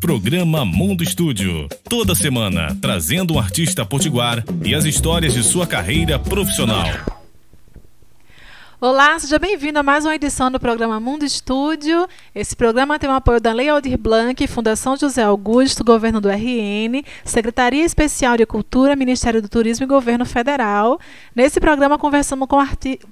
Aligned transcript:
Programa 0.00 0.64
Mundo 0.64 1.02
Estúdio. 1.02 1.68
Toda 1.86 2.14
semana, 2.14 2.74
trazendo 2.80 3.34
um 3.34 3.38
artista 3.38 3.84
potiguar 3.84 4.42
e 4.64 4.74
as 4.74 4.86
histórias 4.86 5.34
de 5.34 5.42
sua 5.42 5.66
carreira 5.66 6.18
profissional. 6.18 6.86
Olá, 8.80 9.18
seja 9.18 9.38
bem-vindo 9.38 9.78
a 9.78 9.82
mais 9.82 10.06
uma 10.06 10.14
edição 10.14 10.50
do 10.50 10.58
programa 10.58 10.98
Mundo 10.98 11.22
Estúdio. 11.22 12.08
Esse 12.34 12.56
programa 12.56 12.98
tem 12.98 13.10
o 13.10 13.12
apoio 13.12 13.42
da 13.42 13.52
Lei 13.52 13.68
Aldir 13.68 13.98
Blanc, 13.98 14.46
Fundação 14.46 14.96
José 14.96 15.22
Augusto, 15.22 15.84
Governo 15.84 16.18
do 16.18 16.30
RN, 16.30 17.04
Secretaria 17.22 17.84
Especial 17.84 18.38
de 18.38 18.46
Cultura, 18.46 18.96
Ministério 18.96 19.42
do 19.42 19.50
Turismo 19.50 19.84
e 19.84 19.86
Governo 19.86 20.24
Federal. 20.24 20.98
Nesse 21.36 21.60
programa 21.60 21.98
conversamos 21.98 22.48
com 22.48 22.58
artistas. 22.58 23.06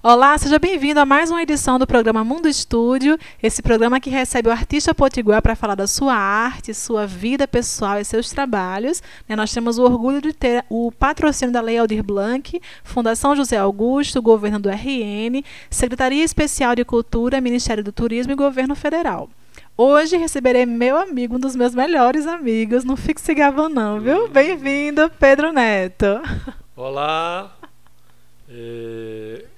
Olá, 0.00 0.38
seja 0.38 0.60
bem-vindo 0.60 1.00
a 1.00 1.04
mais 1.04 1.28
uma 1.28 1.42
edição 1.42 1.76
do 1.76 1.84
programa 1.84 2.22
Mundo 2.22 2.48
Estúdio, 2.48 3.18
esse 3.42 3.60
programa 3.60 3.98
que 3.98 4.08
recebe 4.08 4.48
o 4.48 4.52
artista 4.52 4.94
potiguar 4.94 5.42
para 5.42 5.56
falar 5.56 5.74
da 5.74 5.88
sua 5.88 6.14
arte, 6.14 6.72
sua 6.72 7.04
vida 7.04 7.48
pessoal 7.48 7.98
e 7.98 8.04
seus 8.04 8.30
trabalhos. 8.30 9.02
Né, 9.28 9.34
nós 9.34 9.52
temos 9.52 9.76
o 9.76 9.82
orgulho 9.82 10.22
de 10.22 10.32
ter 10.32 10.64
o 10.70 10.92
patrocínio 10.92 11.52
da 11.52 11.60
Lei 11.60 11.78
Aldir 11.78 12.04
Blanc, 12.04 12.60
Fundação 12.84 13.34
José 13.34 13.56
Augusto, 13.56 14.22
Governo 14.22 14.60
do 14.60 14.70
RN, 14.70 15.42
Secretaria 15.68 16.22
Especial 16.22 16.76
de 16.76 16.84
Cultura, 16.84 17.40
Ministério 17.40 17.82
do 17.82 17.90
Turismo 17.90 18.32
e 18.32 18.36
Governo 18.36 18.76
Federal. 18.76 19.28
Hoje 19.76 20.16
receberei 20.16 20.64
meu 20.64 20.96
amigo, 20.96 21.34
um 21.34 21.40
dos 21.40 21.56
meus 21.56 21.74
melhores 21.74 22.24
amigos, 22.24 22.84
não 22.84 22.96
fique 22.96 23.20
se 23.20 23.34
gabando 23.34 23.74
não, 23.74 24.00
viu? 24.00 24.28
Bem-vindo, 24.28 25.10
Pedro 25.18 25.52
Neto. 25.52 26.20
Olá, 26.76 27.52
é, 28.48 29.44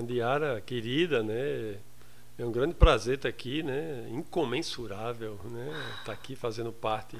Andiara, 0.00 0.60
querida, 0.60 1.22
né? 1.22 1.76
É 2.38 2.44
um 2.44 2.50
grande 2.50 2.74
prazer 2.74 3.16
estar 3.16 3.28
aqui, 3.28 3.62
né? 3.62 4.06
Incomensurável, 4.10 5.38
né? 5.44 5.70
Estar 6.00 6.12
aqui 6.12 6.34
fazendo 6.34 6.72
parte 6.72 7.16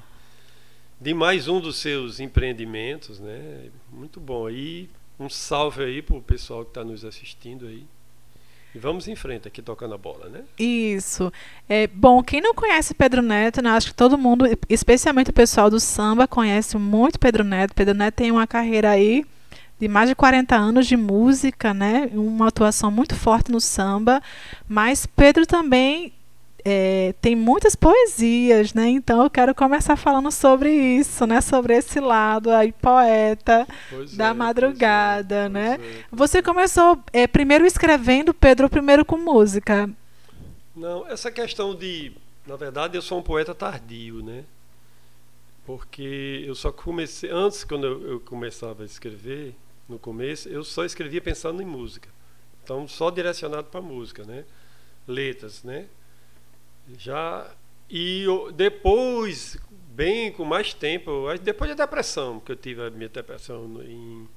de 0.99 1.13
mais 1.13 1.47
um 1.47 1.59
dos 1.59 1.77
seus 1.77 2.19
empreendimentos, 2.19 3.19
né? 3.19 3.69
Muito 3.91 4.19
bom. 4.19 4.49
E 4.49 4.89
um 5.19 5.29
salve 5.29 5.83
aí 5.83 6.01
para 6.01 6.15
o 6.15 6.21
pessoal 6.21 6.63
que 6.63 6.71
está 6.71 6.83
nos 6.83 7.05
assistindo 7.05 7.67
aí. 7.67 7.85
E 8.73 8.79
vamos 8.79 9.07
em 9.07 9.15
frente 9.15 9.47
aqui 9.47 9.61
tocando 9.61 9.93
a 9.93 9.97
bola, 9.97 10.29
né? 10.29 10.43
Isso. 10.57 11.31
É, 11.67 11.87
bom, 11.87 12.23
quem 12.23 12.39
não 12.39 12.53
conhece 12.53 12.93
Pedro 12.93 13.21
Neto, 13.21 13.61
né, 13.61 13.69
acho 13.71 13.87
que 13.87 13.95
todo 13.95 14.17
mundo, 14.17 14.45
especialmente 14.69 15.29
o 15.29 15.33
pessoal 15.33 15.69
do 15.69 15.79
samba, 15.79 16.27
conhece 16.27 16.77
muito 16.77 17.19
Pedro 17.19 17.43
Neto. 17.43 17.73
Pedro 17.75 17.93
Neto 17.93 18.15
tem 18.15 18.31
uma 18.31 18.47
carreira 18.47 18.91
aí 18.91 19.25
de 19.81 19.87
mais 19.87 20.07
de 20.07 20.13
40 20.13 20.55
anos 20.55 20.85
de 20.85 20.95
música, 20.95 21.73
né? 21.73 22.07
Uma 22.13 22.49
atuação 22.49 22.91
muito 22.91 23.15
forte 23.15 23.51
no 23.51 23.59
samba, 23.59 24.21
mas 24.69 25.07
Pedro 25.07 25.47
também 25.47 26.13
é, 26.63 27.15
tem 27.19 27.35
muitas 27.35 27.75
poesias, 27.75 28.75
né? 28.75 28.87
Então 28.89 29.23
eu 29.23 29.29
quero 29.29 29.55
começar 29.55 29.95
falando 29.95 30.31
sobre 30.31 30.71
isso, 30.71 31.25
né? 31.25 31.41
Sobre 31.41 31.75
esse 31.75 31.99
lado 31.99 32.51
aí 32.51 32.71
poeta 32.71 33.67
pois 33.89 34.15
da 34.15 34.27
é, 34.27 34.33
madrugada, 34.33 35.35
é, 35.45 35.49
né? 35.49 35.79
É, 35.81 36.03
Você 36.11 36.43
começou 36.43 36.99
é, 37.11 37.25
primeiro 37.25 37.65
escrevendo, 37.65 38.35
Pedro, 38.35 38.69
primeiro 38.69 39.03
com 39.03 39.17
música. 39.17 39.89
Não, 40.75 41.07
essa 41.07 41.31
questão 41.31 41.73
de, 41.73 42.11
na 42.45 42.55
verdade, 42.55 42.95
eu 42.95 43.01
sou 43.01 43.17
um 43.17 43.23
poeta 43.23 43.55
tardio, 43.55 44.21
né? 44.23 44.43
Porque 45.65 46.43
eu 46.45 46.53
só 46.53 46.71
comecei 46.71 47.31
antes 47.31 47.63
quando 47.63 47.87
eu, 47.87 48.11
eu 48.11 48.19
começava 48.19 48.83
a 48.83 48.85
escrever, 48.85 49.55
no 49.91 49.99
começo, 49.99 50.49
eu 50.49 50.63
só 50.63 50.83
escrevia 50.83 51.21
pensando 51.21 51.61
em 51.61 51.65
música. 51.65 52.09
Então, 52.63 52.87
só 52.87 53.09
direcionado 53.09 53.67
para 53.67 53.81
música, 53.81 54.23
né? 54.23 54.45
Letras, 55.07 55.63
né? 55.63 55.87
Já 56.97 57.53
e 57.89 58.25
depois, 58.55 59.57
bem 59.69 60.31
com 60.31 60.45
mais 60.45 60.73
tempo, 60.73 61.27
depois 61.43 61.69
da 61.75 61.85
depressão, 61.85 62.39
que 62.39 62.51
eu 62.51 62.55
tive 62.55 62.81
a 62.81 62.89
minha 62.89 63.09
depressão 63.09 63.81
em, 63.83 64.27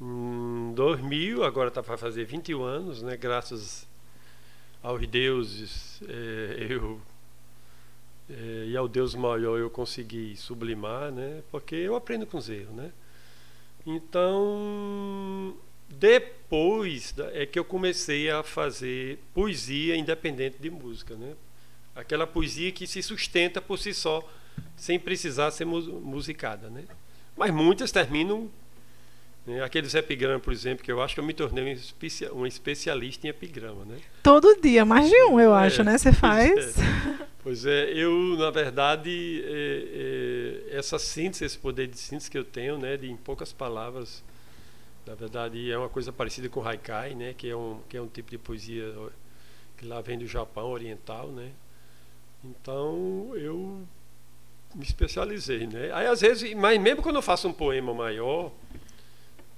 em 0.00 0.72
2000, 0.74 1.44
agora 1.44 1.68
está 1.68 1.82
para 1.82 1.98
fazer 1.98 2.24
21 2.24 2.62
anos, 2.62 3.02
né? 3.02 3.16
Graças 3.16 3.86
aos 4.82 5.06
deuses, 5.06 6.00
é, 6.08 6.66
eu 6.70 7.00
é, 8.30 8.64
e 8.68 8.76
ao 8.76 8.88
Deus 8.88 9.14
maior 9.14 9.58
eu 9.58 9.68
consegui 9.68 10.34
sublimar, 10.36 11.12
né? 11.12 11.42
Porque 11.50 11.74
eu 11.74 11.94
aprendo 11.94 12.26
com 12.26 12.38
os 12.38 12.48
erros, 12.48 12.74
né? 12.74 12.90
Então, 13.86 15.54
depois 15.88 17.14
é 17.32 17.44
que 17.44 17.58
eu 17.58 17.64
comecei 17.64 18.30
a 18.30 18.42
fazer 18.42 19.18
poesia 19.34 19.96
independente 19.96 20.56
de 20.58 20.70
música, 20.70 21.14
né? 21.14 21.34
Aquela 21.94 22.26
poesia 22.26 22.72
que 22.72 22.86
se 22.86 23.02
sustenta 23.02 23.60
por 23.60 23.78
si 23.78 23.94
só, 23.94 24.26
sem 24.76 24.98
precisar 24.98 25.50
ser 25.50 25.64
musicada, 25.64 26.68
né? 26.68 26.84
Mas 27.36 27.52
muitas 27.52 27.92
terminam 27.92 28.50
né? 29.46 29.62
Aqueles 29.62 29.94
epigramas, 29.94 30.42
por 30.42 30.52
exemplo, 30.52 30.82
que 30.82 30.90
eu 30.90 31.02
acho 31.02 31.14
que 31.14 31.20
eu 31.20 31.24
me 31.24 31.34
tornei 31.34 31.64
um, 31.64 31.68
especia 31.68 32.32
um 32.32 32.46
especialista 32.46 33.26
em 33.26 33.30
epigrama, 33.30 33.84
né? 33.84 33.98
Todo 34.22 34.58
dia, 34.60 34.84
mais 34.84 35.08
de 35.08 35.22
um, 35.24 35.38
eu 35.38 35.54
é, 35.54 35.66
acho, 35.66 35.84
né? 35.84 35.98
Você 35.98 36.12
faz. 36.12 36.78
É. 36.78 37.26
Pois 37.44 37.66
é, 37.66 37.92
eu, 37.92 38.10
na 38.38 38.50
verdade, 38.50 39.44
é, 39.44 40.70
é, 40.72 40.78
essa 40.78 40.98
síntese, 40.98 41.44
esse 41.44 41.58
poder 41.58 41.86
de 41.86 41.98
síntese 41.98 42.30
que 42.30 42.38
eu 42.38 42.44
tenho, 42.44 42.78
né, 42.78 42.96
de 42.96 43.10
em 43.10 43.18
poucas 43.18 43.52
palavras, 43.52 44.24
na 45.06 45.14
verdade, 45.14 45.70
é 45.70 45.76
uma 45.76 45.90
coisa 45.90 46.10
parecida 46.10 46.48
com 46.48 46.60
o 46.60 46.66
haikai, 46.66 47.14
né, 47.14 47.34
que 47.34 47.50
é 47.50 47.54
um, 47.54 47.82
que 47.86 47.98
é 47.98 48.00
um 48.00 48.08
tipo 48.08 48.30
de 48.30 48.38
poesia 48.38 48.94
que 49.76 49.84
lá 49.84 50.00
vem 50.00 50.18
do 50.18 50.26
Japão 50.26 50.70
oriental, 50.70 51.28
né. 51.28 51.50
Então, 52.42 53.32
eu 53.34 53.86
me 54.74 54.82
especializei, 54.82 55.66
né. 55.66 55.90
Aí, 55.92 56.06
às 56.06 56.22
vezes, 56.22 56.54
mas 56.54 56.80
mesmo 56.80 57.02
quando 57.02 57.16
eu 57.16 57.22
faço 57.22 57.46
um 57.46 57.52
poema 57.52 57.92
maior, 57.92 58.52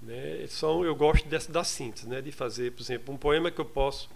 né, 0.03 0.45
são, 0.49 0.85
eu 0.85 0.97
gosto 0.97 1.29
dessa, 1.29 1.53
da 1.53 1.63
síntese, 1.63 2.09
né, 2.09 2.21
de 2.21 2.33
fazer, 2.33 2.73
por 2.73 2.83
exemplo, 2.83 3.15
um 3.15 3.17
poema 3.17 3.49
que 3.49 3.61
eu 3.61 3.65
posso 3.65 4.11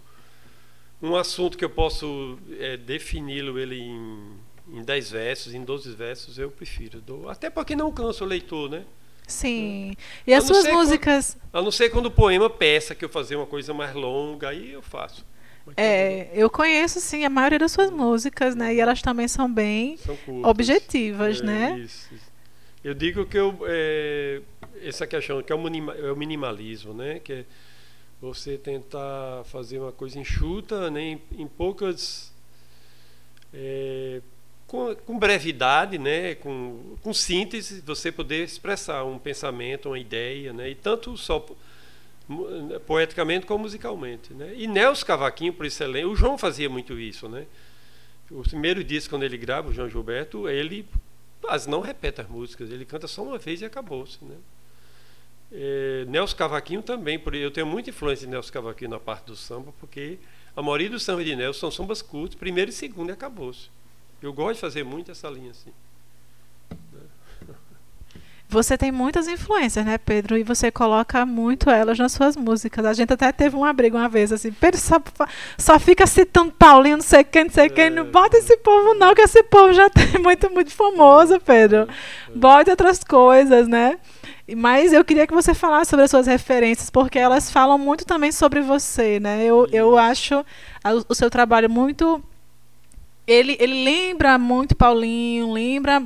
um 1.02 1.16
assunto 1.16 1.56
que 1.56 1.64
eu 1.64 1.70
posso 1.70 2.38
é, 2.58 2.76
defini-lo 2.76 3.58
ele 3.58 3.80
em, 3.80 4.36
em 4.72 4.82
10 4.82 5.10
versos, 5.10 5.54
em 5.54 5.64
12 5.64 5.94
versos, 5.94 6.38
eu 6.38 6.50
prefiro. 6.50 7.00
Dou, 7.00 7.28
até 7.28 7.48
porque 7.48 7.74
não 7.74 7.90
cansa 7.90 8.24
o 8.24 8.26
leitor, 8.26 8.70
né? 8.70 8.84
Sim. 9.26 9.94
E 10.26 10.34
as 10.34 10.44
suas 10.44 10.66
músicas. 10.66 11.36
Quando, 11.50 11.60
a 11.60 11.64
não 11.64 11.70
ser 11.70 11.90
quando 11.90 12.06
o 12.06 12.10
poema 12.10 12.50
peça 12.50 12.94
que 12.94 13.04
eu 13.04 13.08
fazer 13.08 13.36
uma 13.36 13.46
coisa 13.46 13.72
mais 13.72 13.94
longa, 13.94 14.48
aí 14.48 14.72
eu 14.72 14.82
faço. 14.82 15.24
É, 15.76 16.30
eu 16.34 16.50
conheço 16.50 17.00
sim 17.00 17.24
a 17.24 17.30
maioria 17.30 17.58
das 17.58 17.70
suas 17.70 17.90
músicas, 17.90 18.56
né? 18.56 18.74
E 18.74 18.80
elas 18.80 19.00
também 19.00 19.28
são 19.28 19.52
bem 19.52 19.96
são 19.98 20.16
objetivas, 20.42 21.40
é, 21.40 21.44
né? 21.44 21.78
Isso. 21.78 22.08
Eu 22.82 22.94
digo 22.94 23.26
que 23.26 23.38
eu, 23.38 23.56
é, 23.66 24.40
essa 24.82 25.06
questão 25.06 25.42
que 25.42 25.52
é 25.52 25.54
o, 25.54 25.66
é 25.68 26.14
minimalismo, 26.16 26.92
né? 26.92 27.20
Que 27.20 27.32
é, 27.32 27.44
você 28.20 28.58
tentar 28.58 29.44
fazer 29.46 29.78
uma 29.78 29.92
coisa 29.92 30.18
enxuta, 30.18 30.90
né, 30.90 31.00
em, 31.00 31.22
em 31.38 31.46
poucas. 31.46 32.32
É, 33.52 34.20
com, 34.66 34.94
com, 34.94 35.18
brevidade, 35.18 35.98
né, 35.98 36.36
com, 36.36 36.96
com 37.02 37.12
síntese, 37.12 37.80
você 37.80 38.12
poder 38.12 38.44
expressar 38.44 39.02
um 39.04 39.18
pensamento, 39.18 39.88
uma 39.88 39.98
ideia, 39.98 40.52
né, 40.52 40.70
e 40.70 40.74
tanto 40.76 41.16
só 41.16 41.44
poeticamente 42.86 43.46
como 43.46 43.64
musicalmente. 43.64 44.32
Né. 44.32 44.54
E 44.56 44.66
Nelson 44.66 45.04
Cavaquinho, 45.04 45.52
por 45.52 45.66
excelência, 45.66 46.08
o 46.08 46.14
João 46.14 46.38
fazia 46.38 46.68
muito 46.68 46.98
isso. 46.98 47.28
Né. 47.28 47.46
O 48.30 48.42
primeiro 48.42 48.84
disco, 48.84 49.10
quando 49.10 49.24
ele 49.24 49.36
grava, 49.36 49.68
o 49.68 49.72
João 49.72 49.88
Gilberto, 49.88 50.48
ele 50.48 50.86
quase 51.40 51.68
não 51.68 51.80
repete 51.80 52.20
as 52.20 52.28
músicas, 52.28 52.70
ele 52.70 52.84
canta 52.84 53.08
só 53.08 53.22
uma 53.22 53.38
vez 53.38 53.60
e 53.60 53.64
acabou-se. 53.64 54.24
Né. 54.24 54.36
É, 55.52 56.04
Nelson 56.08 56.36
Cavaquinho 56.36 56.82
também, 56.82 57.20
eu 57.32 57.50
tenho 57.50 57.66
muita 57.66 57.90
influência 57.90 58.26
de 58.26 58.30
Nelson 58.30 58.52
Cavaquinho 58.52 58.90
na 58.90 59.00
parte 59.00 59.26
do 59.26 59.36
samba, 59.36 59.72
porque 59.80 60.18
a 60.54 60.62
maioria 60.62 60.90
dos 60.90 61.02
sambas 61.02 61.24
de 61.24 61.34
Nelson 61.34 61.58
são 61.58 61.70
sambas 61.70 62.02
curtos, 62.02 62.36
primeiro 62.36 62.70
e 62.70 62.74
segundo 62.74 63.10
e 63.10 63.12
acabou-se. 63.12 63.68
Eu 64.22 64.32
gosto 64.32 64.54
de 64.54 64.60
fazer 64.60 64.84
muito 64.84 65.10
essa 65.10 65.28
linha 65.28 65.50
assim. 65.50 65.72
Você 68.50 68.76
tem 68.76 68.90
muitas 68.90 69.28
influências, 69.28 69.86
né, 69.86 69.96
Pedro? 69.96 70.36
E 70.36 70.42
você 70.42 70.72
coloca 70.72 71.24
muito 71.24 71.70
elas 71.70 71.96
nas 71.96 72.10
suas 72.10 72.36
músicas. 72.36 72.84
A 72.84 72.92
gente 72.92 73.12
até 73.12 73.30
teve 73.30 73.54
uma 73.54 73.72
briga 73.72 73.96
uma 73.96 74.08
vez, 74.08 74.32
assim, 74.32 74.50
Pedro 74.50 74.80
só, 74.80 75.00
só 75.56 75.78
fica 75.78 76.04
citando 76.04 76.50
Paulinho, 76.50 76.96
não 76.96 77.04
sei 77.04 77.22
quem, 77.22 77.44
não 77.44 77.50
sei 77.50 77.70
quem. 77.70 77.90
Não 77.90 78.04
bota 78.06 78.36
esse 78.36 78.56
povo, 78.56 78.94
não, 78.94 79.14
que 79.14 79.22
esse 79.22 79.40
povo 79.44 79.72
já 79.72 79.88
tem 79.90 80.20
muito, 80.20 80.50
muito 80.50 80.72
famoso, 80.72 81.38
Pedro. 81.38 81.88
Bota 82.34 82.72
outras 82.72 83.04
coisas, 83.04 83.68
né? 83.68 84.00
Mas 84.56 84.92
eu 84.92 85.04
queria 85.04 85.26
que 85.26 85.34
você 85.34 85.54
falasse 85.54 85.90
sobre 85.90 86.04
as 86.04 86.10
suas 86.10 86.26
referências, 86.26 86.90
porque 86.90 87.18
elas 87.18 87.50
falam 87.50 87.78
muito 87.78 88.04
também 88.04 88.32
sobre 88.32 88.60
você, 88.60 89.20
né? 89.20 89.44
Eu, 89.44 89.66
eu 89.72 89.96
acho 89.98 90.44
o 91.08 91.14
seu 91.14 91.30
trabalho 91.30 91.70
muito. 91.70 92.22
Ele, 93.26 93.56
ele 93.60 93.84
lembra 93.84 94.38
muito 94.38 94.74
Paulinho, 94.74 95.52
lembra 95.52 96.02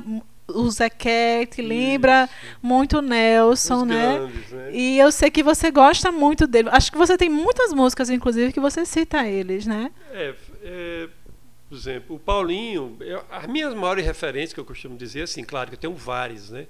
o 0.47 0.69
Zequete, 0.69 1.61
lembra 1.61 2.29
muito 2.61 3.01
Nelson, 3.01 3.85
né? 3.85 4.17
Grandes, 4.17 4.51
né? 4.51 4.69
E 4.71 4.99
eu 4.99 5.11
sei 5.11 5.31
que 5.31 5.41
você 5.41 5.71
gosta 5.71 6.11
muito 6.11 6.45
dele. 6.45 6.69
Acho 6.71 6.91
que 6.91 6.97
você 6.97 7.17
tem 7.17 7.29
muitas 7.29 7.73
músicas, 7.73 8.09
inclusive, 8.09 8.53
que 8.53 8.59
você 8.59 8.85
cita 8.85 9.27
eles, 9.27 9.65
né? 9.65 9.91
É, 10.11 10.35
é 10.61 11.09
por 11.67 11.75
exemplo, 11.75 12.15
o 12.15 12.19
Paulinho, 12.19 12.95
eu, 13.01 13.23
as 13.29 13.47
minhas 13.47 13.73
maiores 13.73 14.05
referências 14.05 14.53
que 14.53 14.59
eu 14.59 14.65
costumo 14.65 14.95
dizer, 14.95 15.23
assim, 15.23 15.43
claro 15.43 15.69
que 15.69 15.75
eu 15.75 15.79
tenho 15.79 15.95
várias, 15.95 16.51
né? 16.51 16.67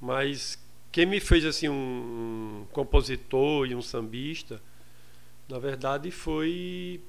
Mas 0.00 0.58
quem 0.94 1.06
me 1.06 1.18
fez 1.18 1.44
assim 1.44 1.68
um, 1.68 2.68
compositor 2.70 3.66
e 3.66 3.74
um 3.74 3.82
sambista, 3.82 4.62
na 5.48 5.58
verdade 5.58 6.08
foi 6.12 7.00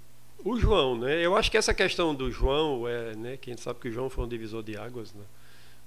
o 0.43 0.57
João, 0.57 0.97
né? 0.97 1.23
Eu 1.23 1.35
acho 1.35 1.51
que 1.51 1.57
essa 1.57 1.71
questão 1.71 2.15
do 2.15 2.31
João 2.31 2.87
é, 2.87 3.15
né? 3.15 3.37
Quem 3.37 3.55
sabe 3.55 3.79
que 3.79 3.87
o 3.87 3.91
João 3.91 4.09
foi 4.09 4.25
um 4.25 4.27
divisor 4.27 4.63
de 4.63 4.75
águas 4.75 5.13
né? 5.13 5.23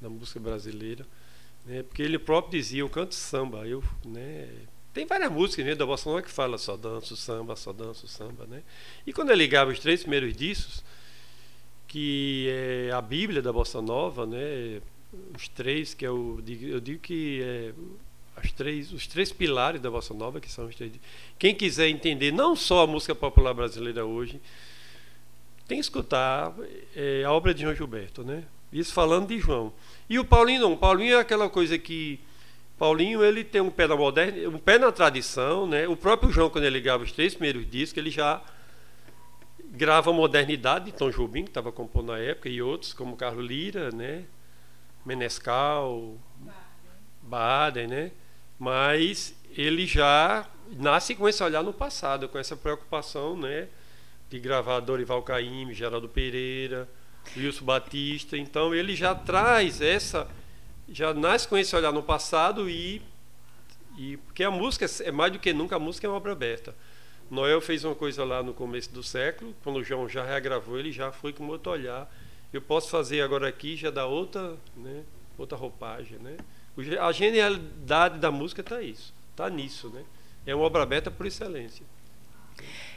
na 0.01 0.09
música 0.09 0.39
brasileira, 0.39 1.05
né? 1.67 1.83
Porque 1.83 2.01
ele 2.01 2.21
próprio 2.21 2.61
dizia, 2.61 2.83
eu 2.83 2.89
canto 2.89 3.17
samba, 3.17 3.67
eu, 3.67 3.83
né? 4.05 4.49
Tem 4.95 5.05
várias 5.05 5.33
músicas 5.33 5.67
né, 5.67 5.75
da 5.75 5.85
Bossa 5.85 6.09
Nova 6.09 6.23
que 6.23 6.31
fala 6.31 6.57
só 6.57 6.77
danço 6.77 7.17
samba, 7.17 7.57
só 7.57 7.73
danço 7.73 8.07
samba, 8.07 8.47
né? 8.47 8.63
E 9.05 9.13
quando 9.13 9.31
ele 9.31 9.43
ligava 9.43 9.73
os 9.73 9.81
três 9.81 10.03
primeiros 10.03 10.37
discos, 10.37 10.85
que 11.89 12.47
é 12.49 12.93
a 12.93 13.03
Bíblia 13.03 13.43
da 13.43 13.53
Bossa 13.53 13.83
Nova, 13.83 14.25
né? 14.25 14.81
Os 15.35 15.49
três 15.49 15.95
que 15.95 16.07
eu 16.07 16.41
digo, 16.45 16.67
eu 16.67 16.81
digo 16.81 17.01
que 17.01 17.41
é 17.43 17.73
as 18.37 18.53
três, 18.53 18.93
os 18.93 19.07
três 19.07 19.33
pilares 19.33 19.81
da 19.81 19.91
Bossa 19.91 20.15
Nova, 20.15 20.41
que 20.41 20.51
são 20.51 20.67
os 20.67 20.75
três. 20.75 20.93
Quem 21.39 21.55
quiser 21.55 21.89
entender 21.89 22.33
não 22.33 22.55
só 22.55 22.85
a 22.85 22.87
música 22.87 23.15
popular 23.15 23.53
brasileira 23.53 24.05
hoje, 24.05 24.41
tem 25.67 25.79
que 25.79 25.83
escutar 25.83 26.55
é, 26.95 27.25
a 27.25 27.33
obra 27.33 27.53
de 27.53 27.63
João 27.63 27.75
Gilberto, 27.75 28.23
né? 28.23 28.45
Isso 28.73 28.93
falando 28.93 29.29
de 29.29 29.39
João. 29.39 29.73
E 30.09 30.19
o 30.19 30.25
Paulinho 30.25 30.61
não. 30.61 30.73
O 30.75 30.77
Paulinho 30.77 31.17
é 31.17 31.21
aquela 31.21 31.49
coisa 31.49 31.79
que 31.79 32.21
Paulinho 32.79 33.25
ele 33.25 33.43
tem 33.43 33.61
um 33.61 33.71
pé 33.71 33.87
na 33.87 33.97
moderna, 33.97 34.49
um 34.49 34.59
pé 34.59 34.79
na 34.79 34.93
tradição, 34.93 35.67
né? 35.67 35.89
O 35.89 35.97
próprio 35.97 36.31
João 36.31 36.49
quando 36.49 36.65
ele 36.65 36.81
grava 36.81 37.03
os 37.03 37.13
três 37.13 37.35
primeiros 37.35 37.69
discos, 37.69 37.99
ele 37.99 38.11
já 38.11 38.43
grava 39.71 40.11
a 40.11 40.13
modernidade 40.13 40.87
de 40.87 40.93
Tom 40.93 41.11
Jobim, 41.11 41.45
que 41.45 41.51
estava 41.51 41.73
compondo 41.73 42.13
na 42.13 42.19
época, 42.19 42.49
e 42.49 42.63
outros 42.63 42.93
como 42.93 43.17
Carlos 43.17 43.45
Lira, 43.45 43.91
né? 43.91 44.25
Menescal, 45.05 46.17
Baden, 47.23 47.87
né? 47.87 48.13
Mas 48.59 49.35
ele 49.57 49.87
já 49.87 50.49
nasce 50.77 51.15
com 51.15 51.29
esse 51.29 51.43
olhar 51.43 51.63
no 51.63 51.73
passado, 51.73 52.29
com 52.29 52.39
essa 52.39 52.57
preocupação, 52.57 53.37
né? 53.37 53.69
De 54.29 54.39
gravar 54.39 54.81
Dorival 54.81 55.23
Caymmi, 55.23 55.75
Geraldo 55.75 56.09
Pereira, 56.09 56.89
Wilson 57.37 57.65
Batista. 57.65 58.37
Então 58.37 58.75
ele 58.75 58.95
já 58.95 59.15
traz 59.15 59.81
essa, 59.81 60.29
já 60.89 61.15
nasce 61.15 61.47
com 61.49 61.57
esse 61.57 61.75
olhar 61.75 61.93
no 61.93 62.03
passado 62.03 62.69
e, 62.69 63.03
e 63.97 64.17
porque 64.19 64.45
a 64.45 64.51
música 64.51 64.87
é 65.03 65.11
mais 65.11 65.33
do 65.33 65.39
que 65.39 65.53
nunca 65.53 65.77
a 65.77 65.79
música 65.79 66.07
é 66.07 66.11
uma 66.11 66.17
obra 66.17 66.33
aberta. 66.33 66.75
Noel 67.31 67.61
fez 67.61 67.85
uma 67.85 67.95
coisa 67.95 68.25
lá 68.25 68.43
no 68.43 68.55
começo 68.55 68.91
do 68.91 69.03
século, 69.03 69.55
quando 69.63 69.77
o 69.77 69.85
João 69.85 70.09
já 70.09 70.25
regravou, 70.25 70.79
ele 70.79 70.91
já 70.91 71.13
foi 71.13 71.33
com 71.33 71.47
outro 71.49 71.71
olhar. 71.71 72.11
Eu 72.53 72.63
posso 72.63 72.89
fazer 72.89 73.21
agora 73.21 73.49
aqui 73.49 73.77
já 73.77 73.91
dá 73.91 74.07
outra, 74.07 74.57
né, 74.77 75.03
outra 75.37 75.57
roupagem, 75.57 76.19
né? 76.19 76.37
A 77.01 77.13
genialidade 77.13 78.19
da 78.19 78.31
música 78.31 78.61
está 78.61 78.81
isso, 78.81 79.13
está 79.31 79.51
nisso, 79.51 79.89
né? 79.91 80.03
É 80.47 80.55
uma 80.55 80.65
obra 80.65 80.83
aberta 80.83 81.11
por 81.11 81.27
excelência. 81.27 81.85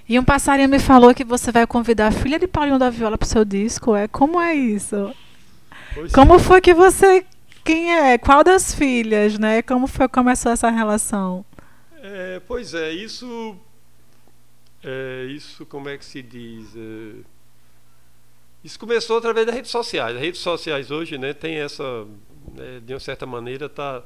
E 0.08 0.18
um 0.20 0.24
passarinho 0.24 0.70
me 0.70 0.80
falou 0.80 1.14
que 1.14 1.24
você 1.24 1.52
vai 1.52 1.66
convidar 1.68 2.08
a 2.08 2.12
filha 2.12 2.40
de 2.40 2.48
Paulinho 2.48 2.80
da 2.80 2.90
Viola 2.90 3.18
para 3.18 3.26
o 3.26 3.30
seu 3.30 3.46
disco. 3.46 3.96
É 3.96 4.08
como 4.08 4.40
é 4.40 4.54
isso? 4.54 5.14
Pois 5.94 6.12
como 6.12 6.36
é. 6.36 6.40
foi 6.40 6.62
que 6.62 6.74
você 6.74 7.26
quem 7.64 7.94
é? 7.94 8.18
Qual 8.18 8.44
das 8.44 8.74
filhas, 8.74 9.38
né? 9.38 9.62
Como 9.62 9.88
foi 9.88 10.08
começou 10.08 10.52
essa 10.52 10.70
relação? 10.70 11.46
É, 12.02 12.42
pois 12.48 12.74
é, 12.74 12.92
isso 12.92 13.56
é, 14.84 15.26
isso 15.30 15.66
como 15.66 15.90
é 15.90 15.98
que 15.98 16.06
se 16.06 16.22
diz? 16.22 16.76
É, 16.76 17.24
isso 18.64 18.78
começou 18.80 19.18
através 19.18 19.46
das 19.46 19.56
redes 19.56 19.72
sociais. 19.72 20.16
As 20.16 20.22
redes 20.22 20.40
sociais 20.40 20.92
hoje, 20.92 21.18
né, 21.18 21.34
tem 21.34 21.56
essa 21.56 22.06
né, 22.54 22.82
de 22.86 22.94
uma 22.94 23.00
certa 23.00 23.26
maneira, 23.26 23.66
está 23.66 24.04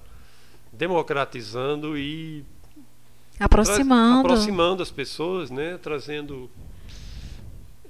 democratizando 0.72 1.98
e 1.98 2.46
aproximando, 3.40 4.20
aproximando 4.20 4.84
as 4.84 4.92
pessoas, 4.92 5.50
né, 5.50 5.78
trazendo 5.78 6.50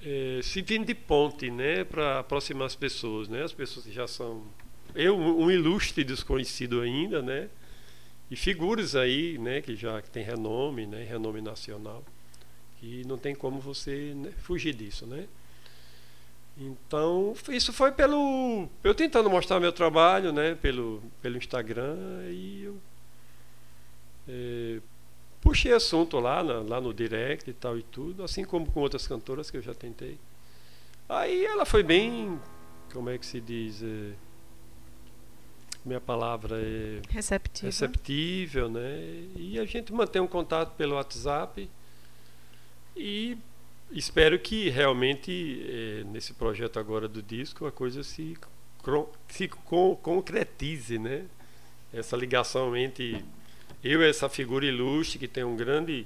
é, 0.03 0.39
servindo 0.43 0.85
de 0.85 0.95
ponte, 0.95 1.49
né, 1.49 1.83
para 1.83 2.19
aproximar 2.19 2.67
as 2.67 2.75
pessoas, 2.75 3.27
né, 3.27 3.43
as 3.43 3.53
pessoas 3.53 3.85
que 3.85 3.91
já 3.91 4.07
são 4.07 4.43
eu 4.93 5.17
um 5.17 5.51
ilustre 5.51 6.03
desconhecido 6.03 6.81
ainda, 6.81 7.21
né, 7.21 7.49
e 8.29 8.35
figuras 8.35 8.95
aí, 8.95 9.37
né, 9.37 9.61
que 9.61 9.75
já 9.75 10.01
tem 10.01 10.23
renome, 10.23 10.85
né, 10.85 11.03
renome 11.03 11.41
nacional, 11.41 12.03
que 12.79 13.03
não 13.05 13.17
tem 13.17 13.35
como 13.35 13.59
você 13.59 14.13
né, 14.15 14.31
fugir 14.39 14.73
disso, 14.73 15.05
né. 15.05 15.25
Então, 16.57 17.33
isso 17.49 17.73
foi 17.73 17.91
pelo. 17.91 18.69
Eu 18.83 18.95
tentando 18.95 19.29
mostrar 19.29 19.59
meu 19.59 19.73
trabalho, 19.73 20.31
né? 20.31 20.55
Pelo, 20.55 21.03
pelo 21.21 21.37
Instagram 21.37 21.97
e 22.29 22.63
eu. 22.63 22.77
É, 24.27 24.79
puxei 25.41 25.73
assunto 25.73 26.19
lá, 26.19 26.41
na, 26.41 26.59
lá 26.61 26.81
no 26.81 26.93
direct 26.93 27.49
e 27.49 27.53
tal 27.53 27.77
e 27.77 27.83
tudo, 27.83 28.23
assim 28.23 28.43
como 28.43 28.71
com 28.71 28.79
outras 28.79 29.07
cantoras 29.07 29.51
que 29.51 29.57
eu 29.57 29.61
já 29.61 29.73
tentei. 29.73 30.17
Aí 31.09 31.45
ela 31.45 31.65
foi 31.65 31.83
bem. 31.83 32.39
Como 32.93 33.09
é 33.09 33.17
que 33.17 33.25
se 33.25 33.41
diz? 33.41 33.83
É, 33.83 34.13
minha 35.85 36.01
palavra 36.01 36.57
é. 36.59 37.01
Receptiva. 37.09 37.67
Receptível, 37.67 38.69
né? 38.69 39.27
E 39.35 39.59
a 39.59 39.65
gente 39.65 39.93
mantém 39.93 40.21
um 40.21 40.27
contato 40.27 40.73
pelo 40.75 40.95
WhatsApp. 40.95 41.69
E 42.95 43.37
espero 43.91 44.37
que 44.39 44.69
realmente 44.69 45.61
eh, 45.67 46.03
nesse 46.11 46.33
projeto 46.33 46.79
agora 46.79 47.07
do 47.07 47.21
disco 47.21 47.65
a 47.65 47.71
coisa 47.71 48.03
se, 48.03 48.37
se 49.27 49.47
con 49.47 49.95
concretize, 49.95 50.97
né? 50.97 51.25
Essa 51.93 52.17
ligação 52.17 52.75
entre 52.75 53.23
eu 53.83 54.01
e 54.01 54.09
essa 54.09 54.27
figura 54.27 54.65
ilustre 54.65 55.19
que 55.19 55.27
tem 55.27 55.43
um 55.43 55.55
grande 55.55 56.05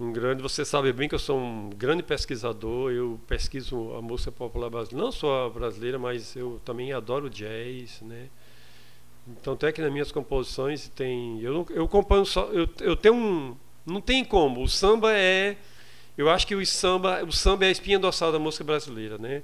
um 0.00 0.10
grande, 0.12 0.42
você 0.42 0.64
sabe 0.64 0.92
bem 0.92 1.08
que 1.08 1.14
eu 1.14 1.18
sou 1.18 1.38
um 1.38 1.70
grande 1.70 2.02
pesquisador, 2.02 2.90
eu 2.90 3.20
pesquiso 3.28 3.94
a 3.94 4.02
música 4.02 4.32
popular 4.32 4.68
brasileira, 4.68 5.04
não 5.04 5.12
só 5.12 5.46
a 5.46 5.50
brasileira, 5.50 5.98
mas 5.98 6.34
eu 6.34 6.60
também 6.64 6.92
adoro 6.92 7.30
jazz, 7.30 8.00
né? 8.00 8.28
Então 9.28 9.52
até 9.52 9.70
que 9.70 9.80
nas 9.80 9.92
minhas 9.92 10.10
composições 10.10 10.88
tem, 10.88 11.40
eu 11.40 11.66
eu 11.70 11.86
componho 11.86 12.24
só, 12.26 12.46
eu, 12.46 12.68
eu 12.80 12.96
tenho 12.96 13.14
um, 13.14 13.56
não 13.86 14.00
tem 14.00 14.24
como, 14.24 14.62
o 14.62 14.68
samba 14.68 15.12
é 15.12 15.56
eu 16.16 16.28
acho 16.28 16.46
que 16.46 16.54
o 16.54 16.66
samba, 16.66 17.24
o 17.24 17.32
samba 17.32 17.64
é 17.64 17.68
a 17.68 17.70
espinha 17.70 17.98
dorsal 17.98 18.30
da 18.30 18.38
música 18.38 18.64
brasileira, 18.64 19.18
né? 19.18 19.42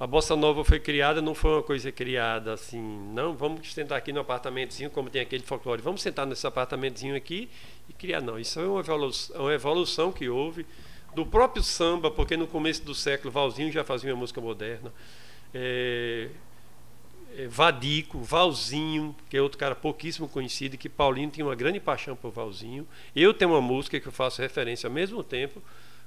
A 0.00 0.06
bossa 0.06 0.34
nova 0.34 0.64
foi 0.64 0.80
criada, 0.80 1.22
não 1.22 1.34
foi 1.34 1.52
uma 1.52 1.62
coisa 1.62 1.92
criada 1.92 2.54
assim, 2.54 2.80
não, 3.14 3.36
vamos 3.36 3.72
sentar 3.72 3.98
aqui 3.98 4.12
no 4.12 4.20
apartamentozinho, 4.20 4.90
como 4.90 5.08
tem 5.08 5.22
aquele 5.22 5.44
folclore, 5.44 5.80
vamos 5.80 6.02
sentar 6.02 6.26
nesse 6.26 6.44
apartamentozinho 6.46 7.14
aqui 7.14 7.48
e 7.88 7.92
criar, 7.92 8.20
não. 8.20 8.38
Isso 8.38 8.58
é 8.58 8.66
uma 8.66 8.80
evolução, 8.80 9.36
é 9.36 9.38
uma 9.38 9.54
evolução 9.54 10.10
que 10.10 10.28
houve 10.28 10.66
do 11.14 11.24
próprio 11.24 11.62
samba, 11.62 12.10
porque 12.10 12.36
no 12.36 12.46
começo 12.46 12.82
do 12.84 12.94
século 12.94 13.30
Valzinho 13.30 13.70
já 13.70 13.84
fazia 13.84 14.12
uma 14.12 14.20
música 14.20 14.40
moderna. 14.40 14.92
É, 15.54 16.28
é, 17.36 17.46
Vadico, 17.46 18.18
Valzinho, 18.18 19.14
que 19.30 19.36
é 19.36 19.42
outro 19.42 19.58
cara 19.58 19.74
pouquíssimo 19.74 20.28
conhecido, 20.28 20.76
que 20.76 20.88
Paulinho 20.88 21.30
tinha 21.30 21.46
uma 21.46 21.54
grande 21.54 21.78
paixão 21.78 22.16
por 22.16 22.30
Valzinho. 22.30 22.86
Eu 23.14 23.32
tenho 23.32 23.52
uma 23.52 23.60
música 23.60 24.00
que 24.00 24.08
eu 24.08 24.12
faço 24.12 24.42
referência 24.42 24.86
ao 24.86 24.92
mesmo 24.92 25.22
tempo 25.22 25.62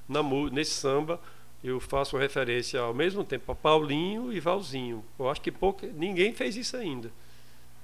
na, 0.07 0.21
nesse 0.51 0.71
samba, 0.71 1.19
eu 1.63 1.79
faço 1.79 2.17
referência 2.17 2.79
ao 2.79 2.93
mesmo 2.93 3.24
tempo 3.24 3.51
a 3.51 3.55
Paulinho 3.55 4.31
e 4.31 4.39
Valzinho. 4.39 5.03
Eu 5.17 5.29
acho 5.29 5.41
que 5.41 5.51
pouca, 5.51 5.88
ninguém 5.88 6.33
fez 6.33 6.55
isso 6.55 6.77
ainda. 6.77 7.12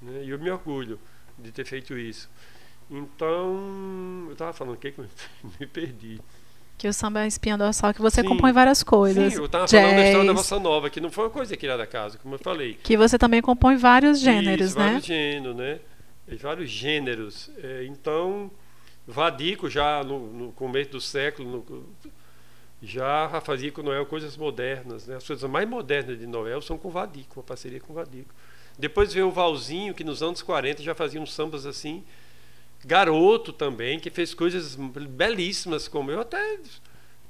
Né? 0.01 0.23
E 0.25 0.29
eu 0.29 0.39
me 0.39 0.49
orgulho 0.49 0.99
de 1.37 1.51
ter 1.51 1.65
feito 1.65 1.97
isso. 1.97 2.29
Então, 2.89 4.25
eu 4.27 4.33
estava 4.33 4.53
falando 4.53 4.75
o 4.75 4.77
que 4.77 4.93
me 5.59 5.65
perdi. 5.65 6.19
Que 6.77 6.87
o 6.87 6.93
samba 6.93 7.23
é 7.23 7.27
espinha 7.27 7.57
dorsal, 7.57 7.93
que 7.93 8.01
você 8.01 8.21
sim, 8.21 8.27
compõe 8.27 8.51
várias 8.51 8.81
coisas. 8.83 9.33
Sim, 9.33 9.39
eu 9.39 9.45
estava 9.45 9.67
falando 9.67 9.95
da 9.95 10.05
história 10.05 10.27
da 10.27 10.33
Bossa 10.33 10.59
Nova, 10.59 10.89
que 10.89 10.99
não 10.99 11.11
foi 11.11 11.25
uma 11.25 11.29
coisa 11.29 11.55
criada 11.55 11.83
a 11.83 11.87
casa, 11.87 12.17
como 12.17 12.35
eu 12.35 12.39
falei. 12.39 12.73
Que 12.73 12.97
você 12.97 13.19
também 13.19 13.41
compõe 13.41 13.77
vários 13.77 14.19
gêneros, 14.19 14.69
Isso, 14.69 14.79
né? 14.79 14.85
Vários 14.85 15.05
gêneros, 15.05 15.55
né? 15.55 15.79
Vários 16.39 16.69
gêneros. 16.69 17.51
É, 17.57 17.85
então, 17.85 18.49
Vadico 19.11 19.69
já 19.69 20.03
no, 20.03 20.31
no 20.31 20.51
começo 20.53 20.91
do 20.91 21.01
século 21.01 21.63
no, 21.69 21.89
já 22.81 23.39
fazia 23.41 23.71
com 23.71 23.83
Noel 23.83 24.05
coisas 24.05 24.35
modernas, 24.35 25.05
né? 25.05 25.15
As 25.15 25.27
coisas 25.27 25.47
mais 25.49 25.69
modernas 25.69 26.17
de 26.17 26.25
Noel 26.25 26.61
são 26.61 26.77
com 26.77 26.89
Vadico, 26.89 27.39
uma 27.39 27.43
parceria 27.43 27.79
com 27.79 27.93
Vadico. 27.93 28.33
Depois 28.79 29.13
veio 29.13 29.27
o 29.27 29.31
Valzinho, 29.31 29.93
que 29.93 30.03
nos 30.03 30.23
anos 30.23 30.41
40 30.41 30.81
já 30.81 30.95
fazia 30.95 31.21
uns 31.21 31.33
sambas 31.33 31.65
assim. 31.65 32.03
Garoto 32.83 33.53
também, 33.53 33.99
que 33.99 34.09
fez 34.09 34.33
coisas 34.33 34.75
belíssimas, 34.75 35.87
como 35.87 36.09
eu 36.09 36.21
até 36.21 36.59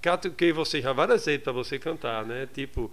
catuquei 0.02 0.54
você 0.54 0.82
já 0.82 0.94
várias 0.94 1.26
vezes 1.26 1.44
para 1.44 1.52
você 1.52 1.78
cantar, 1.78 2.26
né? 2.26 2.48
Tipo, 2.54 2.90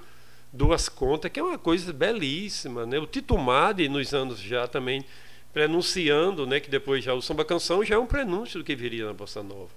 Duas 0.52 0.88
Contas, 0.88 1.30
que 1.30 1.38
é 1.38 1.42
uma 1.42 1.58
coisa 1.58 1.92
belíssima, 1.92 2.84
né? 2.84 2.98
O 2.98 3.06
Tito 3.06 3.38
Madi, 3.38 3.88
nos 3.88 4.12
anos 4.12 4.40
já 4.40 4.66
também 4.66 5.04
prenunciando, 5.52 6.46
né, 6.46 6.60
que 6.60 6.70
depois 6.70 7.02
já 7.02 7.14
o 7.14 7.22
samba 7.22 7.44
canção 7.44 7.84
já 7.84 7.96
é 7.96 7.98
um 7.98 8.06
prenúncio 8.06 8.58
do 8.60 8.64
que 8.64 8.76
viria 8.76 9.06
na 9.06 9.12
bossa 9.12 9.42
nova, 9.42 9.70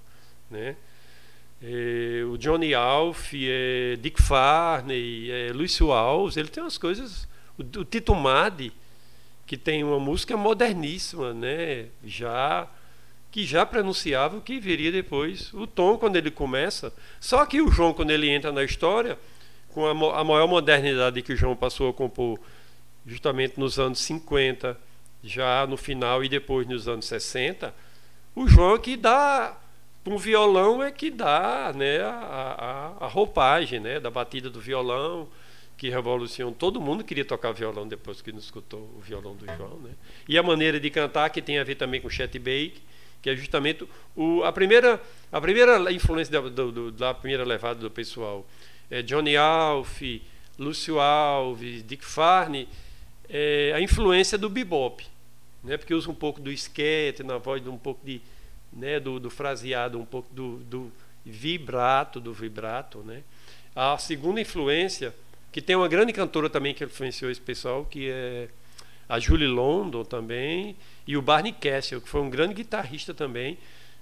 né? 0.50 0.76
é, 1.62 2.24
o 2.24 2.36
Johnny 2.36 2.74
Alf, 2.74 3.32
é, 3.34 3.96
Dick 3.96 4.20
Farney, 4.20 5.30
é, 5.30 5.52
Luiz 5.52 5.80
Alves, 5.80 6.36
ele 6.36 6.48
tem 6.48 6.62
umas 6.62 6.76
coisas. 6.76 7.28
O, 7.56 7.62
o 7.62 7.84
Tito 7.84 8.14
Madi, 8.14 8.72
que 9.46 9.56
tem 9.56 9.84
uma 9.84 10.00
música 10.00 10.36
moderníssima, 10.36 11.32
né? 11.32 11.86
Já 12.04 12.68
que 13.30 13.46
já 13.46 13.64
pronunciava 13.64 14.36
o 14.36 14.40
que 14.42 14.58
viria 14.58 14.90
depois. 14.90 15.54
O 15.54 15.66
Tom, 15.66 15.96
quando 15.96 16.16
ele 16.16 16.30
começa. 16.30 16.92
Só 17.20 17.46
que 17.46 17.62
o 17.62 17.70
João, 17.70 17.94
quando 17.94 18.10
ele 18.10 18.28
entra 18.28 18.50
na 18.50 18.64
história, 18.64 19.16
com 19.68 19.86
a, 19.86 20.20
a 20.20 20.24
maior 20.24 20.48
modernidade 20.48 21.22
que 21.22 21.32
o 21.32 21.36
João 21.36 21.54
passou 21.54 21.88
a 21.88 21.94
compor 21.94 22.38
justamente 23.06 23.58
nos 23.58 23.78
anos 23.78 24.00
50, 24.00 24.78
já 25.22 25.66
no 25.66 25.76
final 25.76 26.24
e 26.24 26.28
depois 26.28 26.66
nos 26.66 26.88
anos 26.88 27.06
60, 27.06 27.74
o 28.34 28.46
João 28.48 28.74
é 28.74 28.78
que 28.78 28.96
dá 28.96 29.58
um 30.04 30.16
violão 30.16 30.82
é 30.82 30.90
que 30.90 31.10
dá 31.10 31.72
né, 31.74 32.00
a, 32.00 32.96
a, 32.98 33.04
a, 33.04 33.08
roupagem 33.08 33.78
né, 33.78 34.00
da 34.00 34.10
batida 34.10 34.50
do 34.50 34.60
violão, 34.60 35.28
que 35.76 35.88
revolucionou. 35.88 36.52
Todo 36.52 36.80
mundo 36.80 37.04
queria 37.04 37.24
tocar 37.24 37.52
violão 37.52 37.86
depois 37.86 38.20
que 38.20 38.32
nos 38.32 38.44
escutou 38.44 38.80
o 38.96 39.00
violão 39.00 39.36
do 39.36 39.46
João. 39.46 39.78
Né? 39.78 39.90
E 40.28 40.36
a 40.36 40.42
maneira 40.42 40.80
de 40.80 40.90
cantar, 40.90 41.30
que 41.30 41.40
tem 41.40 41.58
a 41.58 41.64
ver 41.64 41.76
também 41.76 42.00
com 42.00 42.10
Chet 42.10 42.36
Baker, 42.38 42.82
que 43.20 43.30
é 43.30 43.36
justamente 43.36 43.86
o, 44.16 44.42
a, 44.42 44.52
primeira, 44.52 45.00
a 45.30 45.40
primeira 45.40 45.92
influência 45.92 46.32
da, 46.32 46.48
do, 46.48 46.90
da 46.90 47.14
primeira 47.14 47.44
levada 47.44 47.78
do 47.78 47.90
pessoal. 47.90 48.44
É 48.90 49.02
Johnny 49.02 49.36
Alf, 49.36 50.02
Lúcio 50.58 50.98
Alves, 50.98 51.84
Dick 51.84 52.04
Farney, 52.04 52.68
é 53.28 53.72
a 53.74 53.80
influência 53.80 54.36
do 54.36 54.50
bebop, 54.50 55.06
né? 55.62 55.76
porque 55.76 55.94
usa 55.94 56.10
um 56.10 56.14
pouco 56.14 56.40
do 56.40 56.50
esquete 56.50 57.22
na 57.22 57.38
voz, 57.38 57.66
um 57.66 57.78
pouco 57.78 58.04
de 58.04 58.20
né, 58.72 58.98
do, 58.98 59.20
do 59.20 59.30
fraseado, 59.30 59.98
um 59.98 60.04
pouco 60.04 60.32
do, 60.32 60.58
do 60.58 60.92
vibrato, 61.24 62.20
do 62.20 62.32
vibrato. 62.32 62.98
Né? 62.98 63.22
A 63.74 63.98
segunda 63.98 64.40
influência, 64.40 65.14
que 65.50 65.60
tem 65.60 65.76
uma 65.76 65.88
grande 65.88 66.12
cantora 66.12 66.48
também 66.48 66.74
que 66.74 66.84
influenciou 66.84 67.30
esse 67.30 67.40
pessoal, 67.40 67.84
que 67.84 68.08
é 68.08 68.48
a 69.08 69.18
Julie 69.18 69.46
London 69.46 70.04
também, 70.04 70.74
e 71.06 71.16
o 71.16 71.22
Barney 71.22 71.52
Kessel, 71.52 72.00
que 72.00 72.08
foi 72.08 72.22
um 72.22 72.30
grande 72.30 72.54
guitarrista 72.54 73.12
também. 73.12 73.58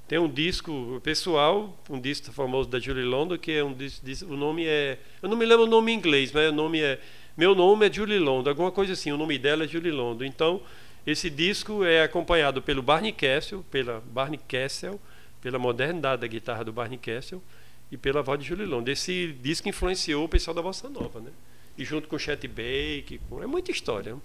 Tem 0.06 0.18
um 0.18 0.28
disco 0.28 1.00
pessoal, 1.02 1.76
um 1.88 2.00
disco 2.00 2.32
famoso 2.32 2.68
da 2.68 2.78
Julie 2.78 3.04
London, 3.04 3.38
que 3.38 3.52
é 3.52 3.64
um 3.64 3.72
disco, 3.72 4.32
o 4.32 4.36
nome 4.36 4.66
é, 4.66 4.98
eu 5.22 5.28
não 5.28 5.36
me 5.36 5.46
lembro 5.46 5.64
o 5.64 5.68
nome 5.68 5.92
em 5.92 5.96
inglês, 5.96 6.32
mas 6.32 6.50
o 6.50 6.52
nome 6.52 6.80
é, 6.80 7.00
meu 7.36 7.54
nome 7.54 7.88
é 7.88 7.92
Julie 7.92 8.18
London, 8.18 8.50
alguma 8.50 8.72
coisa 8.72 8.92
assim, 8.92 9.12
o 9.12 9.16
nome 9.16 9.38
dela 9.38 9.64
é 9.64 9.68
Julie 9.68 9.92
London. 9.92 10.24
Então, 10.24 10.60
esse 11.06 11.30
disco 11.30 11.84
é 11.84 12.02
acompanhado 12.02 12.60
pelo 12.60 12.82
Barney 12.82 13.12
Kessel, 13.12 13.64
pela 13.70 14.02
Barney 14.12 14.40
Kessel, 14.46 15.00
pela 15.40 15.58
modernidade 15.58 16.20
da 16.20 16.26
guitarra 16.26 16.64
do 16.64 16.72
Barney 16.72 16.98
Kessel 16.98 17.42
e 17.90 17.96
pela 17.96 18.22
voz 18.22 18.38
de 18.38 18.46
Julie 18.46 18.66
London. 18.66 18.90
Esse 18.90 19.34
disco 19.42 19.68
influenciou 19.68 20.24
o 20.24 20.28
pessoal 20.28 20.54
da 20.54 20.62
bossa 20.62 20.88
nova, 20.88 21.20
né? 21.20 21.30
E 21.76 21.84
junto 21.84 22.08
com 22.08 22.18
Chet 22.18 22.46
Baker, 22.46 23.18
com... 23.28 23.42
é 23.42 23.46
muita 23.46 23.70
história. 23.70 24.16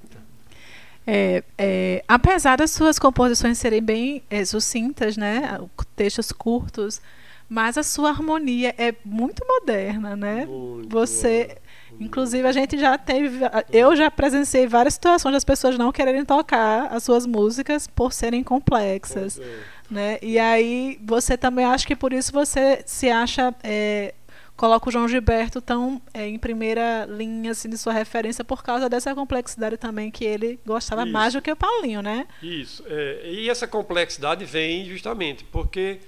É, 1.07 1.43
é, 1.57 2.03
apesar 2.07 2.57
das 2.57 2.71
suas 2.71 2.97
composições 2.97 3.57
serem 3.57 3.81
bem 3.81 4.23
é, 4.29 4.43
sucintas, 4.43 5.15
né, 5.15 5.59
textos 5.95 6.31
curtos, 6.31 6.99
mas 7.47 7.77
a 7.77 7.83
sua 7.83 8.09
harmonia 8.09 8.73
é 8.77 8.93
muito 9.05 9.45
moderna, 9.47 10.15
né? 10.15 10.45
Muito 10.45 10.89
Você 10.89 11.57
Inclusive, 11.99 12.47
a 12.47 12.51
gente 12.51 12.77
já 12.77 12.97
teve. 12.97 13.39
Eu 13.71 13.95
já 13.95 14.11
presenciei 14.11 14.67
várias 14.67 14.95
situações 14.95 15.33
das 15.33 15.43
pessoas 15.43 15.77
não 15.77 15.91
quererem 15.91 16.25
tocar 16.25 16.87
as 16.87 17.03
suas 17.03 17.25
músicas 17.25 17.87
por 17.87 18.13
serem 18.13 18.43
complexas. 18.43 19.39
É. 19.39 19.59
Né? 19.89 20.19
E 20.21 20.39
aí, 20.39 20.99
você 21.03 21.37
também 21.37 21.65
acha 21.65 21.85
que 21.85 21.95
por 21.95 22.13
isso 22.13 22.31
você 22.31 22.83
se 22.85 23.09
acha. 23.09 23.53
É, 23.63 24.13
coloca 24.55 24.87
o 24.87 24.91
João 24.91 25.07
Gilberto 25.07 25.61
tão 25.61 26.01
é, 26.13 26.27
em 26.27 26.39
primeira 26.39 27.05
linha 27.09 27.51
assim, 27.51 27.69
de 27.69 27.77
sua 27.77 27.91
referência 27.91 28.43
por 28.43 28.63
causa 28.63 28.87
dessa 28.87 29.13
complexidade 29.13 29.77
também 29.77 30.09
que 30.09 30.23
ele 30.23 30.57
gostava 30.65 31.03
isso. 31.03 31.11
mais 31.11 31.33
do 31.33 31.41
que 31.41 31.51
o 31.51 31.55
Paulinho, 31.55 32.01
né? 32.01 32.25
Isso. 32.41 32.81
É, 32.87 33.29
e 33.29 33.49
essa 33.49 33.67
complexidade 33.67 34.45
vem 34.45 34.85
justamente 34.85 35.43
porque 35.43 35.99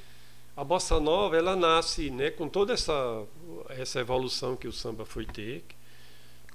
a 0.55 0.63
bossa 0.63 0.99
nova 0.99 1.37
ela 1.37 1.55
nasce 1.55 2.09
né, 2.09 2.31
com 2.31 2.49
toda 2.49 2.73
essa, 2.73 3.23
essa 3.69 3.99
evolução 3.99 4.55
que 4.55 4.67
o 4.67 4.71
samba 4.71 5.05
foi 5.05 5.25
ter, 5.25 5.63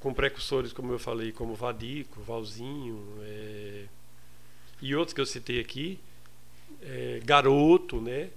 com 0.02 0.12
precursores, 0.12 0.72
como 0.72 0.92
eu 0.92 0.98
falei, 0.98 1.30
como 1.30 1.54
Vadico, 1.54 2.20
Valzinho 2.22 3.00
é, 3.22 3.84
e 4.82 4.96
outros 4.96 5.14
que 5.14 5.20
eu 5.20 5.26
citei 5.26 5.60
aqui, 5.60 5.98
é, 6.82 7.20
Garoto, 7.24 8.00
né? 8.00 8.30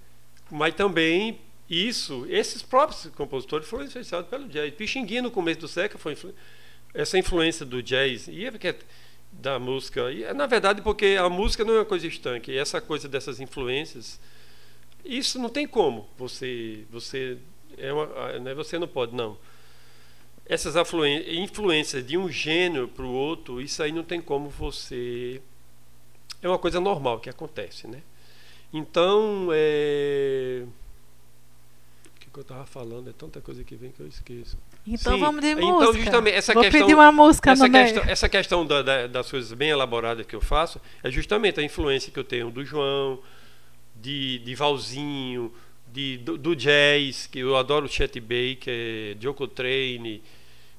Mas 0.52 0.76
também 0.76 1.40
isso, 1.68 2.28
esses 2.30 2.62
próprios 2.62 3.08
compositores 3.16 3.68
foram 3.68 3.84
influenciados 3.84 4.30
pelo 4.30 4.48
jazz. 4.48 4.72
Pixinguinha 4.76 5.24
no 5.24 5.32
começo 5.32 5.60
do 5.60 5.68
século 5.68 6.00
foi 6.00 6.14
influ... 6.14 6.36
essa 6.94 7.18
influência 7.18 7.66
do 7.66 7.82
jazz 7.82 8.28
e 8.28 8.46
é 8.46 8.76
da 9.32 9.58
música. 9.58 10.12
E, 10.12 10.32
na 10.36 10.46
verdade, 10.46 10.84
porque 10.84 11.18
a 11.20 11.28
música 11.30 11.66
não 11.66 11.74
é 11.74 11.80
uma 11.80 11.86
coisa 11.86 12.06
estanque, 12.06 12.56
essa 12.56 12.80
coisa 12.80 13.10
dessas 13.10 13.40
influências, 13.40 14.20
isso 15.04 15.40
não 15.40 15.50
tem 15.50 15.68
como. 15.68 16.08
Você, 16.16 16.86
você 16.92 17.40
é 17.76 17.92
uma, 17.92 18.40
né, 18.40 18.54
você 18.54 18.78
não 18.78 18.88
pode 18.88 19.16
não 19.16 19.36
essas 20.46 20.76
influências 21.28 22.06
de 22.06 22.18
um 22.18 22.30
gênero 22.30 22.88
para 22.88 23.04
o 23.04 23.12
outro, 23.12 23.60
isso 23.60 23.82
aí 23.82 23.92
não 23.92 24.04
tem 24.04 24.22
como 24.22 24.50
você. 24.50 25.42
É 26.42 26.48
uma 26.48 26.60
coisa 26.60 26.80
normal 26.80 27.20
que 27.20 27.30
acontece, 27.30 27.88
né? 27.88 28.02
Então, 28.72 29.50
é... 29.52 30.66
o 32.06 32.32
que 32.32 32.40
eu 32.40 32.42
estava 32.42 32.66
falando? 32.66 33.10
É 33.10 33.14
tanta 33.14 33.42
coisa 33.42 33.64
que 33.64 33.76
vem 33.76 33.90
que 33.90 34.02
eu 34.02 34.08
esqueço. 34.08 34.58
Então 34.86 35.14
Sim, 35.14 35.20
vamos 35.20 35.42
de 35.42 35.48
então, 35.48 35.68
música. 35.68 35.90
Então, 35.90 36.04
justamente, 36.04 36.36
essa 36.36 36.54
Vou 36.54 36.62
questão, 36.62 36.82
pedir 36.82 36.94
uma 36.94 37.12
música 37.12 37.52
essa 37.52 37.70
questão, 37.70 38.04
meio. 38.04 38.12
Essa 38.12 38.30
questão 38.30 38.66
da, 38.66 38.82
da, 38.84 39.08
das 39.08 39.32
coisas 39.32 39.52
bem 39.54 39.70
elaboradas 39.70 40.26
que 40.28 40.36
eu 40.36 40.42
faço 40.42 40.80
é 41.02 41.10
justamente 41.10 41.60
a 41.60 41.64
influência 41.64 42.12
que 42.12 42.20
eu 42.20 42.24
tenho 42.24 42.52
do 42.52 42.64
João, 42.64 43.20
de, 43.96 44.40
de 44.40 44.54
Valzinho, 44.54 45.52
de, 45.92 46.18
do, 46.18 46.38
do, 46.38 46.56
jazz, 46.56 47.26
que 47.26 47.40
eu 47.40 47.56
adoro 47.56 47.88
Chet 47.88 48.20
Baker, 48.20 49.18
Joe 49.20 49.34
Coltrane, 49.34 50.22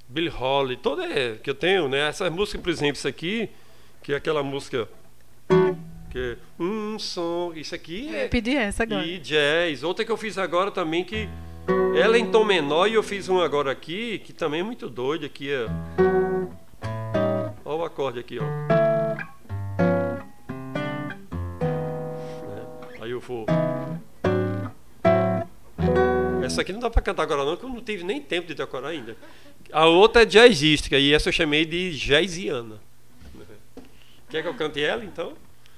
Billy 0.09 0.29
Holly, 0.29 0.77
toda 0.77 1.05
é, 1.05 1.37
que 1.37 1.51
eu 1.51 1.55
tenho, 1.55 1.89
né? 1.89 2.09
Essa 2.09 2.31
música, 2.31 2.59
por 2.59 2.71
exemplo, 2.71 2.97
isso 2.97 3.09
aqui, 3.09 3.49
que 4.03 4.13
é 4.13 4.17
aquela 4.17 4.43
música 4.43 4.89
que 6.11 6.19
é 6.19 6.37
um 6.59 6.99
som, 6.99 7.53
isso 7.55 7.75
aqui 7.75 8.15
é. 8.15 8.25
Eu 8.25 8.29
pedi 8.29 8.57
essa 8.57 8.85
agora. 8.85 9.05
E 9.05 9.19
jazz. 9.19 9.83
Outra 9.83 10.05
que 10.05 10.13
eu 10.13 10.17
fiz 10.17 10.39
agora 10.39 10.71
também 10.71 11.05
que 11.05 11.29
ela 11.99 12.17
é 12.17 12.21
em 12.21 12.31
tom 12.31 12.45
menor 12.45 12.87
e 12.87 12.95
eu 12.95 13.03
fiz 13.03 13.29
um 13.29 13.41
agora 13.41 13.71
aqui 13.71 14.21
que 14.21 14.33
também 14.33 14.61
é 14.61 14.63
muito 14.63 14.89
doido 14.89 15.27
aqui 15.27 15.51
é. 15.51 15.67
Olha 17.65 17.77
o 17.77 17.85
acorde 17.85 18.21
aqui, 18.21 18.39
ó. 18.39 18.45
É, 22.99 23.03
aí 23.03 23.11
eu 23.11 23.21
vou 23.21 23.45
essa 26.47 26.61
aqui 26.61 26.73
não 26.73 26.79
dá 26.79 26.89
para 26.89 27.03
cantar 27.03 27.25
agora 27.25 27.45
não, 27.45 27.57
porque 27.57 27.67
eu 27.67 27.71
não 27.71 27.83
tive 27.83 28.05
nem 28.05 28.21
tempo 28.21 28.47
de 28.47 28.55
decorar 28.55 28.89
ainda. 28.89 29.17
A 29.73 29.87
outra 29.87 30.23
é 30.23 30.25
jazzística, 30.25 30.99
e 30.99 31.13
essa 31.13 31.29
eu 31.29 31.33
chamei 31.33 31.65
de 31.65 31.93
jazziana. 31.93 32.81
Quer 34.29 34.43
que 34.43 34.49
eu 34.49 34.55
cante 34.55 34.83
ela, 34.83 35.05
então? 35.05 35.35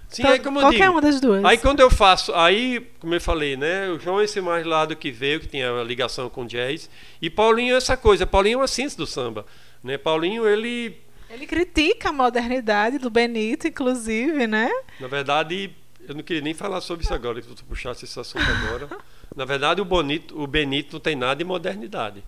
Sim, 0.09 0.23
então, 0.23 0.33
aí 0.33 0.39
como 0.41 0.61
qualquer 0.61 0.79
digo, 0.79 0.93
uma 0.93 1.01
das 1.03 1.21
duas. 1.21 1.45
Aí 1.45 1.59
quando 1.59 1.81
eu 1.81 1.91
faço, 1.91 2.35
aí, 2.35 2.81
como 2.99 3.15
eu 3.15 3.21
falei, 3.21 3.57
né? 3.57 3.91
O 3.91 3.99
João 3.99 4.21
é 4.21 4.25
esse 4.25 4.41
mais 4.41 4.65
lado 4.65 4.97
que 4.97 5.11
veio, 5.11 5.39
que 5.39 5.47
tinha 5.47 5.71
a 5.71 5.85
ligação 5.85 6.31
com 6.31 6.47
jazz. 6.47 6.89
E 7.21 7.29
Paulinho 7.29 7.75
é 7.75 7.77
essa 7.77 7.97
coisa. 7.97 8.27
Paulinho 8.27 8.55
é 8.55 8.57
uma 8.63 8.69
ciência 8.69 8.97
do 8.97 9.07
samba. 9.07 9.45
Né? 9.85 9.99
Paulinho, 9.99 10.47
ele. 10.47 10.97
Ele 11.29 11.47
critica 11.47 12.09
a 12.09 12.13
modernidade 12.13 12.97
do 12.97 13.11
Benito, 13.11 13.69
inclusive, 13.69 14.47
né? 14.47 14.71
Na 14.99 15.09
verdade, 15.09 15.71
eu 16.09 16.15
não 16.15 16.23
queria 16.23 16.41
nem 16.41 16.55
falar 16.55 16.81
sobre 16.81 17.05
isso 17.05 17.13
agora, 17.13 17.43
que 17.43 17.55
tu 17.55 17.65
puxasse 17.67 18.07
esse 18.07 18.19
assunto 18.19 18.47
agora. 18.51 18.89
Na 19.37 19.45
verdade, 19.45 19.83
o, 19.83 19.85
Bonito, 19.85 20.41
o 20.41 20.47
Benito 20.47 20.95
não 20.95 21.01
tem 21.01 21.15
nada 21.15 21.37
de 21.37 21.45
modernidade. 21.45 22.25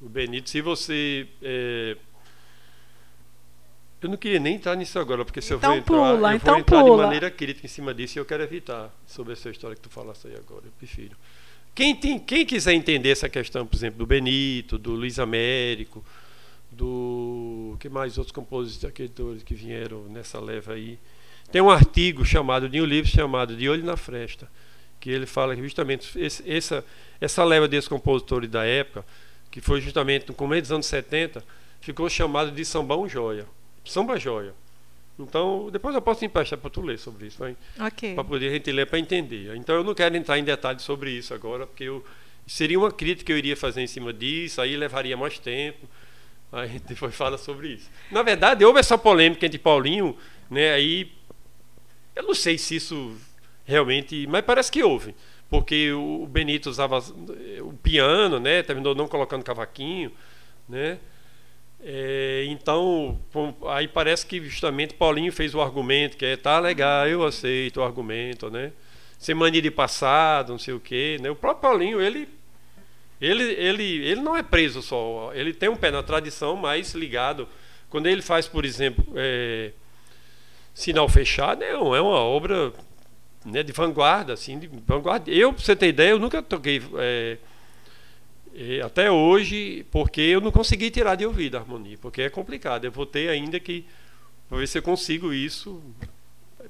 O 0.00 0.08
Benito, 0.08 0.50
se 0.50 0.60
você. 0.60 1.26
É... 1.42 1.96
Eu 4.02 4.10
não 4.10 4.18
queria 4.18 4.38
nem 4.38 4.56
entrar 4.56 4.76
nisso 4.76 4.98
agora, 4.98 5.24
porque 5.24 5.40
se 5.40 5.54
então 5.54 5.74
eu 5.74 5.82
vou 5.82 5.96
entrar, 5.96 6.16
pula, 6.16 6.32
eu 6.32 6.36
então 6.36 6.52
vou 6.52 6.60
entrar 6.60 6.80
pula. 6.82 6.96
de 6.96 7.02
maneira 7.04 7.30
crítica 7.30 7.66
em 7.66 7.70
cima 7.70 7.94
disso 7.94 8.18
e 8.18 8.20
eu 8.20 8.24
quero 8.26 8.42
evitar 8.42 8.94
sobre 9.06 9.32
essa 9.32 9.48
história 9.48 9.74
que 9.74 9.80
tu 9.80 9.88
falaste 9.88 10.26
aí 10.26 10.36
agora. 10.36 10.66
Eu 10.66 10.72
prefiro. 10.76 11.16
Quem, 11.74 11.96
tem, 11.96 12.18
quem 12.18 12.44
quiser 12.44 12.74
entender 12.74 13.08
essa 13.08 13.28
questão, 13.30 13.66
por 13.66 13.74
exemplo, 13.74 13.98
do 13.98 14.06
Benito, 14.06 14.76
do 14.78 14.92
Luiz 14.92 15.18
Américo, 15.18 16.04
do. 16.70 17.76
que 17.80 17.88
mais 17.88 18.18
outros 18.18 18.32
compositores 18.32 19.42
que 19.42 19.54
vieram 19.54 20.04
nessa 20.04 20.38
leva 20.38 20.74
aí. 20.74 20.98
Tem 21.50 21.62
um 21.62 21.70
artigo 21.70 22.24
chamado, 22.24 22.68
de 22.68 22.80
um 22.80 22.84
livro 22.84 23.10
chamado 23.10 23.56
De 23.56 23.68
Olho 23.68 23.84
na 23.84 23.96
Fresta, 23.96 24.50
que 25.00 25.08
ele 25.08 25.26
fala 25.26 25.54
que 25.54 25.62
justamente 25.62 26.18
esse, 26.18 26.48
essa, 26.50 26.84
essa 27.20 27.42
leva 27.44 27.66
desses 27.66 27.88
compositores 27.88 28.50
da 28.50 28.64
época 28.64 29.04
que 29.54 29.60
foi 29.60 29.80
justamente 29.80 30.26
no 30.26 30.34
começo 30.34 30.62
dos 30.62 30.72
anos 30.72 30.86
70, 30.86 31.44
ficou 31.80 32.10
chamado 32.10 32.50
de 32.50 32.64
Sambão 32.64 33.08
Joia. 33.08 33.46
Samba 33.84 34.18
Joia. 34.18 34.52
Então, 35.16 35.68
depois 35.70 35.94
eu 35.94 36.02
posso 36.02 36.24
emprestar 36.24 36.58
para 36.58 36.68
tu 36.68 36.80
ler 36.80 36.98
sobre 36.98 37.28
isso, 37.28 37.38
okay. 37.86 38.14
para 38.14 38.24
poder 38.24 38.48
a 38.48 38.52
gente 38.54 38.72
ler 38.72 38.86
para 38.86 38.98
entender. 38.98 39.54
Então, 39.54 39.76
eu 39.76 39.84
não 39.84 39.94
quero 39.94 40.16
entrar 40.16 40.40
em 40.40 40.42
detalhes 40.42 40.82
sobre 40.82 41.12
isso 41.12 41.32
agora, 41.32 41.68
porque 41.68 41.84
eu, 41.84 42.04
Seria 42.46 42.78
uma 42.78 42.90
crítica 42.90 43.26
que 43.26 43.32
eu 43.32 43.38
iria 43.38 43.56
fazer 43.56 43.80
em 43.80 43.86
cima 43.86 44.12
disso, 44.12 44.60
aí 44.60 44.76
levaria 44.76 45.16
mais 45.16 45.38
tempo. 45.38 45.88
Aí 46.52 46.80
depois 46.86 47.14
fala 47.14 47.38
sobre 47.38 47.68
isso. 47.68 47.88
Na 48.10 48.22
verdade, 48.22 48.64
houve 48.64 48.80
essa 48.80 48.98
polêmica 48.98 49.46
entre 49.46 49.58
Paulinho, 49.58 50.16
né? 50.50 50.72
Aí 50.72 51.12
eu 52.16 52.24
não 52.24 52.34
sei 52.34 52.58
se 52.58 52.76
isso 52.76 53.16
realmente, 53.64 54.26
mas 54.26 54.44
parece 54.44 54.70
que 54.70 54.82
houve, 54.82 55.14
porque 55.50 55.92
o 55.92 56.26
Benito 56.26 56.68
usava 56.68 56.98
o 57.60 57.72
piano, 57.74 58.40
né? 58.40 58.62
Terminou 58.62 58.94
não 58.94 59.06
colocando 59.06 59.44
cavaquinho, 59.44 60.10
né? 60.68 60.98
É, 61.86 62.44
então, 62.48 63.18
aí 63.68 63.86
parece 63.86 64.24
que 64.24 64.40
justamente 64.48 64.94
Paulinho 64.94 65.30
fez 65.30 65.54
o 65.54 65.60
argumento 65.60 66.16
que 66.16 66.24
é 66.24 66.36
tá 66.36 66.58
legal, 66.58 67.06
eu 67.06 67.22
aceito 67.24 67.78
o 67.78 67.82
argumento, 67.82 68.50
né? 68.50 68.72
Sem 69.18 69.34
mania 69.34 69.60
de 69.60 69.70
passado, 69.70 70.52
não 70.52 70.58
sei 70.58 70.72
o 70.72 70.80
quê, 70.80 71.18
né? 71.20 71.30
O 71.30 71.36
próprio 71.36 71.60
Paulinho, 71.60 72.00
ele 72.00 72.26
ele, 73.20 73.44
ele, 73.44 74.06
ele 74.06 74.20
não 74.20 74.36
é 74.36 74.42
preso 74.42 74.82
só, 74.82 75.30
ele 75.34 75.52
tem 75.52 75.68
um 75.68 75.76
pé 75.76 75.90
na 75.90 76.02
tradição, 76.02 76.56
mas 76.56 76.94
ligado. 76.94 77.48
Quando 77.88 78.06
ele 78.06 78.22
faz, 78.22 78.48
por 78.48 78.64
exemplo, 78.64 79.04
é, 79.14 79.72
Sinal 80.74 81.08
Fechado, 81.08 81.62
é, 81.62 81.70
é 81.70 81.78
uma 81.78 82.18
obra 82.18 82.72
né, 83.44 83.62
de 83.62 83.72
vanguarda, 83.72 84.32
assim, 84.32 84.58
de 84.58 84.68
vanguarda. 84.86 85.30
Eu, 85.30 85.52
para 85.52 85.62
você 85.62 85.76
ter 85.76 85.88
ideia, 85.88 86.10
eu 86.10 86.18
nunca 86.18 86.42
toquei 86.42 86.82
é, 86.96 87.38
é, 88.54 88.80
até 88.80 89.10
hoje, 89.10 89.86
porque 89.90 90.20
eu 90.20 90.40
não 90.40 90.50
consegui 90.50 90.90
tirar 90.90 91.14
de 91.14 91.26
ouvido 91.26 91.56
a 91.56 91.60
harmonia, 91.60 91.98
porque 92.00 92.22
é 92.22 92.30
complicado. 92.30 92.84
Eu 92.84 92.92
vou 92.92 93.06
ter 93.06 93.28
ainda 93.28 93.60
que 93.60 93.84
para 94.48 94.58
ver 94.58 94.68
se 94.68 94.78
eu 94.78 94.82
consigo 94.82 95.32
isso, 95.32 95.82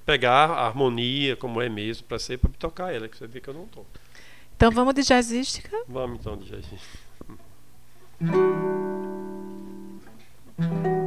pegar 0.06 0.50
a 0.50 0.66
harmonia 0.66 1.36
como 1.36 1.60
é 1.60 1.68
mesmo, 1.68 2.06
para 2.06 2.18
ser 2.18 2.38
para 2.38 2.50
tocar 2.58 2.94
ela, 2.94 3.08
que 3.08 3.16
você 3.16 3.26
vê 3.26 3.40
que 3.40 3.48
eu 3.48 3.54
não 3.54 3.66
toco. 3.66 3.86
Então 4.56 4.70
vamos 4.70 4.94
de 4.94 5.02
jazzística? 5.02 5.76
Vamos 5.88 6.20
então 6.20 6.36
de 6.36 6.48
jazzística. 6.48 6.98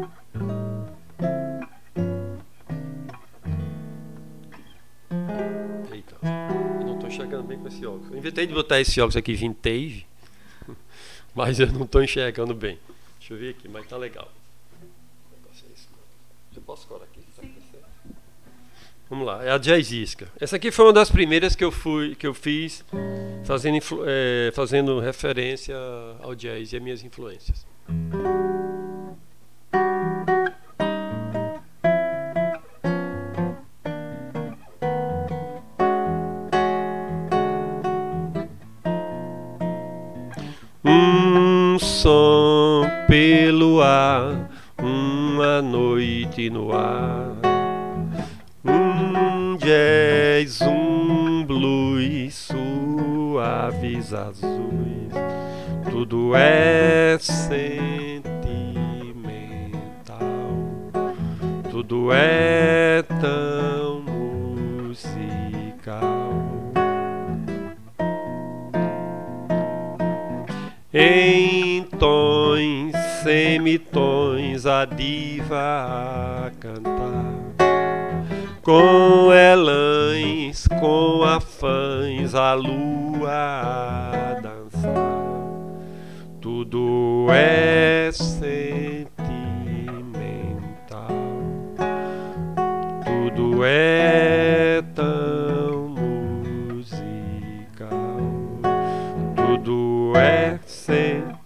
enxergando 7.28 7.44
bem 7.44 7.60
com 7.60 7.68
esse 7.68 7.86
óculos. 7.86 8.12
Eu 8.12 8.18
inventei 8.18 8.48
de 8.48 8.54
botar 8.54 8.80
esse 8.80 9.00
óculos 9.02 9.18
aqui 9.18 9.34
vintage, 9.34 10.06
mas 11.36 11.60
eu 11.60 11.68
não 11.68 11.84
estou 11.84 12.02
enxergando 12.02 12.54
bem. 12.54 12.80
Deixa 13.20 13.34
eu 13.34 13.38
ver 13.38 13.50
aqui, 13.52 13.68
mas 13.68 13.86
tá 13.88 13.98
legal. 13.98 14.32
Eu 16.56 16.62
posso 16.64 16.88
colar 16.88 17.04
aqui? 17.04 17.22
Vamos 19.10 19.26
lá, 19.26 19.44
é 19.44 19.52
a 19.52 19.58
jazzística. 19.58 20.28
Essa 20.40 20.58
aqui 20.58 20.70
foi 20.70 20.86
uma 20.86 20.94
das 20.94 21.10
primeiras 21.10 21.56
que 21.56 21.64
eu 21.64 21.72
fui, 21.72 22.14
que 22.16 22.28
eu 22.28 22.34
fiz, 22.34 22.84
fazendo, 23.46 23.78
é, 24.06 24.52
fazendo 24.54 25.00
referência 25.00 25.78
ao 26.20 26.36
jazz 26.36 26.74
e 26.74 26.76
às 26.76 26.82
minhas 26.82 27.04
influências. 27.04 27.66
Uma 44.80 45.62
noite 45.62 46.50
no 46.50 46.74
ar. 46.74 47.58
Jazz, 49.68 50.62
um 50.62 51.44
blues, 51.44 52.34
suaves 52.36 54.14
azuis, 54.14 55.12
tudo 55.92 56.34
é 56.36 57.18
sentimental, 57.20 58.22
tudo 61.70 62.14
é 62.14 63.04
tão 63.20 64.02
musical. 64.02 65.28
Em 70.94 71.37
semitons, 73.28 74.66
a 74.66 74.86
diva 74.86 76.48
a 76.48 76.52
cantar. 76.62 77.36
Com 78.62 79.34
elãs, 79.34 80.66
com 80.80 81.24
afãs, 81.24 82.34
a 82.34 82.54
lua 82.54 83.30
a 83.30 84.40
dançar. 84.42 84.94
Tudo 86.40 87.28
é 87.30 88.10
sentimental, 88.14 89.08
tudo 93.04 93.66
é 93.66 94.82
tão 94.96 95.90
musical, 96.70 97.90
tudo 99.36 100.14
é 100.16 100.58
sentimental, 100.66 101.37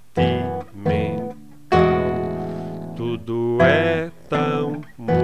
é 3.63 4.09
tão 4.29 4.81
musical. 4.97 5.21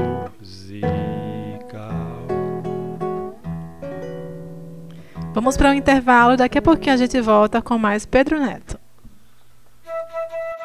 Vamos 5.34 5.56
para 5.58 5.70
um 5.70 5.74
intervalo, 5.74 6.36
daqui 6.38 6.58
a 6.58 6.62
pouquinho 6.62 6.94
a 6.94 6.98
gente 6.98 7.20
volta 7.22 7.62
com 7.62 7.78
mais 7.78 8.06
Pedro 8.06 8.40
Neto. 8.40 8.80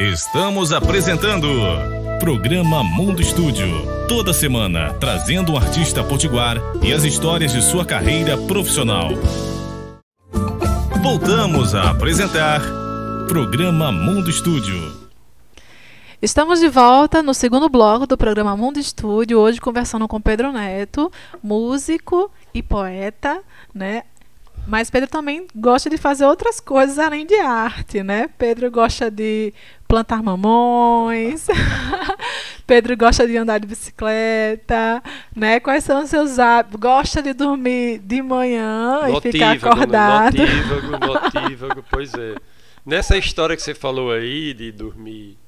Estamos 0.01 0.73
apresentando 0.73 1.47
Programa 2.19 2.83
Mundo 2.83 3.21
Estúdio. 3.21 3.69
Toda 4.09 4.33
semana, 4.33 4.95
trazendo 4.95 5.53
um 5.53 5.57
artista 5.57 6.03
potiguar 6.03 6.57
e 6.83 6.93
as 6.93 7.05
histórias 7.05 7.53
de 7.53 7.63
sua 7.63 7.85
carreira 7.85 8.37
profissional. 8.37 9.11
Voltamos 11.03 11.75
a 11.75 11.91
apresentar 11.91 12.63
Programa 13.29 13.93
Mundo 13.93 14.31
Estúdio. 14.31 15.02
Estamos 16.23 16.61
de 16.61 16.69
volta 16.69 17.21
no 17.21 17.35
segundo 17.35 17.69
bloco 17.69 18.07
do 18.07 18.17
programa 18.17 18.57
Mundo 18.57 18.79
Estúdio, 18.79 19.41
hoje 19.41 19.61
conversando 19.61 20.07
com 20.07 20.21
Pedro 20.21 20.53
Neto, 20.53 21.11
músico 21.43 22.31
e 22.55 22.63
poeta, 22.63 23.43
né? 23.75 24.05
Mas 24.65 24.89
Pedro 24.89 25.11
também 25.11 25.49
gosta 25.53 25.91
de 25.91 25.97
fazer 25.97 26.25
outras 26.25 26.61
coisas 26.61 26.97
além 26.97 27.27
de 27.27 27.35
arte, 27.41 28.05
né? 28.05 28.31
Pedro 28.39 28.71
gosta 28.71 29.11
de 29.11 29.53
plantar 29.89 30.23
mamões. 30.23 31.49
Pedro 32.69 32.97
gosta 32.97 33.27
de 33.27 33.37
andar 33.37 33.59
de 33.59 33.67
bicicleta, 33.67 35.03
né? 35.35 35.59
Quais 35.59 35.83
são 35.83 36.05
os 36.05 36.09
seus 36.09 36.39
hábitos? 36.39 36.79
Gosta 36.79 37.21
de 37.21 37.33
dormir 37.33 37.99
de 37.99 38.23
manhã 38.23 39.09
notívago, 39.09 39.29
e 39.29 39.33
ficar 39.33 39.53
acordado. 39.57 40.39
Notívago, 40.39 40.99
notívago, 41.05 41.85
pois 41.91 42.15
é. 42.15 42.37
Nessa 42.87 43.19
história 43.19 43.57
que 43.57 43.63
você 43.63 43.75
falou 43.75 44.13
aí 44.13 44.55
de 44.55 44.71
dormir 44.71 45.42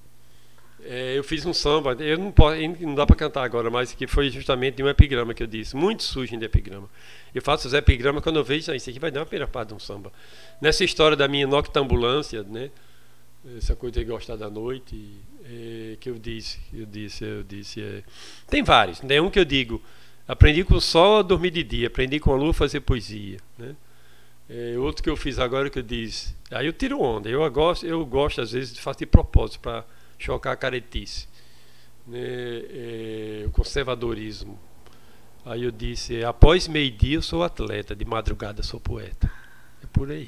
é, 0.87 1.17
eu 1.17 1.25
fiz 1.25 1.47
um 1.47 1.55
samba, 1.55 1.93
eu 1.99 2.19
não, 2.19 2.31
posso, 2.31 2.61
não 2.81 2.95
dá 2.95 3.07
para 3.07 3.17
cantar 3.17 3.43
agora, 3.43 3.71
mas 3.71 3.93
que 3.93 4.07
foi 4.07 4.29
justamente 4.29 4.77
de 4.77 4.83
um 4.83 4.89
epigrama 4.89 5.33
que 5.33 5.43
eu 5.43 5.47
disse, 5.47 5.75
muito 5.75 6.03
sujo 6.03 6.37
de 6.37 6.45
epigrama. 6.45 6.89
Eu 7.35 7.41
faço 7.41 7.67
os 7.67 7.75
epigramas 7.75 8.23
quando 8.23 8.37
eu 8.37 8.45
vejo, 8.45 8.71
ah, 8.71 8.77
isso 8.77 8.91
aqui 8.91 8.99
vai 8.99 9.11
dar 9.11 9.21
uma 9.21 9.27
pirapada 9.27 9.69
de 9.69 9.75
um 9.75 9.79
samba. 9.79 10.13
Nessa 10.61 10.85
história 10.85 11.17
da 11.17 11.27
minha 11.27 11.47
noctambulância, 11.47 12.43
né, 12.43 12.71
essa 13.57 13.75
coisa 13.75 13.99
de 13.99 14.05
gostar 14.05 14.37
da 14.37 14.51
noite, 14.51 15.21
é, 15.45 15.97
que 15.99 16.11
eu 16.11 16.19
disse, 16.19 16.59
eu 16.73 16.87
disse, 16.87 17.25
eu 17.25 17.43
disse, 17.43 17.83
é, 17.83 18.03
tem 18.49 18.63
vários, 18.63 19.01
tem 19.01 19.21
um 19.21 19.31
que 19.31 19.39
eu 19.39 19.45
digo, 19.45 19.83
aprendi 20.29 20.65
com 20.65 20.75
o 20.75 20.81
sol 20.81 21.19
a 21.19 21.23
dormir 21.23 21.51
de 21.51 21.63
dia, 21.63 21.87
aprendi 21.87 22.21
com 22.21 22.33
a 22.33 22.37
lua 22.37 22.51
a 22.51 22.55
fazer 22.55 22.81
poesia, 22.81 23.39
né. 23.59 23.75
É, 24.49 24.75
outro 24.79 25.03
que 25.03 25.09
eu 25.09 25.17
fiz 25.17 25.39
agora 25.39 25.71
que 25.71 25.79
eu 25.79 25.83
disse, 25.83 26.35
aí 26.51 26.67
eu 26.67 26.73
tiro 26.75 27.01
onda, 27.01 27.31
eu 27.31 27.51
gosto, 27.51 27.87
eu 27.87 28.05
gosto 28.05 28.43
às 28.43 28.53
vezes 28.53 28.75
de 28.75 28.81
fazer 28.83 29.01
de 29.01 29.07
propósito 29.07 29.61
para 29.61 29.85
chocar 30.25 30.55
a 30.55 30.57
caretice, 30.57 31.29
né, 32.07 32.19
é, 32.19 33.45
o 33.47 33.51
conservadorismo. 33.51 34.59
Aí 35.45 35.65
eu 35.65 35.71
disse: 35.71 36.25
após 36.25 36.67
meio-dia 36.67 37.17
eu 37.17 37.23
sou 37.23 37.43
atleta, 37.45 37.95
de 37.95 38.05
madrugada 38.05 38.63
sou 38.63 38.81
poeta. 38.81 39.31
É 39.83 39.87
por 39.93 40.11
aí. 40.11 40.27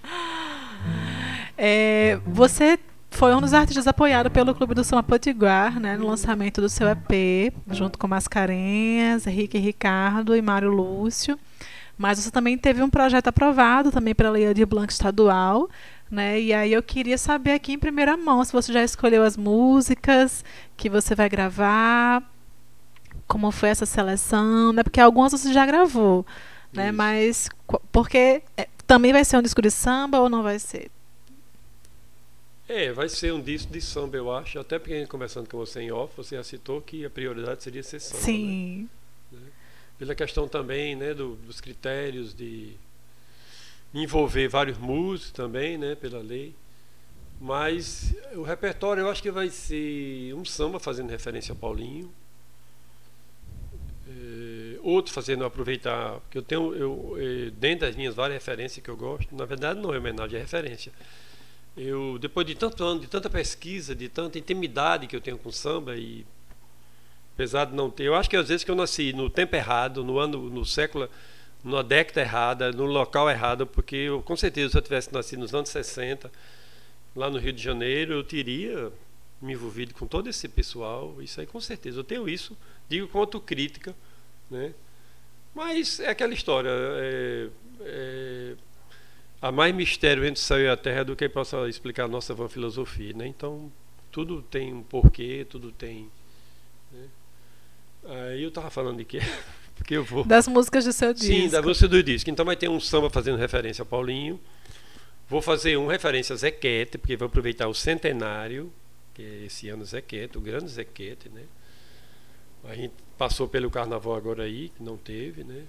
é, 1.58 2.18
você 2.26 2.78
foi 3.10 3.34
um 3.34 3.40
dos 3.40 3.52
artistas 3.52 3.86
apoiado 3.86 4.30
pelo 4.30 4.54
Clube 4.54 4.74
do 4.74 4.82
Samba 4.82 5.02
Potiguar, 5.02 5.78
né, 5.78 5.96
no 5.96 6.06
lançamento 6.06 6.60
do 6.60 6.68
seu 6.68 6.88
EP, 6.88 7.54
junto 7.70 7.98
com 7.98 8.08
Mascarenhas, 8.08 9.26
Henrique 9.26 9.58
Ricardo 9.58 10.34
e 10.34 10.42
Mário 10.42 10.70
Lúcio. 10.70 11.38
Mas 11.96 12.18
você 12.18 12.30
também 12.30 12.58
teve 12.58 12.82
um 12.82 12.90
projeto 12.90 13.28
aprovado 13.28 13.92
também 13.92 14.14
pela 14.14 14.30
Lei 14.30 14.52
de 14.52 14.66
Blanc 14.66 14.92
estadual, 14.92 15.68
né? 16.10 16.40
E 16.40 16.52
aí 16.52 16.72
eu 16.72 16.82
queria 16.82 17.18
saber 17.18 17.52
aqui 17.52 17.72
em 17.72 17.78
primeira 17.78 18.16
mão 18.16 18.44
se 18.44 18.52
você 18.52 18.72
já 18.72 18.82
escolheu 18.82 19.22
as 19.22 19.36
músicas 19.36 20.44
que 20.76 20.88
você 20.88 21.14
vai 21.14 21.28
gravar, 21.28 22.22
como 23.26 23.50
foi 23.50 23.70
essa 23.70 23.86
seleção, 23.86 24.72
né? 24.72 24.82
Porque 24.82 25.00
algumas 25.00 25.32
você 25.32 25.52
já 25.52 25.64
gravou, 25.66 26.24
né? 26.72 26.92
Mas 26.92 27.48
porque 27.90 28.42
é, 28.56 28.68
também 28.86 29.12
vai 29.12 29.24
ser 29.24 29.36
um 29.36 29.42
disco 29.42 29.62
de 29.62 29.70
samba 29.70 30.20
ou 30.20 30.28
não 30.28 30.42
vai 30.42 30.58
ser? 30.58 30.90
É, 32.68 32.92
vai 32.92 33.08
ser 33.08 33.32
um 33.32 33.40
disco 33.40 33.72
de 33.72 33.80
samba, 33.80 34.16
eu 34.16 34.32
acho. 34.32 34.58
Até 34.58 34.78
porque 34.78 35.06
conversando 35.06 35.48
com 35.48 35.58
você 35.58 35.82
em 35.82 35.92
off, 35.92 36.14
você 36.16 36.36
já 36.36 36.42
citou 36.42 36.80
que 36.80 37.04
a 37.04 37.10
prioridade 37.10 37.62
seria 37.62 37.82
ser 37.82 38.00
samba. 38.00 38.20
Né? 38.20 38.24
Sim. 38.24 38.88
Né? 39.30 39.40
Pela 39.98 40.14
questão 40.14 40.48
também 40.48 40.96
né, 40.96 41.12
do, 41.12 41.36
dos 41.36 41.60
critérios 41.60 42.34
de 42.34 42.74
envolver 43.94 44.48
vários 44.48 44.76
músicos 44.76 45.30
também, 45.30 45.78
né, 45.78 45.94
pela 45.94 46.18
lei. 46.18 46.54
Mas 47.40 48.14
o 48.34 48.42
repertório 48.42 49.02
eu 49.02 49.10
acho 49.10 49.22
que 49.22 49.30
vai 49.30 49.48
ser 49.50 50.34
um 50.34 50.44
samba 50.44 50.80
fazendo 50.80 51.10
referência 51.10 51.52
ao 51.52 51.56
Paulinho, 51.56 52.12
é, 54.08 54.78
outro 54.82 55.12
fazendo 55.12 55.44
aproveitar, 55.44 56.20
que 56.30 56.38
eu 56.38 56.42
tenho 56.42 56.74
eu, 56.74 57.16
é, 57.18 57.50
dentro 57.50 57.86
das 57.86 57.96
minhas 57.96 58.14
várias 58.14 58.36
referências 58.36 58.82
que 58.82 58.90
eu 58.90 58.96
gosto, 58.96 59.34
na 59.34 59.44
verdade 59.44 59.80
não 59.80 59.92
é 59.92 59.98
homenagem, 59.98 60.38
é 60.38 60.40
referência. 60.40 60.92
Eu 61.76 62.18
depois 62.18 62.46
de 62.46 62.54
tanto 62.54 62.82
ano, 62.84 63.00
de 63.00 63.08
tanta 63.08 63.28
pesquisa, 63.28 63.94
de 63.94 64.08
tanta 64.08 64.38
intimidade 64.38 65.06
que 65.06 65.16
eu 65.16 65.20
tenho 65.20 65.38
com 65.38 65.50
samba 65.50 65.96
e 65.96 66.24
apesar 67.34 67.64
de 67.66 67.74
não 67.74 67.90
ter, 67.90 68.04
eu 68.04 68.14
acho 68.14 68.30
que 68.30 68.36
às 68.36 68.48
vezes 68.48 68.62
que 68.62 68.70
eu 68.70 68.76
nasci 68.76 69.12
no 69.12 69.28
tempo 69.28 69.56
errado, 69.56 70.04
no 70.04 70.18
ano, 70.18 70.48
no 70.48 70.64
século, 70.64 71.08
numa 71.64 71.82
década 71.82 72.20
errada, 72.20 72.70
no 72.70 72.84
local 72.84 73.30
errado, 73.30 73.66
porque 73.66 73.96
eu 73.96 74.22
com 74.22 74.36
certeza 74.36 74.70
se 74.70 74.76
eu 74.76 74.82
tivesse 74.82 75.12
nascido 75.12 75.40
nos 75.40 75.54
anos 75.54 75.70
60 75.70 76.30
lá 77.16 77.30
no 77.30 77.38
Rio 77.38 77.52
de 77.52 77.62
Janeiro, 77.62 78.12
eu 78.12 78.22
teria 78.22 78.92
me 79.40 79.54
envolvido 79.54 79.94
com 79.94 80.06
todo 80.06 80.28
esse 80.28 80.48
pessoal, 80.48 81.22
isso 81.22 81.40
aí 81.40 81.46
com 81.46 81.60
certeza. 81.60 82.00
Eu 82.00 82.04
tenho 82.04 82.28
isso, 82.28 82.56
digo 82.88 83.08
com 83.08 83.18
autocrítica, 83.18 83.94
né? 84.50 84.74
Mas 85.54 86.00
é 86.00 86.08
aquela 86.08 86.34
história, 86.34 86.70
é, 86.70 87.48
é, 87.80 88.54
há 89.40 89.52
mais 89.52 89.74
mistério 89.74 90.24
entre 90.24 90.40
o 90.40 90.44
céu 90.44 90.58
e 90.58 90.68
a 90.68 90.76
terra 90.76 91.04
do 91.04 91.14
que 91.14 91.28
possa 91.28 91.68
explicar 91.68 92.04
a 92.04 92.08
nossa 92.08 92.34
vã 92.34 92.48
filosofia, 92.48 93.12
né? 93.14 93.26
Então, 93.26 93.72
tudo 94.10 94.42
tem 94.42 94.72
um 94.72 94.82
porquê, 94.82 95.46
tudo 95.48 95.70
tem... 95.72 96.10
Né? 96.90 97.08
Aí 98.04 98.42
eu 98.42 98.48
estava 98.48 98.68
falando 98.70 98.98
de 98.98 99.04
quê? 99.04 99.20
Porque 99.84 99.98
eu 99.98 100.04
vou... 100.04 100.24
Das 100.24 100.48
músicas 100.48 100.86
do 100.86 100.92
seu 100.94 101.12
disco. 101.12 101.26
Sim, 101.26 101.48
da 101.50 101.60
música 101.60 101.86
do 101.86 102.02
disco. 102.02 102.30
Então 102.30 102.44
vai 102.44 102.56
ter 102.56 102.70
um 102.70 102.80
samba 102.80 103.10
fazendo 103.10 103.36
referência 103.36 103.82
a 103.82 103.84
Paulinho, 103.84 104.40
Vou 105.28 105.40
fazer 105.40 105.76
um 105.78 105.86
referência 105.86 106.34
a 106.34 106.36
Zequete, 106.36 106.98
porque 106.98 107.16
vou 107.16 107.26
aproveitar 107.26 107.66
o 107.66 107.74
centenário, 107.74 108.70
que 109.14 109.22
é 109.22 109.46
esse 109.46 109.68
ano 109.68 109.84
Zequete, 109.84 110.36
o 110.36 110.40
grande 110.40 110.68
Zequete, 110.68 111.30
né? 111.30 111.44
A 112.64 112.74
gente 112.74 112.94
passou 113.16 113.48
pelo 113.48 113.70
carnaval 113.70 114.14
agora 114.14 114.42
aí, 114.42 114.68
que 114.68 114.82
não 114.82 114.96
teve, 114.96 115.42
né? 115.42 115.64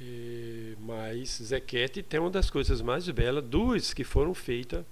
E, 0.00 0.76
mas 0.80 1.40
Zequete 1.42 2.02
tem 2.02 2.18
uma 2.18 2.30
das 2.30 2.50
coisas 2.50 2.80
mais 2.80 3.08
belas, 3.08 3.44
duas 3.44 3.94
que 3.94 4.02
foram 4.02 4.34
feitas 4.34 4.84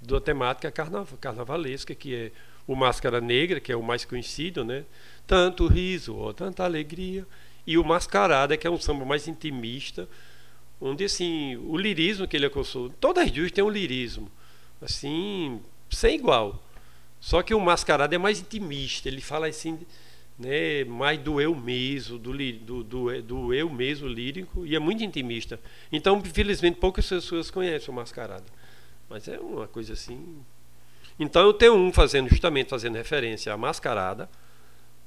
da 0.00 0.20
temática 0.20 0.70
carnaval, 0.70 1.18
carnavalesca, 1.18 1.94
que 1.94 2.14
é 2.14 2.32
o 2.66 2.74
Máscara 2.74 3.20
Negra, 3.20 3.60
que 3.60 3.70
é 3.70 3.76
o 3.76 3.82
mais 3.82 4.04
conhecido, 4.04 4.64
né? 4.64 4.84
Tanto 5.26 5.66
riso, 5.66 6.14
ou 6.14 6.32
tanta 6.32 6.64
alegria, 6.64 7.26
e 7.66 7.76
o 7.76 7.84
Mascarada, 7.84 8.56
que 8.56 8.66
é 8.66 8.70
um 8.70 8.78
samba 8.78 9.04
mais 9.04 9.26
intimista, 9.26 10.08
onde 10.80 11.04
assim 11.04 11.56
o 11.56 11.76
lirismo 11.76 12.28
que 12.28 12.36
ele 12.36 12.44
alcançou, 12.44 12.90
todas 13.00 13.24
as 13.24 13.30
duas 13.30 13.50
têm 13.50 13.64
um 13.64 13.70
lirismo, 13.70 14.30
assim 14.80 15.60
sem 15.90 16.14
igual. 16.16 16.62
Só 17.20 17.42
que 17.42 17.54
o 17.54 17.60
Mascarado 17.60 18.14
é 18.14 18.18
mais 18.18 18.40
intimista, 18.40 19.08
ele 19.08 19.20
fala 19.20 19.48
assim, 19.48 19.78
né, 20.38 20.84
mais 20.84 21.18
do 21.18 21.40
eu 21.40 21.54
mesmo, 21.54 22.18
do, 22.18 22.32
do, 22.32 22.84
do, 22.84 23.22
do 23.22 23.54
eu 23.54 23.68
mesmo 23.70 24.06
lírico, 24.06 24.64
e 24.66 24.76
é 24.76 24.78
muito 24.78 25.02
intimista. 25.02 25.58
Então, 25.90 26.18
infelizmente, 26.18 26.78
poucas 26.78 27.08
pessoas 27.08 27.50
conhecem 27.50 27.90
o 27.90 27.96
Mascarado. 27.96 28.44
Mas 29.08 29.28
é 29.28 29.38
uma 29.38 29.66
coisa 29.66 29.92
assim. 29.92 30.42
Então 31.18 31.42
eu 31.42 31.52
tenho 31.52 31.74
um 31.74 31.92
fazendo 31.92 32.28
justamente 32.28 32.68
fazendo 32.68 32.96
referência 32.96 33.52
à 33.52 33.56
mascarada, 33.56 34.28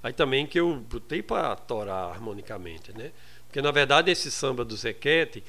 aí 0.01 0.13
também 0.13 0.45
que 0.45 0.59
eu 0.59 0.75
botei 0.75 1.21
para 1.21 1.55
torar 1.55 2.09
harmonicamente, 2.09 2.91
né? 2.97 3.11
Porque 3.47 3.61
na 3.61 3.71
verdade 3.71 4.11
esse 4.11 4.31
samba 4.31 4.63
do 4.63 4.75
Zequete, 4.75 5.43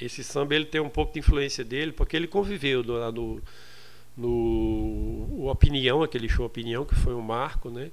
esse 0.00 0.24
samba 0.24 0.54
ele 0.54 0.64
tem 0.64 0.80
um 0.80 0.88
pouco 0.88 1.12
de 1.12 1.20
influência 1.20 1.64
dele, 1.64 1.92
porque 1.92 2.16
ele 2.16 2.26
conviveu 2.26 2.82
no, 2.82 3.12
no, 3.12 3.42
no 4.16 5.48
Opinião, 5.48 6.02
aquele 6.02 6.28
show 6.28 6.44
Opinião, 6.44 6.84
que 6.84 6.94
foi 6.94 7.14
um 7.14 7.20
marco, 7.20 7.70
né? 7.70 7.90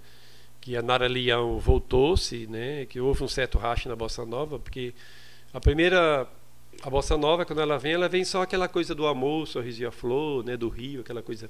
Que 0.59 0.75
a 0.75 0.81
Nara 0.81 1.07
Leão 1.07 1.59
voltou-se, 1.59 2.47
né? 2.47 2.85
Que 2.85 2.99
houve 2.99 3.23
um 3.23 3.27
certo 3.27 3.57
racha 3.57 3.87
na 3.87 3.95
Bossa 3.95 4.25
Nova, 4.25 4.59
porque 4.59 4.93
a 5.53 5.59
primeira 5.59 6.27
a 6.81 6.89
bossa 6.89 7.17
nova 7.17 7.45
quando 7.45 7.59
ela 7.59 7.77
vem 7.77 7.93
ela 7.93 8.07
vem 8.07 8.23
só 8.23 8.41
aquela 8.41 8.67
coisa 8.67 8.95
do 8.95 9.05
amor 9.05 9.45
sorriso 9.47 9.81
e 9.81 9.85
a 9.85 9.91
flor 9.91 10.45
né 10.45 10.55
do 10.55 10.69
rio 10.69 11.01
aquela 11.01 11.21
coisa 11.21 11.49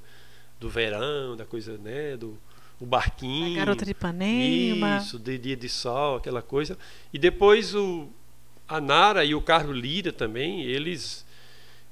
do 0.58 0.68
verão 0.68 1.36
da 1.36 1.44
coisa 1.44 1.78
né 1.78 2.16
do 2.16 2.36
o 2.80 2.86
barquinho. 2.86 3.56
A 3.56 3.64
garota 3.64 3.84
de 3.84 3.90
Ipanema. 3.90 4.96
Isso 4.96 5.18
de 5.18 5.36
dia 5.36 5.56
de 5.56 5.68
sol 5.68 6.16
aquela 6.16 6.40
coisa. 6.40 6.78
E 7.12 7.18
depois 7.18 7.74
o 7.74 8.08
a 8.66 8.80
Nara 8.80 9.24
e 9.24 9.34
o 9.34 9.42
Carlos 9.42 9.76
Lira 9.76 10.12
também, 10.12 10.62
eles 10.62 11.26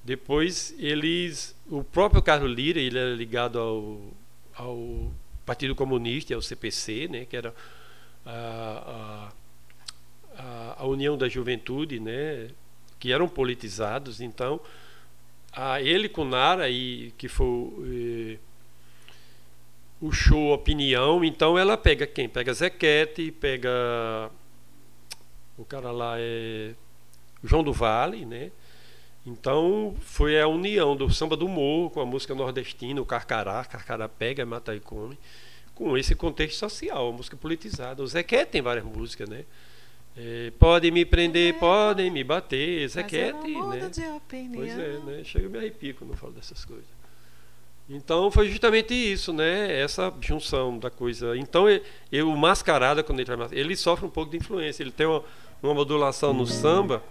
depois 0.05 0.73
eles 0.79 1.55
o 1.69 1.83
próprio 1.83 2.23
Carlos 2.23 2.55
Lira, 2.55 2.79
ele 2.79 2.97
era 2.97 3.15
ligado 3.15 3.59
ao, 3.59 4.01
ao 4.55 5.13
Partido 5.45 5.75
Comunista, 5.75 6.35
ao 6.35 6.41
CPC, 6.41 7.09
né, 7.09 7.25
que 7.25 7.37
era 7.37 7.53
a, 8.25 9.33
a, 10.37 10.77
a 10.79 10.87
União 10.87 11.19
da 11.19 11.29
Juventude, 11.29 11.99
né, 11.99 12.49
que 13.01 13.13
eram 13.13 13.29
politizados, 13.29 14.21
então 14.21 14.61
a 15.53 15.83
ele 15.83 16.09
com 16.09 16.25
Nara 16.25 16.71
e 16.71 17.13
que 17.19 17.27
foi 17.27 18.37
eh, 18.37 18.39
o 20.01 20.13
show 20.13 20.53
Opinião, 20.53 21.25
então 21.25 21.59
ela 21.59 21.77
pega 21.77 22.07
quem? 22.07 22.29
Pega 22.29 22.53
Zequete, 22.53 23.33
pega 23.33 24.31
o 25.57 25.65
cara 25.65 25.91
lá 25.91 26.15
é 26.19 26.75
João 27.43 27.65
do 27.65 27.73
Vale, 27.73 28.25
né? 28.25 28.53
Então 29.27 29.95
foi 30.01 30.41
a 30.41 30.47
união 30.47 30.97
do 30.97 31.13
samba 31.13 31.37
do 31.37 31.49
morro 31.49 31.91
com 31.91 32.01
a 32.01 32.07
música 32.07 32.35
nordestina, 32.35 33.01
o 33.01 33.05
carcará, 33.05 33.65
carcará 33.65 34.09
pega, 34.09 34.47
mata 34.47 34.75
e 34.75 34.81
come, 34.81 35.19
com 35.75 35.99
esse 35.99 36.15
contexto 36.15 36.59
social, 36.59 37.09
a 37.09 37.13
música 37.13 37.37
politizada. 37.37 38.03
O 38.03 38.07
Zequete 38.07 38.53
tem 38.53 38.63
várias 38.63 38.85
músicas, 38.85 39.29
né? 39.29 39.45
É, 40.17 40.53
podem 40.59 40.91
me 40.91 41.05
prender, 41.05 41.55
é, 41.55 41.59
podem 41.59 42.11
me 42.11 42.25
bater, 42.25 42.89
Zequete, 42.89 43.49
né? 43.69 43.89
De 43.89 44.07
opinião. 44.09 44.55
Pois 44.55 44.79
é, 44.79 44.99
né? 45.01 45.25
Chega 45.25 45.47
a 45.47 45.51
me 45.51 45.59
arrepio 45.59 45.95
quando 45.95 46.13
eu 46.13 46.17
falo 46.17 46.33
dessas 46.33 46.65
coisas. 46.65 46.98
Então 47.89 48.31
foi 48.31 48.49
justamente 48.51 48.93
isso, 48.93 49.33
né? 49.33 49.81
Essa 49.81 50.13
junção 50.21 50.79
da 50.79 50.91
coisa. 50.91 51.37
Então 51.37 51.67
eu, 52.13 52.29
o 52.29 52.37
mascarada 52.37 53.03
quando 53.03 53.21
ele 53.21 53.37
vai, 53.37 53.49
ele 53.53 53.75
sofre 53.77 54.05
um 54.05 54.11
pouco 54.11 54.31
de 54.31 54.37
influência. 54.37 54.83
Ele 54.83 54.93
tem 54.93 55.07
uma, 55.07 55.25
uma 55.63 55.73
modulação 55.73 56.35
no 56.35 56.47
samba 56.47 57.03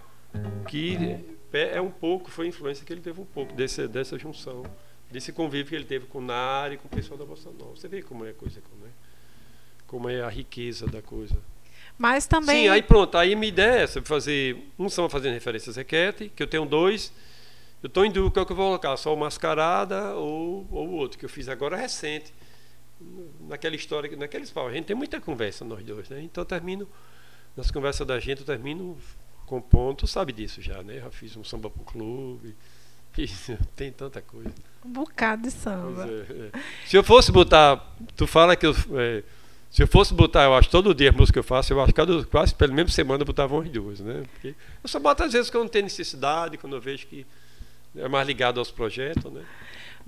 que 0.68 1.18
é 1.52 1.80
um 1.80 1.90
pouco, 1.90 2.30
foi 2.30 2.46
influência 2.46 2.84
que 2.84 2.92
ele 2.92 3.00
teve 3.00 3.20
um 3.20 3.24
pouco 3.24 3.52
desse, 3.54 3.88
dessa 3.88 4.18
junção, 4.18 4.62
desse 5.10 5.32
convívio 5.32 5.66
que 5.66 5.74
ele 5.74 5.84
teve 5.84 6.06
com 6.06 6.18
o 6.18 6.22
Nari 6.22 6.76
com 6.76 6.86
o 6.86 6.90
pessoal 6.90 7.18
da 7.18 7.24
Bossa 7.24 7.50
Nova. 7.50 7.74
Você 7.74 7.88
vê 7.88 8.02
como 8.02 8.24
é 8.24 8.30
a 8.30 8.34
coisa, 8.34 8.60
como 8.60 8.86
é, 8.86 8.90
como 9.86 10.08
é 10.08 10.22
a 10.22 10.28
riqueza 10.28 10.86
da 10.86 11.02
coisa. 11.02 11.36
Mas 11.96 12.26
também. 12.26 12.64
Sim, 12.64 12.68
aí 12.68 12.82
pronto, 12.82 13.16
aí 13.18 13.34
minha 13.34 13.48
ideia 13.48 13.80
é 13.80 13.82
essa, 13.82 14.00
fazer 14.02 14.70
um 14.78 14.88
samba 14.88 15.08
fazendo 15.08 15.34
referência 15.34 15.70
a 15.70 15.72
Zequete, 15.72 16.30
que 16.34 16.42
eu 16.42 16.46
tenho 16.46 16.64
dois. 16.64 17.12
Eu 17.82 17.86
estou 17.86 18.04
em 18.04 18.10
dúvida 18.10 18.34
qual 18.34 18.46
que 18.46 18.52
eu 18.52 18.56
vou 18.56 18.66
colocar, 18.66 18.96
só 18.96 19.14
o 19.14 19.16
Mascarada 19.16 20.14
ou, 20.14 20.66
o 20.70 20.90
outro, 20.96 21.18
que 21.18 21.24
eu 21.24 21.28
fiz 21.28 21.48
agora 21.48 21.76
recente. 21.76 22.32
Naquela 23.48 23.76
história, 23.76 24.16
naqueles 24.16 24.50
pau. 24.50 24.66
A 24.66 24.72
gente 24.72 24.86
tem 24.86 24.96
muita 24.96 25.20
conversa, 25.20 25.64
nós 25.64 25.84
dois, 25.84 26.08
né? 26.08 26.20
Então 26.22 26.42
eu 26.42 26.46
termino 26.46 26.88
nas 27.56 27.70
conversas 27.70 28.06
da 28.06 28.18
gente 28.18 28.40
eu 28.40 28.46
termino 28.46 28.96
com 29.46 29.60
ponto, 29.60 30.06
sabe 30.06 30.32
disso 30.32 30.60
já, 30.60 30.82
né? 30.82 31.00
Já 31.00 31.10
fiz 31.10 31.36
um 31.36 31.44
samba 31.44 31.70
pro 31.70 31.84
clube. 31.84 32.56
tem 33.74 33.90
tanta 33.90 34.20
coisa. 34.20 34.52
Um 34.84 34.90
bocado 34.90 35.42
de 35.42 35.50
samba. 35.50 36.06
É, 36.06 36.50
é. 36.56 36.60
Se 36.86 36.96
eu 36.96 37.02
fosse 37.02 37.32
botar, 37.32 37.94
tu 38.16 38.26
fala 38.26 38.54
que 38.54 38.66
eu, 38.66 38.74
é, 38.96 39.22
se 39.70 39.82
eu 39.82 39.86
fosse 39.86 40.14
botar, 40.14 40.44
eu 40.44 40.54
acho 40.54 40.70
todo 40.70 40.94
dia 40.94 41.10
a 41.10 41.12
música 41.12 41.34
que 41.34 41.38
eu 41.38 41.44
faço, 41.44 41.72
eu 41.72 41.80
acho 41.80 41.92
que 41.92 42.24
quase 42.26 42.54
pela 42.54 42.72
mesma 42.72 42.90
semana 42.90 43.22
eu 43.22 43.26
botava 43.26 43.54
umas 43.54 43.68
duas, 43.68 44.00
né? 44.00 44.22
Porque 44.32 44.48
eu 44.82 44.88
só 44.88 45.00
boto 45.00 45.24
às 45.24 45.32
vezes 45.32 45.50
quando 45.50 45.68
tem 45.68 45.82
necessidade, 45.82 46.56
quando 46.58 46.76
eu 46.76 46.80
vejo 46.80 47.06
que 47.06 47.26
é 47.98 48.08
mais 48.08 48.26
ligado 48.26 48.58
aos 48.58 48.70
projetos, 48.70 49.32
né? 49.32 49.42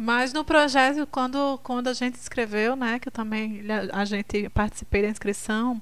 Mas 0.02 0.32
no 0.32 0.42
projeto, 0.44 1.06
quando, 1.06 1.60
quando 1.62 1.88
a 1.88 1.92
gente 1.92 2.14
escreveu, 2.14 2.74
né, 2.74 2.98
que 2.98 3.08
eu 3.08 3.12
também 3.12 3.62
a 3.92 4.04
gente 4.06 4.48
participei 4.48 5.02
da 5.02 5.08
inscrição, 5.08 5.80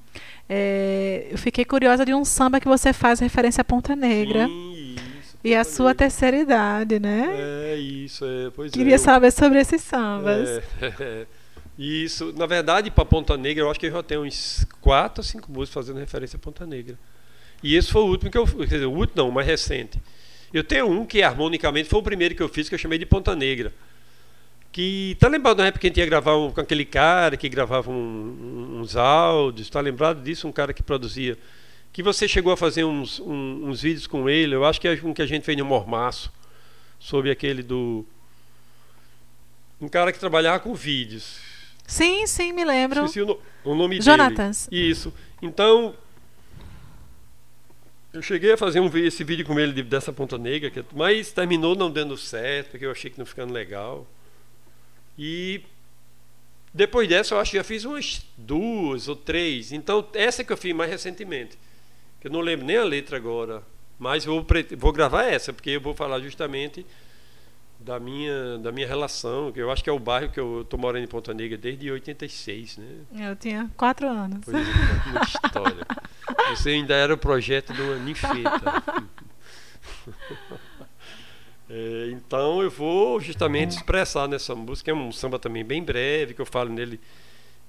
é, 0.49 1.29
eu 1.31 1.39
fiquei 1.39 1.65
curiosa 1.65 2.05
de 2.05 2.13
um 2.13 2.25
samba 2.25 2.59
que 2.59 2.67
você 2.67 2.93
faz 2.93 3.21
referência 3.21 3.61
a 3.61 3.65
Ponta 3.65 3.95
Negra. 3.95 4.49
Sim, 4.49 4.97
isso, 5.21 5.37
e 5.45 5.55
a 5.55 5.63
sua 5.63 5.91
Negra. 5.91 5.99
terceira 5.99 6.37
idade, 6.37 6.99
né? 6.99 7.29
É, 7.33 7.77
isso, 7.77 8.25
é. 8.25 8.51
Pois 8.51 8.73
Queria 8.73 8.97
é, 8.97 8.99
saber 8.99 9.31
sobre 9.31 9.61
esses 9.61 9.83
sambas. 9.83 10.49
É, 10.49 10.63
é, 10.99 11.27
isso, 11.79 12.35
na 12.37 12.47
verdade, 12.47 12.91
para 12.91 13.05
Ponta 13.05 13.37
Negra, 13.37 13.63
eu 13.63 13.71
acho 13.71 13.79
que 13.79 13.87
eu 13.87 13.93
já 13.93 14.03
tenho 14.03 14.23
uns 14.23 14.67
quatro 14.81 15.21
ou 15.21 15.25
cinco 15.25 15.53
músicas 15.53 15.75
fazendo 15.75 16.01
referência 16.01 16.37
a 16.37 16.41
Ponta 16.41 16.67
Negra. 16.67 16.99
E 17.63 17.77
esse 17.77 17.93
foi 17.93 18.03
o 18.03 18.07
último 18.07 18.33
que 18.33 18.39
eu 18.39 18.45
quer 18.47 18.67
dizer, 18.67 18.87
o 18.87 18.93
último 18.93 19.17
não, 19.17 19.29
o 19.29 19.33
mais 19.33 19.47
recente. 19.47 20.01
Eu 20.53 20.65
tenho 20.65 20.89
um 20.91 21.05
que 21.05 21.23
harmonicamente 21.23 21.89
foi 21.89 21.99
o 21.99 22.03
primeiro 22.03 22.35
que 22.35 22.43
eu 22.43 22.49
fiz, 22.49 22.69
que 22.69 22.75
eu 22.75 22.79
chamei 22.79 22.99
de 22.99 23.07
Ponta 23.07 23.35
Negra. 23.35 23.73
Que 24.73 25.17
tá 25.19 25.29
lembrado 25.29 25.59
na 25.59 25.67
época 25.67 25.81
que 25.81 25.87
a 25.87 25.91
gente 25.91 25.99
ia 25.99 26.07
gravar 26.07 26.37
um, 26.37 26.51
com 26.51 26.61
aquele 26.61 26.85
cara 26.85 27.37
que 27.37 27.49
gravava 27.49 27.91
um, 27.91 28.79
uns 28.81 28.97
áudios, 28.97 29.69
tá 29.69 29.81
lembrado 29.81 30.23
disso? 30.23 30.47
Um 30.47 30.53
cara 30.53 30.73
que 30.73 30.83
produzia. 30.83 31.37
Que 31.93 32.03
você 32.03 32.29
chegou 32.29 32.53
a 32.53 32.57
fazer 32.57 32.85
uns, 32.85 33.19
uns 33.21 33.81
vídeos 33.83 34.07
com 34.07 34.29
ele, 34.29 34.55
eu 34.55 34.65
acho 34.65 34.81
que 34.81 34.87
é 34.87 35.01
um 35.03 35.13
que 35.13 35.23
a 35.23 35.27
gente 35.27 35.45
fez 35.45 35.57
no 35.57 35.65
Mormaço, 35.65 36.33
sobre 36.99 37.31
aquele 37.31 37.63
do. 37.63 38.05
Um 39.81 39.89
cara 39.89 40.13
que 40.13 40.19
trabalhava 40.19 40.61
com 40.61 40.75
vídeos. 40.75 41.39
Sim, 41.87 42.27
sim, 42.27 42.53
me 42.53 42.65
lembro. 42.65 43.05
Esqueci 43.05 43.23
o, 43.23 43.27
no, 43.27 43.39
o 43.65 43.75
nome 43.75 44.01
Jonatas. 44.01 44.69
dele. 44.71 44.91
Isso. 44.91 45.13
Então, 45.41 45.95
eu 48.19 48.23
cheguei 48.23 48.53
a 48.53 48.57
fazer 48.57 48.81
um, 48.81 48.91
esse 48.99 49.23
vídeo 49.23 49.47
com 49.47 49.59
ele 49.59 49.73
de, 49.73 49.83
dessa 49.83 50.13
ponta 50.13 50.37
negra, 50.37 50.71
que, 50.71 50.85
mas 50.93 51.31
terminou 51.31 51.77
não 51.77 51.91
dando 51.91 52.17
certo, 52.17 52.71
porque 52.71 52.85
eu 52.85 52.91
achei 52.91 53.11
que 53.11 53.19
não 53.19 53.25
ficando 53.25 53.53
legal. 53.53 54.07
E 55.17 55.63
depois 56.75 57.09
dessa 57.09 57.35
eu 57.35 57.41
acho 57.41 57.53
que 57.53 57.57
já 57.57 57.65
fiz 57.65 57.85
umas 57.85 58.27
duas 58.37 59.09
ou 59.09 59.17
três. 59.17 59.73
Então, 59.73 60.07
essa 60.15 60.43
que 60.43 60.53
eu 60.53 60.57
fiz 60.57 60.75
mais 60.75 60.91
recentemente. 60.91 61.57
Que 62.21 62.27
eu 62.27 62.33
não 62.33 62.41
lembro 62.41 62.67
nem 62.67 62.77
a 62.77 62.85
letra 62.85 63.17
agora. 63.17 63.63
Mas 63.99 64.25
vou, 64.25 64.45
vou 64.77 64.93
gravar 64.93 65.25
essa, 65.25 65.53
porque 65.53 65.71
eu 65.71 65.81
vou 65.81 65.95
falar 65.95 66.21
justamente 66.21 66.85
da 67.79 68.01
minha, 68.01 68.59
da 68.59 68.73
minha 68.73 68.87
relação, 68.87 69.53
que 69.53 69.61
eu 69.61 69.71
acho 69.71 69.85
que 69.85 69.91
é 69.91 69.93
o 69.93 69.99
bairro 69.99 70.33
que 70.33 70.41
eu 70.41 70.63
estou 70.63 70.79
morando 70.79 71.05
em 71.05 71.09
Ponta 71.09 71.33
Negra 71.33 71.57
desde 71.57 71.91
86, 71.91 72.79
né? 72.79 73.29
Eu 73.29 73.37
tinha 73.37 73.71
quatro 73.77 74.09
anos. 74.09 74.41
Pois 74.45 74.57
é, 74.57 75.07
muita 75.07 75.23
história. 75.47 75.87
Você 76.51 76.71
ainda 76.71 76.95
era 76.95 77.13
o 77.13 77.19
projeto 77.19 77.73
uma 77.73 77.97
ninfeta. 77.97 78.83
É, 81.71 82.09
então 82.13 82.63
eu 82.63 82.71
vou 82.71 83.21
justamente 83.21 83.73
expressar 83.73 84.27
nessa 84.27 84.55
música, 84.55 84.91
é 84.91 84.95
um 84.95 85.13
samba 85.13 85.39
também 85.39 85.63
bem 85.63 85.83
breve, 85.83 86.33
que 86.33 86.41
eu 86.41 86.47
falo 86.47 86.71
nele 86.71 86.99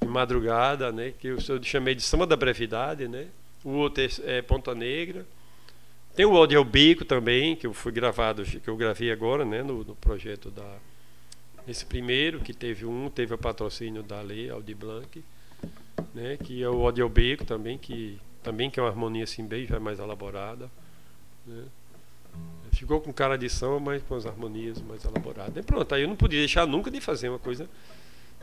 de 0.01 0.07
madrugada, 0.07 0.89
né? 0.89 1.11
Que 1.19 1.27
eu, 1.27 1.37
chamei 1.61 1.93
de 1.93 2.01
samba 2.01 2.25
da 2.25 2.37
brevidade, 2.37 3.09
né? 3.09 3.27
O 3.61 3.71
outro 3.71 4.01
é, 4.01 4.37
é 4.37 4.41
Ponta 4.41 4.73
Negra. 4.73 5.25
Tem 6.15 6.25
o 6.25 6.35
Audio 6.35 6.63
Bico 6.63 7.03
também, 7.03 7.55
que 7.55 7.67
eu 7.67 7.73
fui 7.73 7.91
gravado, 7.91 8.43
que 8.43 8.67
eu 8.69 8.77
gravei 8.77 9.11
agora, 9.11 9.43
né, 9.43 9.61
no, 9.63 9.83
no 9.83 9.95
projeto 9.95 10.49
da 10.49 10.77
esse 11.67 11.85
primeiro, 11.85 12.39
que 12.39 12.53
teve 12.53 12.85
um, 12.85 13.09
teve 13.09 13.33
o 13.33 13.37
patrocínio 13.37 14.01
da 14.01 14.21
Lei 14.21 14.49
Audi 14.49 14.73
Blanc, 14.73 15.23
né, 16.15 16.35
que 16.37 16.63
é 16.63 16.69
o 16.69 16.83
Audio 16.83 17.07
Bico 17.07 17.45
também, 17.45 17.77
que 17.77 18.19
também 18.43 18.69
que 18.69 18.79
é 18.79 18.83
uma 18.83 18.89
harmonia 18.89 19.23
assim 19.23 19.45
bem 19.45 19.65
já 19.65 19.79
mais 19.79 19.99
elaborada, 19.99 20.69
né. 21.45 21.63
Ficou 22.71 23.01
com 23.01 23.11
cara 23.11 23.37
de 23.37 23.49
samba, 23.49 23.79
mas 23.79 24.03
com 24.03 24.15
as 24.15 24.25
harmonias 24.25 24.81
mais 24.81 25.03
elaboradas. 25.03 25.57
E 25.57 25.61
pronto, 25.61 25.93
aí 25.93 26.03
eu 26.03 26.07
não 26.07 26.15
podia 26.15 26.39
deixar 26.39 26.65
nunca 26.65 26.89
de 26.89 27.01
fazer 27.01 27.27
uma 27.27 27.39
coisa 27.39 27.67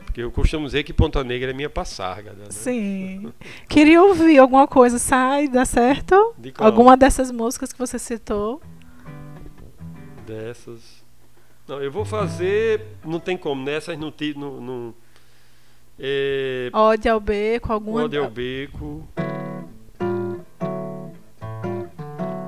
porque 0.05 0.21
eu 0.21 0.31
costumo 0.31 0.65
dizer 0.65 0.83
que 0.83 0.93
Ponta 0.93 1.23
Negra 1.23 1.51
é 1.51 1.53
minha 1.53 1.69
passarga. 1.69 2.31
Né? 2.33 2.45
Sim. 2.49 3.33
Queria 3.67 4.01
ouvir 4.01 4.37
alguma 4.37 4.67
coisa, 4.67 4.99
sai, 4.99 5.47
dá 5.47 5.65
certo? 5.65 6.33
De 6.37 6.53
alguma 6.57 6.95
dessas 6.95 7.31
músicas 7.31 7.73
que 7.73 7.79
você 7.79 7.99
citou? 7.99 8.61
Dessas. 10.25 11.03
Não, 11.67 11.81
eu 11.81 11.91
vou 11.91 12.05
fazer. 12.05 12.81
Não 13.03 13.19
tem 13.19 13.37
como, 13.37 13.63
nessas 13.63 13.97
não. 13.97 14.13
não, 14.35 14.61
não 14.61 14.95
é, 15.99 16.69
Ode 16.73 17.09
ao 17.09 17.19
beco, 17.19 17.73
alguma. 17.73 18.03
Ode 18.03 18.17
ao 18.17 18.29
beco. 18.29 19.07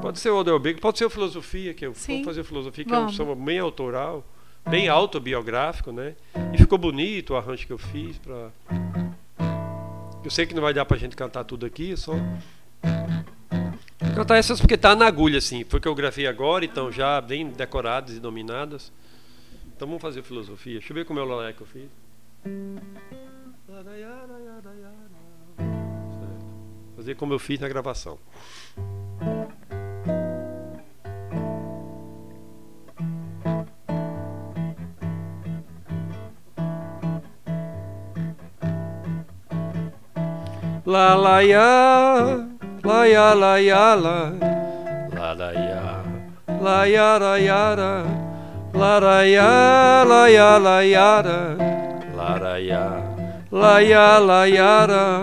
Pode 0.09 0.19
ser 0.21 0.31
Ode 0.31 0.49
ao 0.49 0.57
beco, 0.57 0.81
pode 0.81 0.97
ser 0.97 1.05
o 1.05 1.09
filosofia, 1.09 1.71
que 1.71 1.85
eu 1.85 1.93
Sim. 1.93 2.15
vou 2.15 2.25
fazer 2.25 2.43
filosofia, 2.43 2.83
que 2.83 2.89
Vamos. 2.89 3.11
é 3.11 3.13
um 3.13 3.15
samba 3.15 3.35
bem 3.35 3.59
autoral 3.59 4.25
bem 4.67 4.87
autobiográfico, 4.87 5.91
né? 5.91 6.15
E 6.51 6.57
ficou 6.57 6.79
bonito 6.79 7.35
o 7.35 7.37
arranjo 7.37 7.67
que 7.67 7.71
eu 7.71 7.77
fiz 7.77 8.17
para 8.17 8.49
Eu 10.23 10.31
sei 10.31 10.47
que 10.47 10.55
não 10.55 10.63
vai 10.63 10.73
dar 10.73 10.83
pra 10.85 10.97
gente 10.97 11.15
cantar 11.15 11.43
tudo 11.43 11.63
aqui, 11.63 11.93
é 11.93 11.95
só 11.95 12.13
Vou 14.01 14.15
cantar 14.15 14.37
essas 14.37 14.59
porque 14.59 14.75
tá 14.77 14.95
na 14.95 15.05
agulha 15.05 15.37
assim, 15.37 15.63
foi 15.63 15.79
que 15.79 15.87
eu 15.87 15.93
gravei 15.93 16.25
agora, 16.25 16.65
então 16.65 16.91
já 16.91 17.21
bem 17.21 17.47
decoradas 17.47 18.17
e 18.17 18.19
dominadas. 18.19 18.91
Então 19.75 19.87
vamos 19.87 20.01
fazer 20.01 20.23
filosofia. 20.23 20.79
Deixa 20.79 20.91
eu 20.91 20.95
ver 20.95 21.05
como 21.05 21.19
é 21.19 21.21
o 21.21 21.25
lolé 21.25 21.53
que 21.53 21.61
eu 21.61 21.67
fiz. 21.67 21.87
Certo. 25.55 26.45
Fazer 26.95 27.13
como 27.13 27.31
eu 27.31 27.39
fiz 27.39 27.59
na 27.59 27.67
gravação. 27.67 28.17
La 40.89 41.13
la 41.15 41.39
ya, 41.43 42.49
la 42.83 43.05
ya 43.05 43.35
la 43.35 43.59
ya 43.61 43.95
la, 43.95 44.33
la 45.13 45.33
la 45.35 45.49
ya, 45.53 46.01
la 46.65 46.87
ya 46.87 47.19
la 47.19 47.37
ya 47.37 47.75
la, 47.77 47.91
la 48.73 48.99
la 48.99 49.23
ya, 49.23 50.03
la 50.09 50.25
ya 50.27 50.57
la 50.57 50.81
ya 50.81 51.21
la, 51.21 51.45
la 52.17 52.37
la 52.41 52.57
ya, 52.57 52.87
la 53.51 53.79
ya 53.81 54.17
la 54.17 54.47
ya 54.47 54.87
la, 54.89 55.21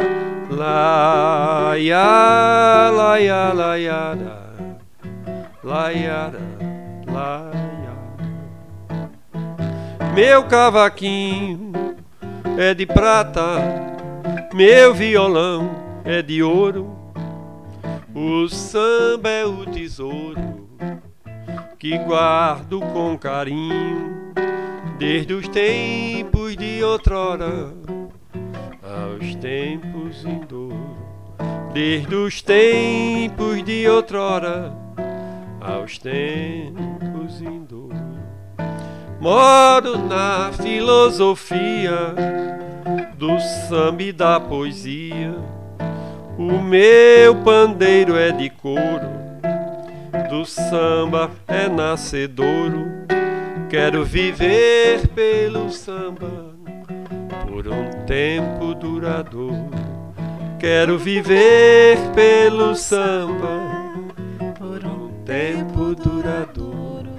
la 0.55 1.75
ya, 1.75 2.07
la 2.95 3.19
ya 3.19 3.53
la 3.53 3.77
ya 3.77 4.15
la, 4.23 4.39
la 5.65 5.91
ya 5.91 6.31
la 7.11 7.51
ya. 7.83 7.95
Meu 10.15 10.45
cavaquinho 10.45 11.73
é 12.57 12.73
de 12.73 12.87
prata 12.87 13.97
meu 14.55 14.95
violão 14.95 15.71
é 16.05 16.23
de 16.23 16.43
ouro, 16.43 16.97
o 18.15 18.49
samba 18.49 19.29
é 19.29 19.45
o 19.45 19.67
tesouro 19.67 20.69
que 21.79 21.99
guardo 21.99 22.81
com 22.81 23.19
carinho 23.19 24.33
desde 24.99 25.35
os 25.35 25.47
tempos 25.49 26.57
de 26.57 26.83
outrora 26.83 27.75
aos 28.83 29.35
tempos 29.37 30.23
vindouro, 30.23 30.97
desde 31.75 32.15
os 32.15 32.41
tempos 32.41 33.63
de 33.63 33.87
outrora 33.89 34.73
aos 35.61 35.99
tempos 35.99 37.39
vindouro. 37.39 37.95
Moro 39.21 39.99
na 39.99 40.51
filosofia 40.53 42.15
do 43.19 43.41
samba 43.41 44.03
e 44.03 44.13
da 44.13 44.39
poesia. 44.39 45.35
O 46.39 46.59
meu 46.61 47.35
pandeiro 47.37 48.15
é 48.15 48.31
de 48.31 48.51
couro, 48.51 49.09
do 50.29 50.45
samba 50.45 51.31
é 51.49 51.67
nascedouro. 51.67 53.07
Quero 53.71 54.05
viver 54.05 55.09
pelo 55.09 55.71
samba 55.71 56.55
por 57.49 57.67
um 57.67 57.91
tempo 58.05 58.75
duradouro. 58.75 59.71
Quero 60.59 60.99
viver 60.99 61.97
pelo 62.15 62.75
samba 62.77 63.49
por 64.59 64.85
um 64.85 65.09
tempo 65.25 65.95
duradouro. 65.95 67.17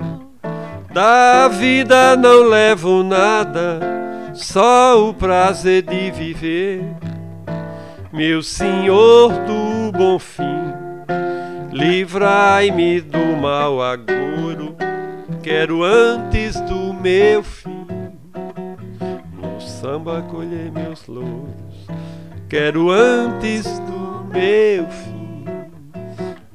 Da 0.93 1.47
vida 1.47 2.15
não 2.15 2.47
levo 2.47 3.03
nada 3.03 3.96
só 4.37 5.09
o 5.09 5.13
prazer 5.15 5.81
de 5.81 6.11
viver, 6.11 6.83
meu 8.13 8.43
Senhor 8.43 9.31
do 9.31 9.91
bom 9.97 10.19
fim, 10.19 10.43
livrai-me 11.71 13.01
do 13.01 13.35
mal 13.41 13.81
agouro, 13.81 14.75
quero 15.41 15.83
antes 15.83 16.59
do 16.61 16.93
meu 16.93 17.41
fim, 17.41 17.87
no 19.33 19.59
samba 19.59 20.21
colher 20.21 20.71
meus 20.71 21.07
louros, 21.07 21.87
quero 22.47 22.91
antes 22.91 23.65
do 23.79 24.23
meu 24.31 24.85
fim, 24.87 25.45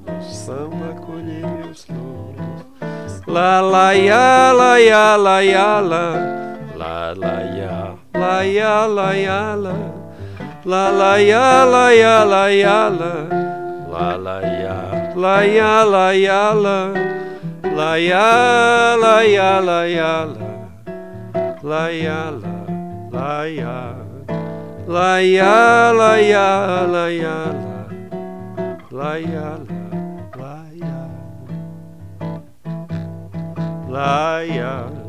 no 0.07 0.23
samba 0.23 0.95
colher 1.05 1.45
meus 1.65 1.85
louros, 1.89 3.23
la 3.27 3.61
la 3.61 3.93
ya 3.93 4.53
la 4.53 4.79
ya 4.79 5.17
la 5.17 5.41
ya 5.41 5.81
la 5.81 6.42
la 6.83 7.15
la 7.23 7.35
ya 7.59 7.77
la 8.23 8.43
ya 8.59 8.75
la 8.99 9.09
ya 9.27 9.41
la 9.65 9.75
la 10.65 10.85
la 11.01 11.13
ya 11.31 11.65
la 11.75 11.85
ya 12.03 12.17
la 12.33 12.45
ya 12.51 12.79
la 13.01 13.13
la 13.93 14.07
la 14.25 14.37
ya 14.57 14.79
la 15.23 15.37
ya 15.57 15.85
la 15.95 16.07
ya 16.27 16.43
la 16.65 16.79
la 17.79 17.91
ya 18.11 18.27
la 19.03 19.15
ya 19.37 19.51
la 19.69 19.79
ya 19.97 20.13
la 20.27 20.53
la 21.71 21.85
ya 22.03 22.21
la 22.35 22.57
la 23.23 23.47
ya 23.59 23.77
la 24.89 25.11
ya 25.39 25.59
la 26.01 26.13
ya 26.33 26.49
la 26.95 27.05
ya 27.23 27.39
la 28.91 28.99
la 28.99 29.13
ya 29.31 29.49
la 29.59 29.83
La 33.93 34.41
ya. 34.43 35.02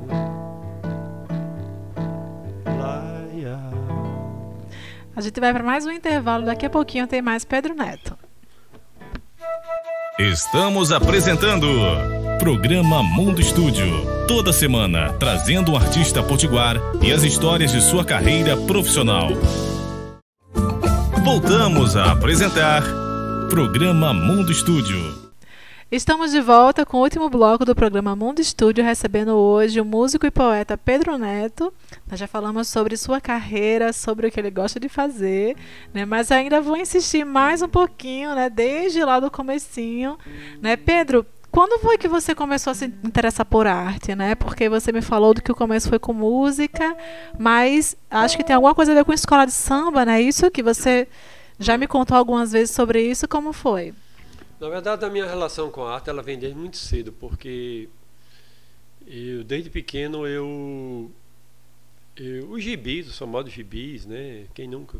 A 5.16 5.22
gente 5.22 5.40
vai 5.40 5.54
para 5.54 5.64
mais 5.64 5.86
um 5.86 5.92
intervalo. 5.92 6.46
Daqui 6.46 6.66
a 6.66 6.70
pouquinho 6.70 7.08
tem 7.08 7.22
mais 7.22 7.46
Pedro 7.46 7.76
Neto. 7.76 8.18
Estamos 10.20 10.92
apresentando 10.92 11.68
Programa 12.40 13.02
Mundo 13.04 13.42
Estúdio. 13.42 13.86
Toda 14.28 14.52
semana, 14.54 15.14
trazendo 15.14 15.72
um 15.72 15.76
artista 15.76 16.24
potiguar 16.24 16.78
e 17.02 17.12
as 17.12 17.24
histórias 17.24 17.72
de 17.72 17.82
sua 17.82 18.04
carreira 18.06 18.56
profissional. 18.58 19.30
Voltamos 21.24 21.96
a 21.96 22.12
apresentar 22.12 22.84
Programa 23.50 24.14
Mundo 24.14 24.52
Estúdio. 24.52 25.23
Estamos 25.94 26.32
de 26.32 26.42
volta 26.42 26.88
com 26.88 26.98
o 26.98 27.02
último 27.02 27.30
bloco 27.30 27.64
do 27.64 27.76
programa 27.76 28.16
Mundo 28.16 28.40
Estúdio, 28.40 28.84
recebendo 28.84 29.36
hoje 29.36 29.80
o 29.80 29.86
músico 29.86 30.26
e 30.26 30.32
poeta 30.32 30.76
Pedro 30.76 31.20
Neto. 31.20 31.72
Nós 32.10 32.20
já 32.20 32.26
falamos 32.26 32.68
sobre 32.68 32.98
sua 32.98 33.22
carreira, 33.22 33.94
sobre 33.94 34.26
o 34.26 34.32
que 34.32 34.40
ele 34.40 34.50
gosta 34.50 34.80
de 34.80 34.90
fazer, 34.90 35.56
né? 35.94 36.04
Mas 36.04 36.32
ainda 36.32 36.60
vou 36.62 36.76
insistir 36.76 37.24
mais 37.24 37.62
um 37.62 37.70
pouquinho, 37.70 38.34
né? 38.34 38.50
Desde 38.50 39.06
lá 39.06 39.20
do 39.20 39.30
comecinho, 39.30 40.18
né? 40.60 40.76
Pedro, 40.76 41.24
quando 41.52 41.80
foi 41.80 41.96
que 41.96 42.08
você 42.08 42.34
começou 42.34 42.72
a 42.72 42.74
se 42.74 42.86
interessar 42.86 43.46
por 43.46 43.68
arte, 43.68 44.16
né? 44.16 44.34
Porque 44.34 44.68
você 44.68 44.92
me 44.92 45.04
falou 45.04 45.36
do 45.36 45.44
que 45.44 45.52
o 45.52 45.56
começo 45.56 45.90
foi 45.90 46.00
com 46.00 46.12
música, 46.12 46.98
mas 47.38 47.96
acho 48.10 48.36
que 48.36 48.44
tem 48.44 48.56
alguma 48.56 48.74
coisa 48.74 48.94
a 48.94 48.96
ver 48.96 49.06
com 49.06 49.14
escola 49.14 49.46
de 49.46 49.52
samba, 49.52 50.04
né? 50.06 50.20
Isso 50.20 50.50
que 50.50 50.64
você 50.64 51.08
já 51.60 51.78
me 51.78 51.86
contou 51.86 52.18
algumas 52.18 52.52
vezes 52.52 52.74
sobre 52.74 53.00
isso, 53.00 53.28
como 53.28 53.54
foi? 53.54 53.94
Na 54.64 54.70
verdade, 54.70 55.04
a 55.04 55.10
minha 55.10 55.26
relação 55.26 55.70
com 55.70 55.84
a 55.84 55.94
arte 55.94 56.10
ela 56.10 56.24
vem 56.24 56.40
desde 56.40 56.58
muito 56.58 56.78
cedo, 56.78 57.12
porque 57.12 57.90
eu 59.06 59.44
desde 59.44 59.70
pequeno 59.70 60.26
eu, 60.26 61.12
eu 62.16 62.50
os 62.50 62.64
gibis, 62.64 63.10
os 63.10 63.18
famosos 63.18 63.52
gibis, 63.52 64.06
né? 64.06 64.46
Quem 64.54 64.66
nunca 64.70 65.00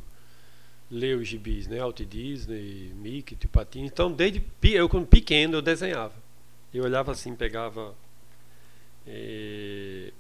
leu 0.92 1.20
os 1.20 1.30
gibis, 1.30 1.66
né? 1.68 1.80
Walt 1.80 2.02
Disney, 2.02 2.92
Mickey, 2.94 3.38
Tio 3.38 3.48
Patinho. 3.48 3.86
Então, 3.86 4.12
desde 4.12 4.44
eu 4.64 4.90
quando 4.90 5.08
pequeno 5.08 5.56
eu 5.56 5.62
desenhava. 5.62 6.16
Eu 6.74 6.84
olhava 6.84 7.14
assim, 7.14 7.34
pegava 7.34 7.96
é, 9.08 10.12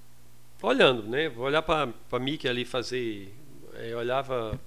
olhando, 0.61 1.03
né? 1.03 1.27
Vou 1.27 1.47
olhar 1.47 1.61
para 1.61 1.93
Mickey 2.17 2.47
ali 2.47 2.63
fazer, 2.63 3.33
é, 3.73 3.93
olhava 3.93 4.57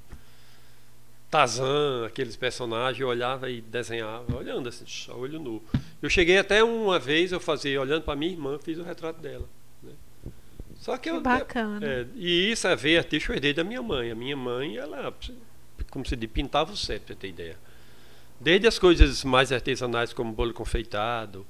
Tarzan, 1.31 2.07
aqueles 2.07 2.37
personagens, 2.37 3.01
eu 3.01 3.09
olhava 3.09 3.51
e 3.51 3.61
desenhava, 3.61 4.37
olhando 4.37 4.69
assim, 4.69 4.85
olho 5.11 5.41
nu. 5.41 5.63
Eu 6.01 6.09
cheguei 6.09 6.39
até 6.39 6.63
uma 6.63 6.99
vez, 6.99 7.33
eu 7.33 7.41
fazia, 7.41 7.81
olhando 7.81 8.03
para 8.03 8.15
minha 8.15 8.33
irmã, 8.33 8.59
fiz 8.59 8.79
o 8.79 8.83
retrato 8.83 9.21
dela. 9.21 9.49
Né? 9.83 9.93
Só 10.77 10.97
que, 10.97 11.11
que 11.11 11.17
eu, 11.17 11.21
bacana. 11.21 11.85
É, 11.85 12.07
e 12.15 12.53
isso 12.53 12.69
é 12.69 12.77
ver 12.77 12.99
artista, 12.99 13.33
eu 13.33 13.37
herdei 13.37 13.53
da 13.53 13.65
minha 13.65 13.83
mãe. 13.83 14.11
A 14.11 14.15
minha 14.15 14.37
mãe, 14.37 14.77
ela, 14.77 15.13
como 15.91 16.07
se 16.07 16.15
diz, 16.15 16.31
pintava 16.31 16.73
o 16.73 16.77
céu, 16.77 17.01
para 17.01 17.17
ter 17.17 17.29
ideia. 17.29 17.59
Desde 18.41 18.69
as 18.69 18.79
coisas 18.79 19.25
mais 19.25 19.51
artesanais, 19.51 20.13
como 20.13 20.33
bolo 20.33 20.53
confeitado, 20.53 21.45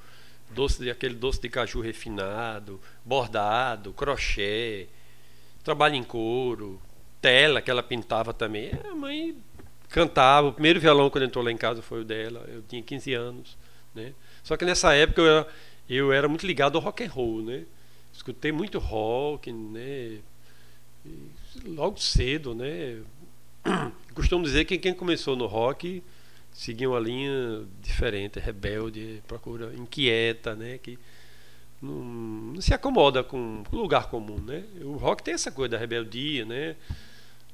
doce 0.50 0.82
de, 0.82 0.90
aquele 0.90 1.14
doce 1.14 1.40
de 1.40 1.50
caju 1.50 1.80
refinado, 1.80 2.80
bordado, 3.04 3.92
crochê, 3.92 4.88
trabalho 5.62 5.96
em 5.96 6.04
couro, 6.04 6.80
tela 7.20 7.60
que 7.60 7.70
ela 7.70 7.82
pintava 7.82 8.32
também. 8.32 8.70
A 8.88 8.94
mãe 8.94 9.36
cantava. 9.88 10.48
O 10.48 10.52
primeiro 10.52 10.80
violão 10.80 11.10
quando 11.10 11.24
entrou 11.24 11.44
lá 11.44 11.50
em 11.50 11.56
casa 11.56 11.82
foi 11.82 12.00
o 12.02 12.04
dela. 12.04 12.44
Eu 12.48 12.62
tinha 12.62 12.82
15 12.82 13.14
anos, 13.14 13.56
né? 13.94 14.12
Só 14.42 14.56
que 14.56 14.64
nessa 14.64 14.94
época 14.94 15.20
eu 15.20 15.26
era, 15.26 15.48
eu 15.88 16.12
era 16.12 16.28
muito 16.28 16.46
ligado 16.46 16.76
ao 16.76 16.84
rock 16.84 17.04
and 17.04 17.10
roll, 17.10 17.42
né? 17.42 17.64
Escutei 18.12 18.52
muito 18.52 18.78
rock, 18.78 19.52
né? 19.52 20.18
E 21.04 21.30
logo 21.66 21.98
cedo, 21.98 22.54
né? 22.54 22.98
Costumo 24.14 24.44
dizer 24.44 24.64
que 24.64 24.78
quem 24.78 24.94
começou 24.94 25.36
no 25.36 25.46
rock 25.46 26.02
seguia 26.52 26.88
uma 26.88 26.98
linha 26.98 27.64
diferente, 27.82 28.38
rebelde, 28.38 29.22
procura 29.26 29.74
inquieta, 29.74 30.54
né? 30.54 30.78
Que 30.78 30.98
não, 31.80 31.92
não 32.54 32.60
se 32.60 32.72
acomoda 32.72 33.22
com 33.22 33.62
o 33.70 33.76
lugar 33.76 34.08
comum, 34.08 34.38
né? 34.40 34.64
O 34.80 34.96
rock 34.96 35.22
tem 35.22 35.34
essa 35.34 35.50
coisa 35.50 35.72
da 35.72 35.78
rebeldia, 35.78 36.44
né? 36.44 36.76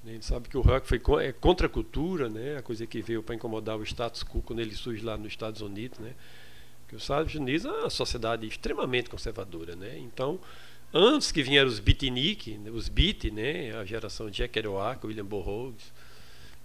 A 0.04 0.08
gente 0.08 0.26
sabe 0.26 0.48
que 0.48 0.56
o 0.56 0.60
rock 0.60 0.86
foi 0.86 1.00
é 1.24 1.32
contra 1.32 1.66
a 1.66 1.70
cultura, 1.70 2.28
né? 2.28 2.56
A 2.56 2.62
coisa 2.62 2.86
que 2.86 3.00
veio 3.00 3.22
para 3.22 3.34
incomodar 3.34 3.76
o 3.76 3.82
status 3.84 4.24
quo 4.24 4.42
quando 4.42 4.58
ele 4.58 4.74
surge 4.74 5.04
lá 5.04 5.16
nos 5.16 5.28
Estados 5.28 5.60
Unidos, 5.60 5.98
né? 5.98 6.12
Que 6.88 6.96
os 6.96 7.02
Estados 7.02 7.34
Unidos 7.34 7.64
é 7.64 7.70
uma 7.70 7.90
sociedade 7.90 8.46
extremamente 8.46 9.08
conservadora, 9.08 9.76
né? 9.76 9.98
Então, 9.98 10.40
antes 10.92 11.30
que 11.30 11.42
vieram 11.42 11.68
os 11.68 11.78
beatnik, 11.78 12.58
os 12.72 12.88
beat, 12.88 13.30
né? 13.32 13.76
A 13.76 13.84
geração 13.84 14.28
Jack 14.28 14.52
Kerouac, 14.52 15.06
William 15.06 15.24
Burroughs, 15.24 15.92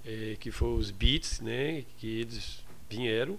é, 0.04 0.36
que 0.40 0.50
foram 0.50 0.76
os 0.76 0.90
beats, 0.90 1.40
né? 1.40 1.86
Que 2.00 2.22
eles 2.22 2.64
vieram 2.90 3.38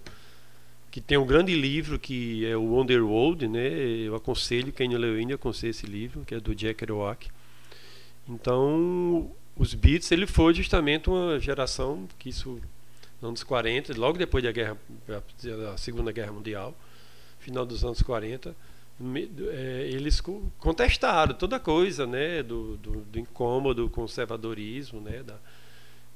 que 0.91 1.01
tem 1.01 1.19
um 1.19 1.27
grande 1.27 1.55
livro 1.55 1.99
que 1.99 2.47
é 2.47 2.57
o 2.57 2.81
Underworld, 2.81 3.47
né? 3.47 3.69
Eu 3.69 4.15
aconselho 4.15 4.73
quem 4.73 4.89
não 4.89 4.99
leu 4.99 5.15
ainda 5.15 5.35
aconselho 5.35 5.71
esse 5.71 5.87
livro, 5.87 6.25
que 6.25 6.35
é 6.35 6.41
do 6.41 6.55
Jack 6.55 6.75
Kerouac. 6.75 7.29
Então, 8.29 9.31
os 9.59 9.75
Beats 9.75 10.11
ele 10.13 10.27
foi 10.27 10.55
justamente 10.55 11.11
uma 11.11 11.39
geração 11.41 12.09
que 12.19 12.29
isso 12.29 12.61
nos 13.21 13.29
anos 13.29 13.43
40, 13.43 13.99
logo 13.99 14.17
depois 14.17 14.45
da 14.45 14.53
guerra 14.53 14.79
da 15.43 15.77
Segunda 15.77 16.13
Guerra 16.13 16.33
Mundial, 16.33 16.75
final 17.41 17.67
dos 17.67 17.85
anos 17.85 18.01
40, 18.01 18.55
é, 19.51 19.89
eles 19.91 20.23
contestaram 20.59 21.35
toda 21.35 21.59
coisa, 21.59 22.07
né, 22.07 22.43
do, 22.43 22.77
do, 22.77 23.01
do 23.01 23.19
incômodo 23.19 23.91
conservadorismo, 23.91 25.01
né, 25.01 25.23
da, 25.25 25.37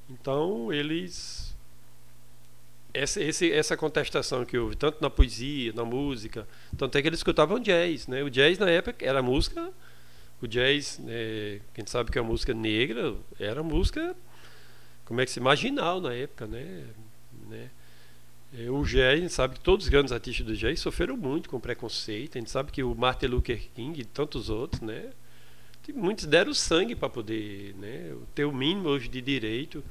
então 0.08 0.72
eles 0.72 1.52
essa, 2.94 3.20
essa 3.22 3.76
contestação 3.76 4.44
que 4.44 4.56
houve 4.56 4.76
tanto 4.76 5.00
na 5.00 5.08
poesia, 5.08 5.72
na 5.72 5.84
música, 5.84 6.46
tanto 6.76 6.96
é 6.98 7.02
que 7.02 7.08
eles 7.08 7.20
escutavam 7.20 7.58
jazz, 7.58 8.06
né? 8.06 8.22
O 8.22 8.28
jazz 8.28 8.58
na 8.58 8.68
época 8.68 9.04
era 9.04 9.22
música 9.22 9.72
o 10.46 10.48
jazz, 10.48 10.98
né, 10.98 11.60
quem 11.74 11.86
sabe 11.86 12.10
que 12.10 12.18
a 12.18 12.22
música 12.22 12.52
negra 12.52 13.14
era 13.38 13.62
música, 13.62 14.16
como 15.04 15.20
é 15.20 15.24
que 15.24 15.30
se 15.30 15.40
marginal 15.40 16.00
na 16.00 16.14
época, 16.14 16.46
né? 16.46 16.84
né? 17.48 17.70
É, 18.58 18.70
o 18.70 18.84
jazz, 18.84 19.18
a 19.18 19.22
gente 19.22 19.32
sabe 19.32 19.54
que 19.54 19.60
todos 19.60 19.86
os 19.86 19.90
grandes 19.90 20.12
artistas 20.12 20.46
do 20.46 20.56
jazz 20.56 20.78
sofreram 20.78 21.16
muito 21.16 21.48
com 21.48 21.58
preconceito. 21.58 22.36
A 22.36 22.40
gente 22.40 22.50
sabe 22.50 22.70
que 22.70 22.82
o 22.82 22.94
Martin 22.94 23.26
Luther 23.26 23.62
King 23.74 24.00
e 24.00 24.04
tantos 24.04 24.50
outros, 24.50 24.82
né? 24.82 25.10
Muitos 25.94 26.26
deram 26.26 26.54
sangue 26.54 26.94
para 26.94 27.08
poder 27.08 27.74
né, 27.74 28.14
ter 28.34 28.44
o 28.44 28.52
mínimo 28.52 28.88
hoje 28.88 29.08
de 29.08 29.20
direito 29.20 29.82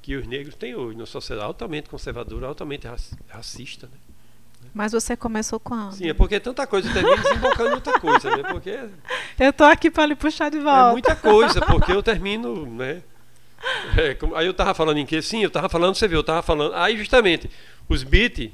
que 0.00 0.14
os 0.14 0.26
negros 0.26 0.54
têm 0.54 0.74
hoje, 0.74 0.96
numa 0.96 1.06
sociedade 1.06 1.46
altamente 1.46 1.88
conservadora, 1.88 2.46
altamente 2.46 2.86
racista. 3.26 3.88
Né? 3.88 3.98
Mas 4.72 4.92
você 4.92 5.16
começou 5.16 5.60
quando? 5.60 5.92
Sim, 5.92 6.08
é 6.08 6.14
porque 6.14 6.38
tanta 6.40 6.66
coisa 6.66 6.92
termina 6.92 7.16
desembocando 7.16 7.70
em 7.70 7.74
outra 7.74 7.98
coisa, 8.00 8.36
né? 8.36 8.42
Porque 8.50 8.78
eu 9.38 9.52
tô 9.52 9.64
aqui 9.64 9.90
para 9.90 10.06
lhe 10.06 10.14
puxar 10.14 10.50
de 10.50 10.58
volta. 10.58 10.88
É 10.88 10.92
muita 10.92 11.16
coisa, 11.16 11.60
porque 11.60 11.92
eu 11.92 12.02
termino, 12.02 12.66
né? 12.66 13.02
É, 13.96 14.16
aí 14.36 14.46
eu 14.46 14.54
tava 14.54 14.74
falando 14.74 14.98
em 14.98 15.06
que? 15.06 15.20
Sim, 15.22 15.42
eu 15.42 15.50
tava 15.50 15.68
falando, 15.68 15.94
você 15.94 16.06
viu, 16.06 16.18
eu 16.18 16.24
tava 16.24 16.42
falando. 16.42 16.74
Aí 16.74 16.96
justamente, 16.96 17.50
os 17.88 18.02
beat, 18.02 18.52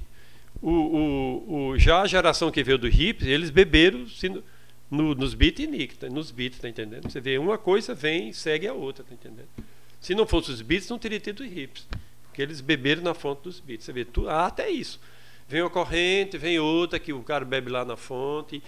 o, 0.63 0.71
o, 0.71 1.55
o, 1.69 1.79
já 1.79 2.03
a 2.03 2.07
geração 2.07 2.51
que 2.51 2.63
veio 2.63 2.79
do 2.79 2.87
hip, 2.87 3.27
eles 3.27 3.51
beberam 3.51 4.05
no, 4.91 5.15
nos 5.15 5.35
beat 5.35 5.61
e 5.61 5.67
nick, 5.67 5.97
tá? 5.97 6.09
nos 6.09 6.31
beats, 6.31 6.59
tá 6.59 6.69
entendendo? 6.69 7.11
Você 7.11 7.21
vê, 7.21 7.39
uma 7.39 7.57
coisa 7.57 7.95
vem 7.95 8.29
e 8.29 8.35
segue 8.35 8.67
a 8.67 8.75
outra, 8.75 9.05
tá 9.05 9.15
entendendo? 9.15 9.49
Se 10.01 10.15
não 10.15 10.27
fosse 10.27 10.51
os 10.51 10.63
beats, 10.63 10.89
não 10.89 10.99
teria 10.99 11.21
tido 11.21 11.45
hips. 11.45 11.87
Porque 12.25 12.43
eles 12.43 12.61
beberam 12.61 13.03
na 13.03 13.15
fonte 13.15 13.43
dos 13.43 13.61
beats. 13.61 13.85
Você 13.85 13.93
vê, 13.93 14.05
tu, 14.05 14.29
ah, 14.29 14.47
até 14.47 14.71
isso. 14.71 15.01
Vem 15.51 15.63
uma 15.63 15.69
corrente, 15.69 16.39
vem 16.39 16.61
outra 16.61 16.97
que 16.97 17.13
o 17.13 17.25
cara 17.25 17.45
bebe 17.45 17.73
lá 17.73 17.85
na 17.85 17.97
fonte, 17.97 18.63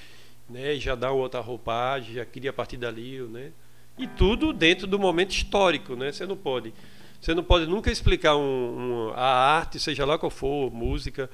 né, 0.51 0.75
já 0.75 0.97
dá 0.97 1.13
outra 1.13 1.39
roupagem, 1.39 2.15
já 2.15 2.25
cria 2.25 2.51
a 2.51 2.53
partir 2.53 2.77
dali, 2.77 3.21
né? 3.21 3.53
E 3.97 4.09
tudo 4.09 4.53
dentro 4.53 4.85
do 4.89 4.99
momento 4.99 5.31
histórico, 5.31 5.95
né? 5.95 6.11
Você 6.11 6.27
não 6.27 6.37
pode, 6.37 6.75
você 7.21 7.35
não 7.35 7.45
pode 7.45 7.67
nunca 7.67 7.89
explicar 7.89 8.35
um, 8.35 8.41
um, 8.41 9.13
a 9.15 9.25
arte, 9.25 9.79
seja 9.79 10.05
lá 10.05 10.19
qual 10.19 10.29
for, 10.29 10.73
música, 10.73 11.31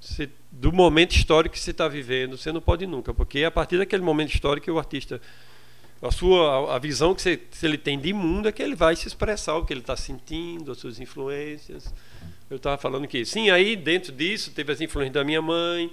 você, 0.00 0.30
do 0.50 0.72
momento 0.72 1.14
histórico 1.14 1.52
que 1.52 1.60
você 1.60 1.72
está 1.72 1.86
vivendo, 1.86 2.38
você 2.38 2.50
não 2.50 2.62
pode 2.62 2.86
nunca, 2.86 3.12
porque 3.12 3.44
a 3.44 3.50
partir 3.50 3.76
daquele 3.76 4.02
momento 4.02 4.32
histórico 4.32 4.64
que 4.64 4.70
o 4.70 4.78
artista 4.78 5.20
a 6.00 6.10
sua 6.10 6.74
a 6.74 6.78
visão 6.78 7.14
que 7.14 7.20
você, 7.20 7.38
ele 7.62 7.76
tem 7.76 7.98
de 7.98 8.14
mundo 8.14 8.48
é 8.48 8.52
que 8.52 8.62
ele 8.62 8.74
vai 8.74 8.96
se 8.96 9.06
expressar 9.06 9.56
o 9.56 9.66
que 9.66 9.72
ele 9.74 9.80
está 9.80 9.96
sentindo, 9.96 10.72
as 10.72 10.78
suas 10.78 10.98
influências, 10.98 11.92
eu 12.50 12.56
estava 12.56 12.78
falando 12.78 13.06
que 13.06 13.24
sim, 13.24 13.50
aí 13.50 13.76
dentro 13.76 14.12
disso 14.12 14.50
teve 14.52 14.72
as 14.72 14.80
influências 14.80 15.14
da 15.14 15.24
minha 15.24 15.42
mãe, 15.42 15.92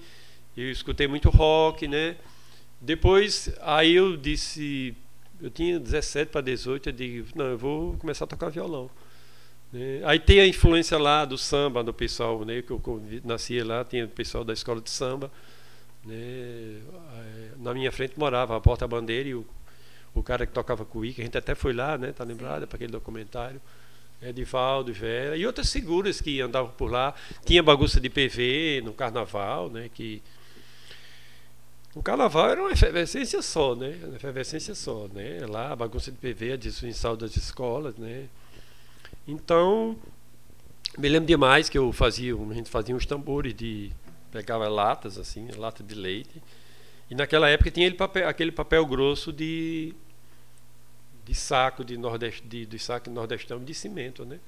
eu 0.56 0.72
escutei 0.72 1.08
muito 1.08 1.30
rock, 1.30 1.88
né? 1.88 2.16
Depois, 2.80 3.54
aí 3.62 3.94
eu 3.96 4.16
disse, 4.16 4.96
eu 5.42 5.50
tinha 5.50 5.80
17 5.80 6.32
para 6.32 6.42
18, 6.42 6.90
eu 6.90 6.94
digo, 6.94 7.28
não, 7.36 7.46
eu 7.46 7.58
vou 7.58 7.98
começar 7.98 8.26
a 8.26 8.28
tocar 8.28 8.50
violão. 8.50 8.90
Né? 9.72 10.02
Aí 10.06 10.20
tem 10.20 10.40
a 10.40 10.48
influência 10.48 10.98
lá 10.98 11.26
do 11.26 11.38
samba, 11.38 11.84
do 11.84 11.94
pessoal, 11.94 12.46
né? 12.46 12.62
Que 12.62 12.72
eu 12.72 12.82
nasci 13.24 13.62
lá, 13.62 13.84
tinha 13.84 14.06
o 14.06 14.10
pessoal 14.10 14.44
da 14.44 14.54
escola 14.54 14.80
de 14.80 14.90
samba, 14.90 15.32
Né? 16.06 16.82
Na 17.58 17.74
minha 17.74 17.92
frente 17.92 18.14
morava 18.18 18.56
a 18.56 18.62
porta-bandeira 18.62 19.30
e 19.30 19.36
o, 19.36 19.46
o 20.14 20.22
cara 20.24 20.46
que 20.46 20.54
tocava 20.54 20.86
cuíca, 20.86 21.22
a 21.22 21.26
gente 21.26 21.38
até 21.38 21.56
foi 21.56 21.74
lá, 21.74 21.98
né? 21.98 22.12
Tá 22.14 22.24
lembrado 22.24 22.68
para 22.68 22.76
aquele 22.76 22.92
documentário. 22.92 23.62
Edivaldo, 24.22 24.94
Vera 24.94 25.38
e 25.38 25.46
outras 25.46 25.72
figuras 25.72 26.22
que 26.22 26.42
andavam 26.42 26.72
por 26.72 26.92
lá. 26.92 27.14
Tinha 27.46 27.62
bagunça 27.62 28.00
de 28.00 28.10
PV 28.10 28.82
no 28.84 28.94
carnaval, 28.94 29.70
né? 29.70 29.90
Que 29.94 30.22
o 31.96 32.02
carnaval 32.02 32.50
era 32.50 32.62
uma 32.62 32.72
efervescência 32.72 33.42
só, 33.42 33.76
né? 33.76 33.98
Uma 34.04 34.16
efervescência 34.16 34.76
só, 34.76 35.08
né? 35.14 35.40
Lá 35.48 35.72
a 35.72 35.76
bagunça 35.76 36.12
de 36.12 36.18
PV, 36.18 36.54
a 36.54 36.58
destruição 36.58 37.16
das 37.16 37.36
escolas, 37.38 37.96
né? 37.96 38.26
Então, 39.28 39.98
me 40.98 41.10
lembro 41.10 41.28
demais 41.28 41.70
que 41.70 41.78
eu 41.78 41.92
fazia, 41.92 42.36
a 42.36 42.54
gente 42.54 42.70
fazia 42.70 42.96
uns 42.96 43.06
tambores 43.06 43.54
de 43.54 43.92
pegava 44.32 44.68
latas 44.68 45.18
assim, 45.18 45.48
lata 45.56 45.82
de 45.82 45.96
leite. 45.96 46.42
E 47.10 47.16
naquela 47.16 47.48
época 47.50 47.72
tinha 47.72 47.94
papel, 47.96 48.28
aquele 48.28 48.52
papel 48.52 48.86
grosso 48.86 49.32
de 49.32 49.94
de 51.26 51.34
saco 51.34 51.84
de 51.84 51.98
nordeste, 51.98 52.44
de, 52.44 52.66
de 52.66 52.80
saco 52.80 53.10
nordestão 53.10 53.64
de 53.64 53.74
cimento, 53.74 54.24
né? 54.24 54.40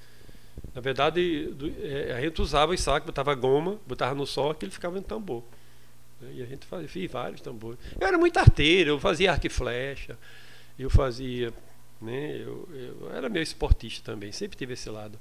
Na 0.74 0.80
verdade, 0.80 1.46
do, 1.48 1.72
é, 1.82 2.12
a 2.12 2.20
gente 2.20 2.40
usava 2.40 2.72
os 2.72 2.80
sacos, 2.80 3.06
botava 3.06 3.34
goma, 3.34 3.78
botava 3.86 4.14
no 4.14 4.26
sol, 4.26 4.54
que 4.54 4.64
ele 4.64 4.72
ficava 4.72 4.98
em 4.98 5.02
tambor. 5.02 5.42
Né? 6.20 6.30
E 6.36 6.42
a 6.42 6.46
gente 6.46 6.66
fazia, 6.66 6.88
fiz 6.88 7.10
vários 7.10 7.40
tambores. 7.40 7.78
Eu 8.00 8.06
era 8.06 8.16
muito 8.16 8.36
arteiro, 8.38 8.90
eu 8.90 9.00
fazia 9.00 9.32
arco 9.32 9.46
e 9.46 9.50
flecha, 9.50 10.16
eu 10.78 10.88
fazia, 10.88 11.52
né? 12.00 12.36
Eu, 12.36 12.68
eu 12.72 13.12
era 13.12 13.28
meio 13.28 13.42
esportista 13.42 14.12
também, 14.12 14.30
sempre 14.30 14.56
tive 14.56 14.74
esse 14.74 14.88
lado. 14.88 15.18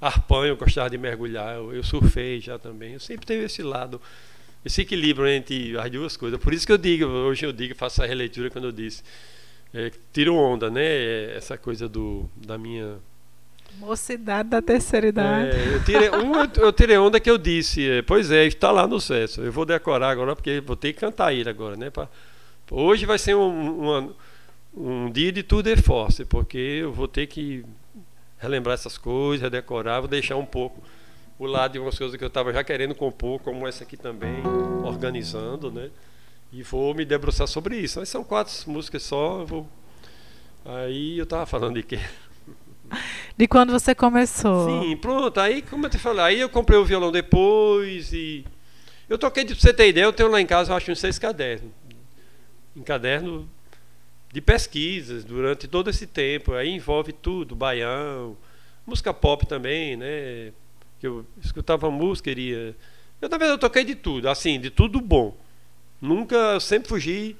Arpanho, 0.00 0.48
eu 0.48 0.56
gostava 0.56 0.90
de 0.90 0.98
mergulhar, 0.98 1.56
eu, 1.56 1.72
eu 1.72 1.82
surfei 1.82 2.40
já 2.40 2.58
também, 2.58 2.94
eu 2.94 3.00
sempre 3.00 3.26
tive 3.26 3.44
esse 3.44 3.62
lado 3.62 4.00
esse 4.64 4.80
equilíbrio 4.80 5.28
entre 5.28 5.78
as 5.78 5.90
duas 5.90 6.16
coisas. 6.16 6.40
Por 6.40 6.54
isso 6.54 6.64
que 6.66 6.72
eu 6.72 6.78
digo, 6.78 7.04
hoje 7.04 7.44
eu 7.44 7.52
digo, 7.52 7.74
faço 7.74 8.00
essa 8.00 8.08
releitura 8.08 8.48
quando 8.48 8.64
eu 8.64 8.72
disse 8.72 9.02
é, 9.74 9.90
tiro 10.12 10.36
onda, 10.36 10.70
né? 10.70 10.84
É, 10.84 11.34
essa 11.36 11.58
coisa 11.58 11.88
do, 11.88 12.30
da 12.36 12.56
minha. 12.56 12.98
Mocidade 13.78 14.48
da 14.48 14.62
terceira 14.62 15.08
idade. 15.08 15.56
É, 15.56 15.74
eu, 15.74 15.84
tirei, 15.84 16.10
um, 16.10 16.64
eu 16.64 16.72
tirei 16.72 16.96
onda 16.96 17.18
que 17.18 17.28
eu 17.28 17.36
disse, 17.36 17.90
é, 17.90 18.02
pois 18.02 18.30
é, 18.30 18.46
está 18.46 18.70
lá 18.70 18.86
no 18.86 19.00
sucesso. 19.00 19.40
Eu 19.42 19.50
vou 19.50 19.66
decorar 19.66 20.10
agora, 20.10 20.36
porque 20.36 20.60
vou 20.60 20.76
ter 20.76 20.92
que 20.92 21.00
cantar 21.00 21.34
ele 21.34 21.50
agora, 21.50 21.74
né? 21.76 21.90
Pra, 21.90 22.08
hoje 22.70 23.04
vai 23.04 23.18
ser 23.18 23.34
um, 23.34 23.80
uma, 23.80 24.14
um 24.76 25.10
dia 25.10 25.32
de 25.32 25.42
tudo 25.42 25.68
é 25.68 25.76
force, 25.76 26.24
porque 26.24 26.56
eu 26.56 26.92
vou 26.92 27.08
ter 27.08 27.26
que 27.26 27.64
relembrar 28.38 28.74
essas 28.74 28.96
coisas, 28.96 29.50
decorar, 29.50 30.00
vou 30.00 30.08
deixar 30.08 30.36
um 30.36 30.46
pouco 30.46 30.80
o 31.36 31.46
lado 31.46 31.72
de 31.72 31.78
umas 31.80 31.98
coisas 31.98 32.16
que 32.16 32.22
eu 32.22 32.28
estava 32.28 32.52
já 32.52 32.62
querendo 32.62 32.94
compor, 32.94 33.40
como 33.40 33.66
essa 33.66 33.82
aqui 33.82 33.96
também, 33.96 34.40
organizando, 34.84 35.72
né? 35.72 35.90
E 36.56 36.62
vou 36.62 36.94
me 36.94 37.04
debruçar 37.04 37.48
sobre 37.48 37.76
isso. 37.76 37.98
Mas 37.98 38.08
são 38.08 38.22
quatro 38.22 38.54
músicas 38.70 39.02
só. 39.02 39.40
Eu 39.40 39.46
vou... 39.46 39.68
Aí 40.64 41.18
eu 41.18 41.26
tava 41.26 41.44
falando 41.46 41.74
de 41.74 41.82
quê? 41.82 41.98
De 43.36 43.48
quando 43.48 43.72
você 43.72 43.92
começou? 43.92 44.68
Sim, 44.68 44.96
pronto. 44.96 45.40
Aí, 45.40 45.62
como 45.62 45.86
eu 45.86 45.90
te 45.90 45.98
falei, 45.98 46.24
aí 46.24 46.40
eu 46.40 46.48
comprei 46.48 46.78
o 46.78 46.84
violão 46.84 47.10
depois 47.10 48.12
e. 48.12 48.44
Eu 49.08 49.18
toquei, 49.18 49.44
pra 49.44 49.54
você 49.54 49.74
ter 49.74 49.88
ideia, 49.88 50.04
eu 50.04 50.12
tenho 50.12 50.30
lá 50.30 50.40
em 50.40 50.46
casa, 50.46 50.70
eu 50.70 50.76
acho, 50.76 50.92
uns 50.92 51.00
seis 51.00 51.18
cadernos. 51.18 51.72
Em 52.76 52.82
caderno 52.82 53.50
de 54.32 54.40
pesquisas 54.40 55.24
durante 55.24 55.66
todo 55.66 55.90
esse 55.90 56.06
tempo. 56.06 56.52
Aí 56.52 56.70
envolve 56.70 57.12
tudo, 57.12 57.56
baião, 57.56 58.36
música 58.86 59.12
pop 59.12 59.44
também, 59.46 59.96
né? 59.96 60.52
Que 61.00 61.08
eu 61.08 61.26
escutava 61.42 61.90
música, 61.90 62.30
iria. 62.30 62.76
Eu, 63.20 63.28
na 63.28 63.36
verdade, 63.36 63.54
eu 63.54 63.58
toquei 63.58 63.84
de 63.84 63.96
tudo, 63.96 64.28
assim, 64.28 64.60
de 64.60 64.70
tudo 64.70 65.00
bom. 65.00 65.36
Nunca, 66.00 66.34
eu 66.34 66.60
sempre 66.60 66.88
fugi 66.88 67.36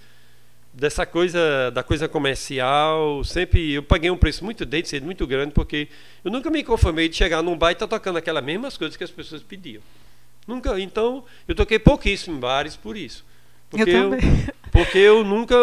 dessa 0.73 1.07
coisa, 1.07 1.71
da 1.71 1.83
coisa 1.83 2.09
comercial. 2.09 3.23
Sempre 3.25 3.73
eu 3.73 3.83
paguei 3.83 4.11
um 4.11 4.17
preço 4.17 4.45
muito 4.45 4.67
dente, 4.67 4.99
muito 5.01 5.27
grande, 5.27 5.53
porque 5.53 5.89
eu 6.25 6.31
nunca 6.31 6.51
me 6.51 6.63
conformei 6.65 7.09
de 7.09 7.17
chegar 7.17 7.43
num 7.43 7.57
bar 7.57 7.71
e 7.71 7.73
estar 7.73 7.87
tá 7.87 7.99
tocando 7.99 8.19
aquelas 8.19 8.45
mesmas 8.45 8.77
coisas 8.77 8.97
que 8.97 9.05
as 9.05 9.11
pessoas 9.11 9.43
pediam. 9.43 9.83
Nunca. 10.47 10.79
Então, 10.79 11.25
eu 11.49 11.55
toquei 11.55 11.79
pouquíssimo 11.79 12.37
em 12.37 12.41
bares 12.41 12.77
por 12.77 12.97
isso. 12.97 13.25
Porque 13.71 13.91
eu. 13.91 14.15
Eu, 14.15 14.21
porque 14.71 14.99
eu 14.99 15.25
nunca. 15.25 15.55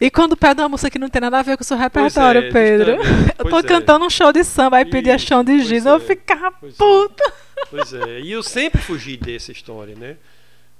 E 0.00 0.10
quando 0.10 0.36
pede 0.36 0.60
uma 0.60 0.68
música 0.68 0.90
que 0.90 0.98
não 0.98 1.08
tem 1.08 1.20
nada 1.20 1.38
a 1.38 1.42
ver 1.42 1.56
com 1.56 1.62
o 1.62 1.66
seu 1.66 1.76
repertório, 1.76 2.42
é, 2.42 2.50
Pedro? 2.50 2.96
Eu 3.38 3.48
tô 3.48 3.58
é. 3.58 3.62
cantando 3.62 4.04
um 4.04 4.10
show 4.10 4.32
de 4.32 4.44
samba, 4.44 4.78
aí 4.78 4.84
pedia 4.84 5.16
chão 5.16 5.42
de 5.42 5.60
giz, 5.62 5.86
eu 5.86 5.94
é. 5.94 6.00
ficava 6.00 6.54
é. 6.62 6.68
puta. 6.76 7.32
Pois 7.70 7.92
é, 7.94 8.20
e 8.20 8.32
eu 8.32 8.42
sempre 8.42 8.80
fugi 8.80 9.16
dessa 9.16 9.50
história, 9.50 9.94
né? 9.94 10.16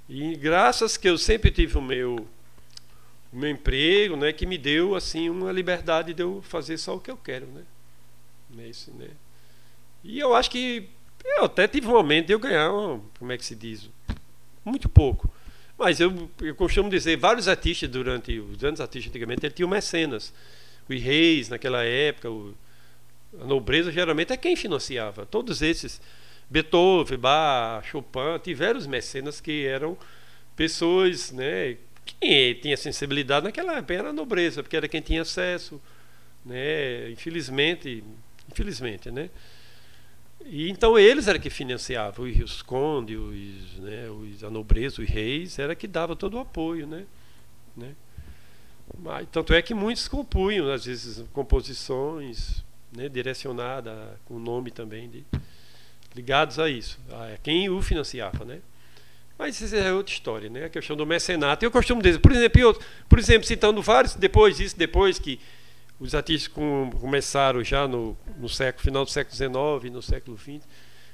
E 0.09 0.35
graças 0.35 0.97
que 0.97 1.07
eu 1.07 1.17
sempre 1.17 1.51
tive 1.51 1.77
o 1.77 1.81
meu 1.81 2.27
o 3.31 3.37
meu 3.37 3.49
emprego, 3.49 4.17
né, 4.17 4.33
que 4.33 4.45
me 4.45 4.57
deu 4.57 4.93
assim 4.93 5.29
uma 5.29 5.51
liberdade 5.51 6.13
de 6.13 6.21
eu 6.21 6.41
fazer 6.41 6.77
só 6.77 6.95
o 6.95 6.99
que 6.99 7.09
eu 7.09 7.15
quero, 7.15 7.47
né? 7.47 7.63
Isso, 8.69 8.91
né? 8.91 9.07
E 10.03 10.19
eu 10.19 10.35
acho 10.35 10.51
que 10.51 10.89
eu 11.23 11.45
até 11.45 11.67
tive 11.67 11.87
um 11.87 11.91
momento 11.91 12.27
de 12.27 12.33
eu 12.33 12.39
ganhar, 12.39 12.69
como 12.69 13.31
é 13.31 13.37
que 13.37 13.45
se 13.45 13.55
diz, 13.55 13.89
muito 14.65 14.89
pouco. 14.89 15.31
Mas 15.77 15.99
eu, 15.99 16.29
eu 16.41 16.53
costumo 16.55 16.89
dizer, 16.89 17.17
vários 17.17 17.47
artistas 17.47 17.89
durante 17.89 18.37
os 18.39 18.57
grandes 18.57 18.81
artistas 18.81 19.09
antigamente, 19.09 19.45
ele 19.45 19.53
tinha 19.53 19.67
mecenas. 19.67 20.33
Os 20.89 21.01
reis 21.01 21.49
naquela 21.49 21.83
época, 21.83 22.29
o, 22.29 22.53
a 23.39 23.45
nobreza 23.45 23.91
geralmente 23.91 24.33
é 24.33 24.37
quem 24.37 24.55
financiava. 24.55 25.25
Todos 25.25 25.61
esses 25.61 26.01
Beethoven, 26.51 27.17
Bach, 27.17 27.87
Chopin, 27.87 28.37
tiveram 28.43 28.77
os 28.77 28.85
mecenas 28.85 29.39
que 29.39 29.65
eram 29.65 29.97
pessoas, 30.53 31.31
né, 31.31 31.77
que 32.05 32.59
tinha 32.61 32.75
sensibilidade 32.75 33.45
naquela 33.45 33.77
época 33.77 33.93
era 33.93 34.09
a 34.09 34.13
nobreza, 34.13 34.61
porque 34.61 34.75
era 34.75 34.85
quem 34.85 34.99
tinha 34.99 35.21
acesso, 35.21 35.81
né, 36.45 37.09
infelizmente, 37.09 38.03
infelizmente, 38.51 39.09
né. 39.09 39.29
E 40.43 40.69
então 40.69 40.99
eles 40.99 41.29
eram 41.29 41.39
que 41.39 41.49
financiavam, 41.49 42.25
os 42.25 42.61
condes, 42.61 43.17
os, 43.17 43.79
né, 43.79 44.09
os, 44.09 44.43
a 44.43 44.49
nobreza, 44.49 45.01
os 45.01 45.07
reis, 45.07 45.57
era 45.57 45.73
que 45.73 45.87
dava 45.87 46.17
todo 46.17 46.33
o 46.33 46.39
apoio, 46.39 46.85
né, 46.85 47.05
né. 47.77 47.95
Mas, 48.99 49.25
tanto 49.31 49.53
é 49.53 49.61
que 49.61 49.73
muitos 49.73 50.09
compunham, 50.09 50.69
às 50.69 50.83
vezes, 50.83 51.23
composições 51.31 52.61
né, 52.91 53.07
direcionadas 53.07 54.19
com 54.25 54.33
o 54.33 54.39
nome 54.39 54.69
também 54.69 55.09
de 55.09 55.23
ligados 56.15 56.59
a 56.59 56.69
isso, 56.69 56.99
a 57.11 57.37
quem 57.41 57.69
o 57.69 57.81
financiava, 57.81 58.45
né? 58.45 58.59
Mas 59.37 59.59
isso 59.59 59.75
é 59.75 59.91
outra 59.91 60.13
história, 60.13 60.49
né? 60.49 60.65
A 60.65 60.69
questão 60.69 60.95
do 60.95 61.05
mecenato. 61.05 61.65
Eu 61.65 61.71
costumo 61.71 62.01
dizer, 62.01 62.19
por 62.19 62.31
exemplo, 62.31 62.79
por 63.09 63.17
exemplo, 63.17 63.47
citando 63.47 63.81
vários, 63.81 64.13
depois 64.13 64.57
disso, 64.57 64.77
depois 64.77 65.17
que 65.17 65.39
os 65.99 66.13
artistas 66.13 66.47
com, 66.47 66.91
começaram 66.99 67.63
já 67.63 67.87
no, 67.87 68.17
no 68.37 68.47
século, 68.47 68.83
final 68.83 69.05
do 69.05 69.09
século 69.09 69.35
XIX, 69.35 69.93
no 69.93 70.01
século 70.01 70.37
XX, 70.37 70.67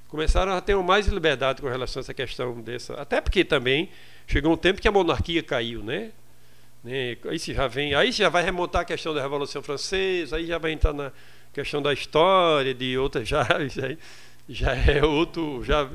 começaram 0.08 0.54
a 0.54 0.62
ter 0.62 0.76
mais 0.78 1.08
liberdade 1.08 1.62
com 1.62 1.68
relação 1.68 2.00
a 2.00 2.02
essa 2.02 2.14
questão 2.14 2.60
dessa. 2.62 2.93
Até 2.95 3.22
porque 3.22 3.45
também 3.45 3.89
chegou 4.26 4.52
um 4.54 4.58
tempo 4.58 4.82
que 4.82 4.88
a 4.88 4.91
monarquia 4.91 5.43
caiu, 5.43 5.84
né? 5.84 6.12
né? 6.84 7.18
Aí 7.30 7.38
já 7.38 7.68
vem, 7.68 7.93
aí 7.93 8.12
já 8.12 8.30
vai 8.30 8.43
remontar 8.43 8.82
a 8.82 8.86
questão 8.86 9.14
da 9.14 9.22
Revolução 9.22 9.62
Francesa, 9.62 10.38
aí 10.38 10.45
já 10.45 10.58
vai 10.58 10.72
entrar 10.72 10.93
na 10.93 11.12
questão 11.54 11.82
da 11.82 11.93
história, 11.93 12.74
de 12.74 12.98
outras 12.98 13.28
já, 13.30 13.43
já 13.68 13.95
já 14.48 14.76
é 14.76 15.04
outro. 15.04 15.64
Já, 15.64 15.89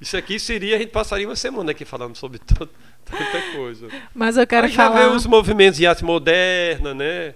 isso 0.00 0.16
aqui 0.16 0.38
seria, 0.38 0.76
a 0.76 0.78
gente 0.78 0.90
passaria 0.90 1.28
uma 1.28 1.36
semana 1.36 1.70
aqui 1.70 1.84
falando 1.84 2.16
sobre 2.16 2.38
todo, 2.44 2.70
tanta 3.04 3.52
coisa. 3.54 3.88
Mas 4.14 4.36
eu 4.36 4.46
quero 4.46 4.66
Aí 4.66 4.72
falar. 4.72 5.00
Já 5.02 5.08
vê 5.08 5.16
os 5.16 5.26
movimentos 5.26 5.78
de 5.78 5.86
arte 5.86 6.04
moderna, 6.04 6.94
né? 6.94 7.34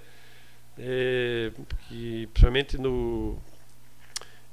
É, 0.79 1.53
que, 1.89 2.29
principalmente 2.33 2.79
no, 2.79 3.39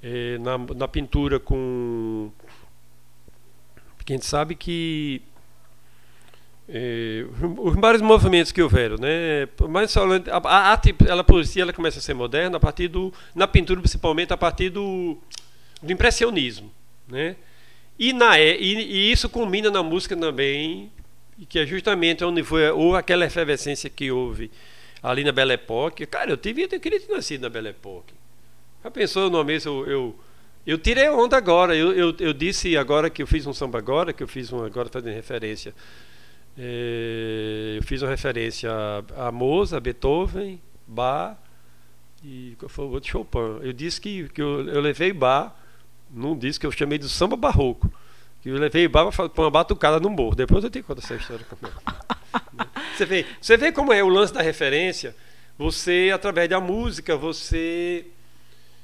é, 0.01 0.37
na, 0.39 0.57
na 0.57 0.87
pintura 0.87 1.39
com. 1.39 2.31
Porque 3.97 4.13
a 4.13 4.15
gente 4.15 4.25
sabe 4.25 4.55
que 4.55 5.21
é, 6.71 7.25
os 7.57 7.75
vários 7.75 8.01
movimentos 8.01 8.51
que 8.51 8.61
houveram, 8.61 8.97
né? 8.97 9.47
Mas 9.67 9.95
a 9.97 10.49
arte, 10.49 10.95
ela 11.07 11.23
por 11.23 11.43
si, 11.43 11.59
ela 11.59 11.73
começa 11.73 11.97
a 11.97 12.01
ser 12.01 12.13
moderna 12.13 12.57
a 12.57 12.59
partir 12.59 12.87
do, 12.87 13.11
na 13.33 13.47
pintura 13.47 13.79
principalmente 13.79 14.31
a 14.31 14.37
partir 14.37 14.69
do 14.69 15.17
do 15.81 15.91
impressionismo, 15.91 16.71
né? 17.07 17.35
E, 17.97 18.13
na, 18.13 18.39
e, 18.39 18.55
e, 18.57 19.11
isso 19.11 19.27
combina 19.27 19.69
na 19.69 19.83
música 19.83 20.15
também, 20.15 20.89
que 21.49 21.59
é 21.59 21.65
justamente 21.65 22.23
onde 22.23 22.43
foi 22.43 22.69
ou 22.71 22.95
aquela 22.95 23.25
efervescência 23.25 23.89
que 23.89 24.09
houve 24.09 24.49
ali 25.03 25.23
na 25.23 25.31
Belle 25.31 25.53
Époque. 25.53 26.05
Cara, 26.05 26.31
eu, 26.31 26.37
tive, 26.37 26.63
eu 26.63 26.79
queria 26.79 26.99
ter 26.99 27.11
nascido 27.11 27.41
na 27.41 27.49
Belle 27.49 27.69
Époque. 27.69 28.13
Já 28.83 28.89
pensou 28.89 29.29
no 29.29 29.43
mês 29.43 29.65
eu, 29.65 29.85
eu, 29.85 30.19
eu 30.65 30.77
tirei 30.77 31.09
onda 31.09 31.35
agora. 31.35 31.75
Eu, 31.75 31.91
eu, 31.91 32.15
eu, 32.19 32.33
disse 32.33 32.77
agora 32.77 33.09
que 33.09 33.21
eu 33.21 33.27
fiz 33.27 33.45
um 33.45 33.53
samba 33.53 33.77
agora, 33.77 34.13
que 34.13 34.23
eu 34.23 34.27
fiz 34.27 34.51
um 34.53 34.63
agora 34.63 34.87
fazendo 34.89 35.13
referência. 35.13 35.73
É, 36.57 37.75
eu 37.77 37.83
fiz 37.83 38.01
uma 38.01 38.09
referência 38.09 38.69
a, 38.71 39.27
a 39.27 39.31
Mozart, 39.31 39.83
Beethoven, 39.83 40.61
Bach 40.87 41.37
e 42.23 42.55
qual 42.57 42.69
foi 42.69 42.85
o 42.85 42.91
outro 42.91 43.09
Chopin. 43.09 43.59
Eu 43.61 43.73
disse 43.73 43.99
que, 43.99 44.29
que 44.29 44.41
eu, 44.41 44.67
eu 44.67 44.79
levei 44.79 45.11
Bach 45.11 45.53
num 46.11 46.37
disco 46.37 46.61
que 46.61 46.67
eu 46.67 46.71
chamei 46.71 46.97
de 46.97 47.07
samba 47.09 47.35
barroco. 47.35 47.91
Que 48.41 48.49
eu 48.49 48.55
levei 48.55 48.87
Baba 48.87 49.11
para 49.11 49.43
uma 49.43 49.51
batucada 49.51 49.99
no 49.99 50.09
morro. 50.09 50.35
Depois 50.35 50.63
eu 50.63 50.69
te 50.69 50.81
conto 50.81 50.99
essa 50.99 51.15
história. 51.15 51.45
você, 52.95 53.05
vê, 53.05 53.25
você 53.41 53.57
vê 53.57 53.71
como 53.71 53.91
é 53.91 54.01
o 54.01 54.07
lance 54.07 54.33
da 54.33 54.41
referência. 54.41 55.15
Você, 55.57 56.09
através 56.13 56.49
da 56.49 56.59
música, 56.59 57.17
você. 57.17 58.05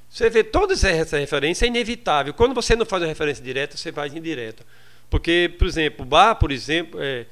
Você 0.09 0.29
vê 0.29 0.43
toda 0.43 0.73
essa 0.73 0.89
referência, 0.89 1.65
é 1.65 1.67
inevitável. 1.67 2.33
Quando 2.33 2.53
você 2.53 2.75
não 2.75 2.85
faz 2.85 3.01
uma 3.01 3.07
referência 3.07 3.43
direta, 3.43 3.77
você 3.77 3.91
faz 3.91 4.13
indireta. 4.13 4.65
Porque, 5.09 5.53
por 5.57 5.67
exemplo, 5.67 6.05
o 6.05 6.07
Bach, 6.07 6.37
por 6.37 6.51
exemplo, 6.51 6.99
é, 7.01 7.25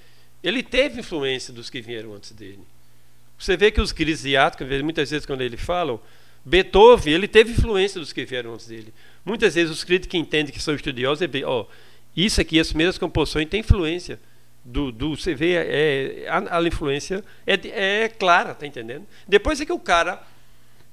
ele 0.43 0.63
teve 0.63 0.99
influência 0.99 1.53
dos 1.53 1.69
que 1.69 1.81
vieram 1.81 2.13
antes 2.13 2.31
dele. 2.31 2.63
Você 3.37 3.57
vê 3.57 3.71
que 3.71 3.81
os 3.81 3.91
crisiáticos, 3.91 4.67
muitas 4.81 5.09
vezes 5.09 5.25
quando 5.25 5.41
ele 5.41 5.57
falam, 5.57 5.99
Beethoven, 6.45 7.13
ele 7.13 7.27
teve 7.27 7.51
influência 7.51 7.99
dos 7.99 8.11
que 8.11 8.25
vieram 8.25 8.53
antes 8.53 8.67
dele. 8.67 8.93
Muitas 9.25 9.55
vezes 9.55 9.71
os 9.71 9.83
críticos 9.83 10.11
que 10.11 10.17
entendem 10.17 10.53
que 10.53 10.61
são 10.61 10.75
estudiosos, 10.75 11.21
é, 11.21 11.45
ó, 11.45 11.65
isso 12.15 12.41
aqui, 12.41 12.59
as 12.59 12.69
primeiras 12.69 12.97
composições 12.97 13.47
têm 13.47 13.61
influência 13.61 14.19
do, 14.63 14.91
do 14.91 15.15
você 15.15 15.35
vê, 15.35 15.53
é, 15.55 16.27
a, 16.29 16.57
a 16.57 16.63
influência 16.63 17.23
é, 17.45 18.03
é 18.03 18.09
clara, 18.09 18.53
tá 18.53 18.65
entendendo? 18.65 19.05
Depois 19.27 19.59
é 19.59 19.65
que 19.65 19.73
o 19.73 19.79
cara 19.79 20.21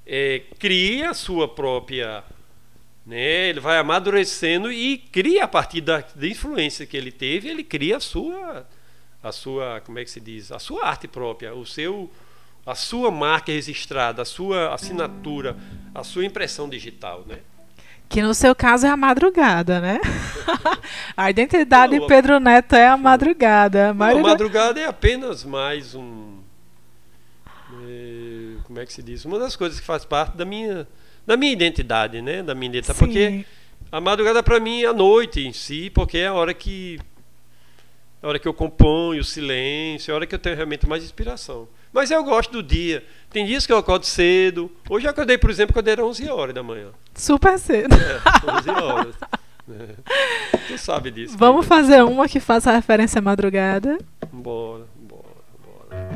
é, 0.05 0.43
cria 0.59 1.11
a 1.11 1.13
sua 1.13 1.47
própria, 1.47 2.23
né, 3.05 3.49
ele 3.49 3.59
vai 3.59 3.77
amadurecendo 3.77 4.71
e 4.71 4.97
cria 4.97 5.45
a 5.45 5.47
partir 5.47 5.81
da, 5.81 6.03
da 6.15 6.27
influência 6.27 6.85
que 6.85 6.97
ele 6.97 7.11
teve, 7.11 7.47
ele 7.49 7.63
cria 7.63 7.97
a 7.97 7.99
sua, 7.99 8.67
a 9.23 9.31
sua, 9.31 9.81
como 9.81 9.99
é 9.99 10.03
que 10.03 10.11
se 10.11 10.19
diz, 10.19 10.51
a 10.51 10.59
sua 10.59 10.85
arte 10.85 11.07
própria, 11.07 11.53
o 11.53 11.65
seu 11.65 12.11
a 12.63 12.75
sua 12.75 13.09
marca 13.09 13.51
registrada, 13.51 14.21
a 14.21 14.25
sua 14.25 14.71
assinatura, 14.73 15.57
a 15.95 16.03
sua 16.03 16.23
impressão 16.23 16.69
digital, 16.69 17.25
né? 17.27 17.39
Que 18.11 18.21
no 18.21 18.33
seu 18.33 18.53
caso 18.53 18.85
é 18.85 18.89
a 18.89 18.97
madrugada, 18.97 19.79
né? 19.79 19.99
a 21.15 21.29
identidade 21.29 21.97
de 21.97 22.05
Pedro 22.07 22.41
Neto 22.41 22.75
é 22.75 22.87
a 22.87 22.97
madrugada. 22.97 23.91
A, 23.91 23.93
não, 23.93 24.05
a 24.05 24.19
madrugada 24.19 24.81
é 24.81 24.85
apenas 24.85 25.45
mais 25.45 25.95
um. 25.95 26.39
É, 27.87 28.55
como 28.63 28.79
é 28.79 28.85
que 28.85 28.91
se 28.91 29.01
diz? 29.01 29.23
Uma 29.23 29.39
das 29.39 29.55
coisas 29.55 29.79
que 29.79 29.85
faz 29.85 30.03
parte 30.03 30.35
da 30.35 30.43
minha, 30.43 30.85
da 31.25 31.37
minha 31.37 31.53
identidade, 31.53 32.21
né? 32.21 32.43
Da 32.43 32.53
minha 32.53 32.69
identidade. 32.69 32.99
Sim. 32.99 33.05
Porque 33.05 33.45
a 33.89 34.01
madrugada 34.01 34.43
para 34.43 34.59
mim 34.59 34.83
é 34.83 34.87
a 34.87 34.93
noite 34.93 35.39
em 35.39 35.53
si, 35.53 35.89
porque 35.89 36.17
é 36.17 36.27
a 36.27 36.33
hora 36.33 36.53
que. 36.53 36.99
É 38.21 38.25
a 38.25 38.29
hora 38.29 38.39
que 38.39 38.47
eu 38.47 38.53
componho, 38.53 39.21
o 39.21 39.23
silêncio, 39.23 40.11
é 40.11 40.13
a 40.13 40.15
hora 40.15 40.27
que 40.27 40.35
eu 40.35 40.39
tenho 40.39 40.57
realmente 40.57 40.85
mais 40.85 41.01
inspiração. 41.01 41.65
Mas 41.93 42.11
eu 42.11 42.21
gosto 42.25 42.51
do 42.51 42.61
dia. 42.61 43.05
Tem 43.31 43.45
dias 43.45 43.65
que 43.65 43.71
eu 43.71 43.77
acordo 43.77 44.05
cedo. 44.05 44.69
Hoje 44.89 45.07
eu 45.07 45.11
acordei, 45.11 45.37
por 45.37 45.49
exemplo, 45.49 45.73
quando 45.73 45.87
era 45.87 46.05
11 46.05 46.29
horas 46.29 46.53
da 46.53 46.61
manhã. 46.61 46.89
Super 47.15 47.57
cedo. 47.57 47.95
É, 47.95 48.57
11 48.57 48.69
horas. 48.69 49.15
É. 49.69 50.57
Tu 50.67 50.77
sabe 50.77 51.11
disso. 51.11 51.37
Vamos 51.37 51.65
fazer 51.65 52.03
uma 52.03 52.27
que 52.27 52.41
faça 52.41 52.71
referência 52.71 53.19
à 53.19 53.21
madrugada? 53.21 53.97
Bora, 54.29 54.85
bora, 54.95 55.23
bora. 55.63 56.09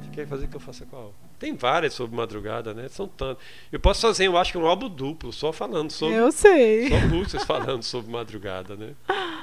Você 0.00 0.10
quer 0.12 0.28
fazer 0.28 0.46
que 0.46 0.54
eu 0.54 0.60
faça 0.60 0.86
qual? 0.86 1.12
Tem 1.40 1.56
várias 1.56 1.94
sobre 1.94 2.14
madrugada, 2.14 2.72
né? 2.72 2.88
São 2.88 3.08
tantas. 3.08 3.42
Eu 3.72 3.80
posso 3.80 4.02
fazer, 4.02 4.28
eu 4.28 4.36
acho 4.36 4.52
que 4.52 4.58
um 4.58 4.66
álbum 4.66 4.88
duplo, 4.88 5.32
só 5.32 5.50
falando 5.52 5.90
sobre. 5.90 6.14
Eu 6.14 6.30
sei. 6.30 6.90
Só 6.90 7.00
músicas 7.08 7.42
falando 7.48 7.82
sobre 7.82 8.12
madrugada, 8.12 8.76
né? 8.76 8.90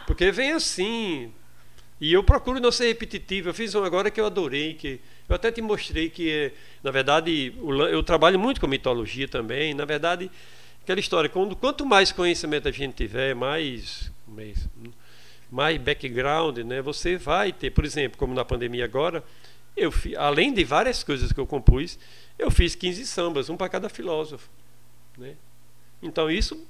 Porque 0.06 0.32
vem 0.32 0.54
assim, 0.54 1.34
e 2.02 2.14
eu 2.14 2.24
procuro 2.24 2.60
não 2.60 2.72
ser 2.72 2.88
repetitivo. 2.88 3.50
Eu 3.50 3.54
fiz 3.54 3.76
um 3.76 3.84
agora 3.84 4.10
que 4.10 4.22
eu 4.22 4.26
adorei, 4.26 4.74
que 4.74 5.00
eu 5.32 5.36
até 5.36 5.52
te 5.52 5.62
mostrei 5.62 6.10
que, 6.10 6.52
na 6.84 6.92
verdade, 6.92 7.54
eu 7.90 8.04
trabalho 8.04 8.38
muito 8.38 8.60
com 8.60 8.68
mitologia 8.68 9.28
também. 9.28 9.74
Na 9.74 9.86
verdade, 9.86 10.30
aquela 10.84 11.00
história, 11.00 11.30
quando, 11.30 11.56
quanto 11.56 11.86
mais 11.86 12.12
conhecimento 12.12 12.68
a 12.68 12.72
gente 12.72 12.96
tiver, 12.96 13.34
mais, 13.34 14.12
mais, 14.28 14.68
mais 15.50 15.78
background, 15.78 16.60
né, 16.60 16.82
você 16.82 17.18
vai 17.18 17.54
ter, 17.54 17.72
por 17.72 17.86
exemplo, 17.86 18.18
como 18.18 18.34
na 18.34 18.44
pandemia 18.44 18.84
agora, 18.84 19.24
eu 19.76 19.94
além 20.18 20.54
de 20.54 20.64
várias 20.66 21.04
coisas 21.04 21.32
que 21.32 21.40
eu 21.40 21.48
compus, 21.48 21.98
eu 22.38 22.52
fiz 22.52 22.76
15 22.76 23.08
sambas, 23.08 23.50
um 23.50 23.56
para 23.56 23.70
cada 23.70 23.88
filósofo. 23.88 24.50
Né? 25.18 25.36
Então 26.02 26.30
isso 26.30 26.62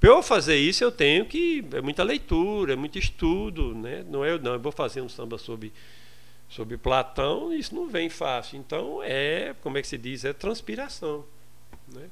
para 0.00 0.10
eu 0.10 0.22
fazer 0.22 0.56
isso, 0.56 0.84
eu 0.84 0.92
tenho 0.92 1.24
que. 1.26 1.64
É 1.72 1.80
muita 1.80 2.04
leitura, 2.04 2.74
é 2.74 2.76
muito 2.76 2.98
estudo. 2.98 3.74
Né? 3.74 4.04
Não 4.08 4.24
é, 4.24 4.38
não, 4.38 4.52
eu 4.52 4.60
vou 4.60 4.70
fazer 4.70 5.00
um 5.00 5.08
samba 5.08 5.38
sobre, 5.38 5.72
sobre 6.48 6.76
Platão, 6.76 7.52
isso 7.52 7.74
não 7.74 7.88
vem 7.88 8.08
fácil. 8.08 8.58
Então, 8.58 9.00
é, 9.02 9.54
como 9.62 9.78
é 9.78 9.82
que 9.82 9.88
se 9.88 9.98
diz? 9.98 10.24
É 10.24 10.32
transpiração. 10.32 11.24
Né? 11.92 12.02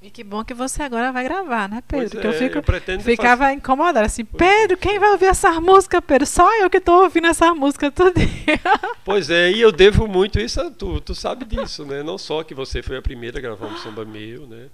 E 0.00 0.10
que 0.10 0.22
bom 0.22 0.44
que 0.44 0.54
você 0.54 0.82
agora 0.82 1.10
vai 1.10 1.24
gravar, 1.24 1.68
né, 1.68 1.82
Pedro? 1.86 2.10
Pois 2.10 2.20
que 2.20 2.26
é, 2.26 2.30
eu 2.30 2.32
fico, 2.32 2.58
eu 2.92 3.00
ficava 3.00 3.44
fazer... 3.44 3.56
incomodada, 3.56 4.06
assim, 4.06 4.24
Pedro, 4.24 4.76
quem 4.76 4.98
vai 4.98 5.10
ouvir 5.10 5.26
essa 5.26 5.60
música, 5.60 6.00
Pedro? 6.00 6.26
Só 6.26 6.48
eu 6.62 6.70
que 6.70 6.76
estou 6.76 7.02
ouvindo 7.02 7.26
essa 7.26 7.52
música 7.54 7.90
todo 7.90 8.14
dia. 8.14 8.28
Pois 9.04 9.30
é, 9.30 9.50
e 9.50 9.60
eu 9.60 9.72
devo 9.72 10.06
muito 10.06 10.38
isso 10.38 10.60
a 10.60 10.70
tu, 10.70 11.00
tu 11.00 11.14
sabe 11.14 11.44
disso, 11.46 11.84
né? 11.84 12.02
Não 12.02 12.18
só 12.18 12.44
que 12.44 12.54
você 12.54 12.82
foi 12.82 12.98
a 12.98 13.02
primeira 13.02 13.38
a 13.38 13.40
gravar 13.40 13.66
um 13.66 13.76
samba 13.78 14.04
meu, 14.04 14.46
né? 14.46 14.68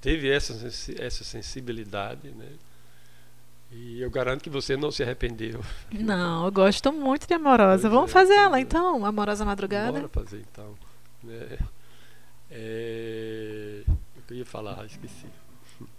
teve 0.00 0.28
essa, 0.28 0.54
essa 0.98 1.24
sensibilidade, 1.24 2.28
né? 2.28 2.48
E 3.70 4.00
eu 4.00 4.10
garanto 4.10 4.42
que 4.42 4.50
você 4.50 4.76
não 4.76 4.90
se 4.90 5.02
arrependeu. 5.02 5.60
Não, 5.92 6.46
eu 6.46 6.52
gosto 6.52 6.90
muito 6.92 7.26
de 7.26 7.34
Amorosa. 7.34 7.82
Pois 7.82 7.92
Vamos 7.92 8.10
é, 8.10 8.12
fazer 8.12 8.34
ela 8.34 8.58
é. 8.58 8.60
então, 8.60 9.04
Amorosa 9.04 9.44
Madrugada? 9.44 9.92
Bora 9.92 10.08
fazer 10.08 10.44
então. 10.50 10.74
É, 11.28 11.58
é, 12.50 13.82
eu 13.86 14.22
queria 14.26 14.46
falar, 14.46 14.86
esqueci. 14.86 15.26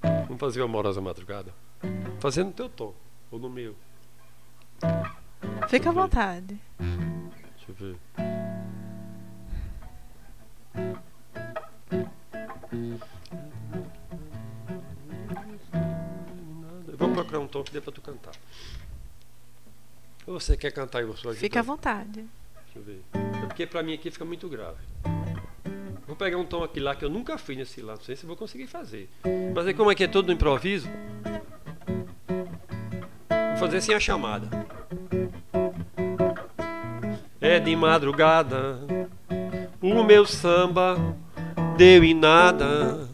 Vamos 0.02 0.40
fazer 0.40 0.62
Amorosa 0.62 1.00
Madrugada? 1.00 1.54
Fazendo 2.20 2.48
no 2.48 2.54
teu 2.54 2.70
tom, 2.70 2.94
ou 3.32 3.40
no 3.40 3.50
meu. 3.50 3.76
Fica 5.70 5.90
à 5.90 5.94
vontade. 5.94 6.60
Deixa 6.80 7.70
eu 7.70 7.76
ver. 7.76 7.98
Vamos 17.00 17.16
procurar 17.16 17.40
um 17.40 17.48
tom 17.48 17.64
que 17.64 17.72
dê 17.72 17.80
pra 17.80 17.94
tu 17.94 18.02
cantar. 18.02 18.34
Ou 20.28 20.38
você 20.38 20.58
quer 20.58 20.72
cantar 20.72 21.02
e 21.02 21.08
eu 21.08 21.16
sou 21.16 21.34
Fica 21.34 21.62
à 21.62 21.64
vontade. 21.64 22.26
Deixa 22.66 22.78
eu 22.78 22.84
ver. 22.84 23.02
É 23.14 23.46
porque 23.48 23.66
pra 23.66 23.82
mim 23.82 23.94
aqui 23.94 24.12
fica 24.12 24.26
muito 24.26 24.50
grave. 24.50 24.78
Vou 26.06 26.16
pegar 26.16 26.38
um 26.38 26.46
tom 26.46 26.64
aqui 26.64 26.80
lá 26.80 26.96
que 26.96 27.06
eu 27.06 27.10
nunca 27.10 27.38
fiz 27.38 27.58
nesse 27.58 27.82
lá. 27.82 27.96
Não 27.96 28.02
sei 28.02 28.16
se 28.16 28.26
vou 28.26 28.36
conseguir 28.36 28.68
fazer. 28.68 29.10
Mas 29.56 29.66
aí 29.66 29.74
como 29.74 29.90
é 29.90 29.96
que 29.96 30.04
é 30.04 30.08
todo 30.08 30.28
no 30.28 30.34
improviso? 30.34 30.90
Vou 33.30 33.58
fazer 33.58 33.78
assim 33.78 33.94
a 33.94 34.00
chamada. 34.00 34.50
É 37.40 37.60
de 37.60 37.76
madrugada. 37.76 38.80
O 39.82 40.04
meu 40.04 40.26
samba 40.26 40.98
deu 41.78 42.04
em 42.04 42.14
nada. 42.14 43.08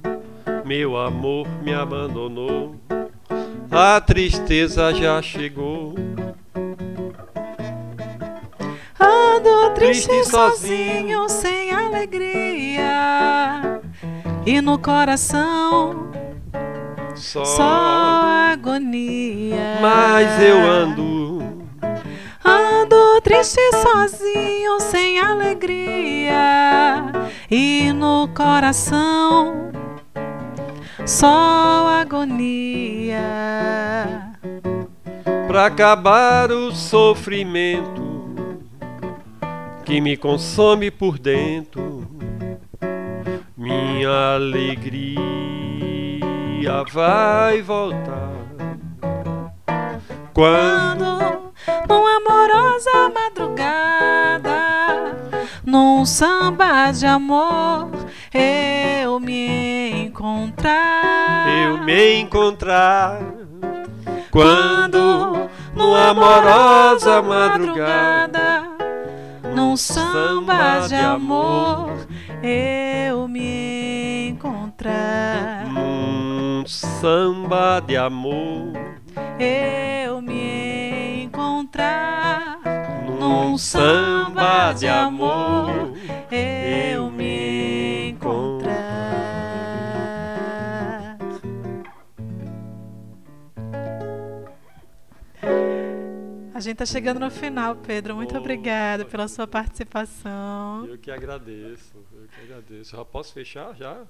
Meu 0.66 0.98
amor 0.98 1.48
me 1.62 1.74
abandonou 1.74 2.76
a 3.78 4.00
tristeza 4.00 4.94
já 4.94 5.22
chegou. 5.22 5.96
Ando 8.98 9.74
triste, 9.76 10.08
triste 10.08 10.32
sozinho, 10.32 11.28
sem 11.28 11.74
alegria, 11.74 13.82
e 14.46 14.62
no 14.62 14.80
coração 14.80 16.10
só, 17.16 17.44
só 17.44 17.64
agonia. 18.54 19.80
Mas 19.82 20.42
eu 20.42 20.58
ando, 20.58 21.44
ando 22.46 23.22
triste 23.22 23.60
sozinho, 23.74 24.80
sem 24.80 25.20
alegria, 25.20 27.12
e 27.52 27.92
no 27.92 28.30
coração 28.34 29.75
só 31.06 31.88
agonia. 32.02 33.22
Pra 35.48 35.68
acabar 35.68 36.52
o 36.52 36.72
sofrimento 36.72 38.04
que 39.86 40.02
me 40.02 40.18
consome 40.18 40.90
por 40.90 41.20
dentro, 41.20 42.08
minha 43.56 44.36
alegria 44.36 45.16
vai 46.92 47.62
voltar. 47.62 48.34
Quando, 50.34 51.54
numa 51.88 52.18
amorosa 52.18 53.10
madrugada, 53.14 54.60
num 55.64 56.06
samba 56.06 56.92
de 56.92 57.06
amor, 57.06 57.92
eu 58.34 59.20
me 59.20 59.75
encontrar. 60.26 61.48
Eu 61.48 61.78
me 61.84 62.22
encontrar. 62.22 63.20
Quando, 64.32 65.50
numa 65.76 66.10
amorosa 66.10 67.22
madrugada, 67.22 68.64
num 69.54 69.78
samba 69.78 70.88
de 70.88 70.96
amor, 70.96 72.08
eu 72.42 73.28
me 73.28 74.30
encontrar. 74.30 75.68
Num 75.68 76.66
samba 76.66 77.80
de 77.86 77.96
amor 77.96 78.74
eu 79.40 80.22
me 80.22 81.24
encontrar 81.24 82.60
Num 83.20 83.58
samba 83.58 84.74
de 84.74 84.88
amor, 84.88 85.94
eu 86.32 87.10
me 87.10 87.15
A 96.56 96.60
gente 96.62 96.78
tá 96.78 96.86
chegando 96.86 97.20
no 97.20 97.30
final, 97.30 97.76
Pedro. 97.76 98.16
Muito 98.16 98.34
Oh, 98.34 98.38
obrigada 98.40 99.04
tá. 99.04 99.10
pela 99.12 99.28
sua 99.28 99.46
participação. 99.46 100.86
Eu 100.86 100.98
que 100.98 101.12
agradeço, 101.12 101.98
eu 102.14 102.28
que 102.30 102.42
agradeço. 102.46 102.96
Já 102.96 103.04
posso 103.04 103.34
fechar 103.34 103.76
já? 103.76 104.04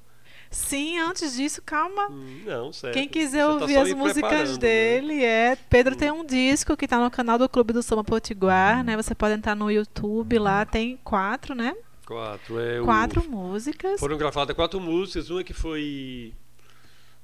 Sim, 0.52 1.00
antes 1.00 1.36
disso, 1.36 1.60
calma. 1.66 2.08
Hum, 2.12 2.44
Não, 2.46 2.72
certo. 2.72 2.94
Quem 2.94 3.10
quiser 3.10 3.44
Você 3.46 3.56
tá 3.58 3.62
ouvir 3.62 3.74
só 3.74 3.82
as 3.82 3.94
músicas 3.94 4.52
né? 4.54 4.58
dele 4.60 5.24
é. 5.24 5.56
Pedro 5.70 5.96
tem 5.96 6.12
um 6.12 6.24
disco 6.24 6.78
que 6.78 6.88
tá 6.88 7.04
no 7.04 7.10
canal 7.10 7.40
do 7.40 7.50
Clube 7.50 7.74
do 7.74 7.82
Samba 7.82 8.04
Potiguar, 8.04 8.84
né? 8.84 8.96
Você 8.96 9.16
pode 9.16 9.34
entrar 9.34 9.56
no 9.56 9.72
YouTube 9.72 10.38
lá, 10.38 10.64
tem 10.66 10.98
quatro, 11.04 11.56
né? 11.56 11.76
Quatro, 12.06 12.60
é 12.60 12.80
o- 12.80 12.86
Quatro 12.86 13.28
músicas. 13.28 14.00
Foram 14.00 14.18
gravadas 14.20 14.56
quatro 14.56 14.80
músicas, 14.80 15.32
uma 15.32 15.44
que 15.44 15.54
foi. 15.54 16.32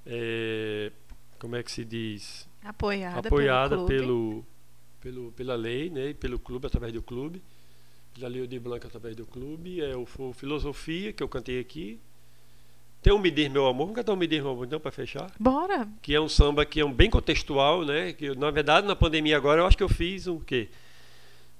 é, 0.03 0.91
como 1.37 1.55
é 1.55 1.61
que 1.61 1.71
se 1.71 1.85
diz? 1.85 2.49
Apoiada, 2.65 3.27
Apoiada 3.27 3.75
pelo, 3.75 3.85
pelo, 3.87 4.45
pelo, 5.01 5.31
pela 5.31 5.55
lei, 5.55 5.89
né? 5.89 6.13
Pelo 6.13 6.39
clube, 6.39 6.67
através 6.67 6.93
do 6.93 7.01
clube. 7.01 7.41
Pela 8.13 8.27
Lei 8.27 8.45
de 8.45 8.59
Blanca, 8.59 8.87
através 8.87 9.15
do 9.15 9.25
clube. 9.25 9.81
É 9.81 9.95
o 9.95 10.05
foi 10.05 10.33
Filosofia, 10.33 11.11
que 11.11 11.23
eu 11.23 11.27
cantei 11.27 11.59
aqui. 11.59 11.99
Tem 13.01 13.11
o 13.11 13.17
Me 13.17 13.31
Diz 13.31 13.49
Meu 13.49 13.65
Amor. 13.65 13.85
Vamos 13.85 13.95
cantar 13.95 14.13
o 14.13 14.17
Me 14.17 14.27
Diz 14.27 14.41
Meu 14.41 14.51
Amor, 14.51 14.65
então, 14.65 14.79
para 14.79 14.91
fechar? 14.91 15.31
Bora! 15.39 15.87
Que 16.01 16.13
é 16.13 16.21
um 16.21 16.29
samba 16.29 16.65
que 16.65 16.79
é 16.79 16.85
um 16.85 16.93
bem 16.93 17.09
contextual, 17.09 17.83
né? 17.83 18.13
Que, 18.13 18.25
eu, 18.25 18.35
na 18.35 18.51
verdade, 18.51 18.85
na 18.85 18.95
pandemia 18.95 19.35
agora, 19.35 19.61
eu 19.61 19.65
acho 19.65 19.77
que 19.77 19.83
eu 19.83 19.89
fiz 19.89 20.27
um 20.27 20.39
quê? 20.39 20.69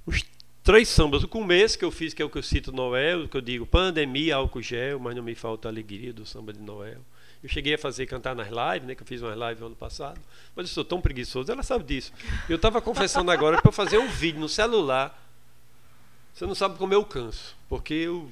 Os 0.05 0.23
três 0.63 0.87
sambas. 0.87 1.23
O 1.23 1.27
começo 1.27 1.79
que 1.79 1.85
eu 1.85 1.91
fiz, 1.91 2.13
que 2.13 2.21
é 2.21 2.25
o 2.25 2.29
que 2.29 2.37
eu 2.37 2.43
cito 2.43 2.71
Noel, 2.71 3.27
que 3.27 3.35
eu 3.35 3.41
digo 3.41 3.65
pandemia, 3.65 4.35
álcool 4.35 4.61
gel, 4.61 4.99
mas 4.99 5.15
não 5.15 5.23
me 5.23 5.33
falta 5.33 5.67
a 5.67 5.71
alegria 5.71 6.13
do 6.13 6.25
samba 6.25 6.53
de 6.53 6.59
Noel. 6.59 7.01
Eu 7.43 7.49
cheguei 7.49 7.73
a 7.73 7.77
fazer 7.77 8.05
cantar 8.05 8.35
nas 8.35 8.47
lives, 8.49 8.87
né? 8.87 8.93
Que 8.95 9.01
eu 9.01 9.07
fiz 9.07 9.21
umas 9.21 9.37
lives 9.37 9.63
ano 9.63 9.75
passado. 9.75 10.19
Mas 10.55 10.67
eu 10.67 10.73
sou 10.73 10.85
tão 10.85 11.01
preguiçoso, 11.01 11.51
ela 11.51 11.63
sabe 11.63 11.83
disso. 11.83 12.13
Eu 12.47 12.57
estava 12.57 12.79
confessando 12.81 13.31
agora 13.31 13.59
para 13.59 13.69
eu 13.69 13.73
fazer 13.73 13.97
um 13.97 14.07
vídeo 14.07 14.39
no 14.39 14.47
celular. 14.47 15.17
Você 16.33 16.45
não 16.45 16.53
sabe 16.53 16.77
como 16.77 16.93
eu 16.93 17.03
canso. 17.03 17.55
Porque 17.67 17.93
eu 17.93 18.29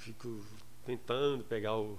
fico 0.00 0.44
tentando 0.86 1.42
pegar 1.44 1.76
o. 1.76 1.98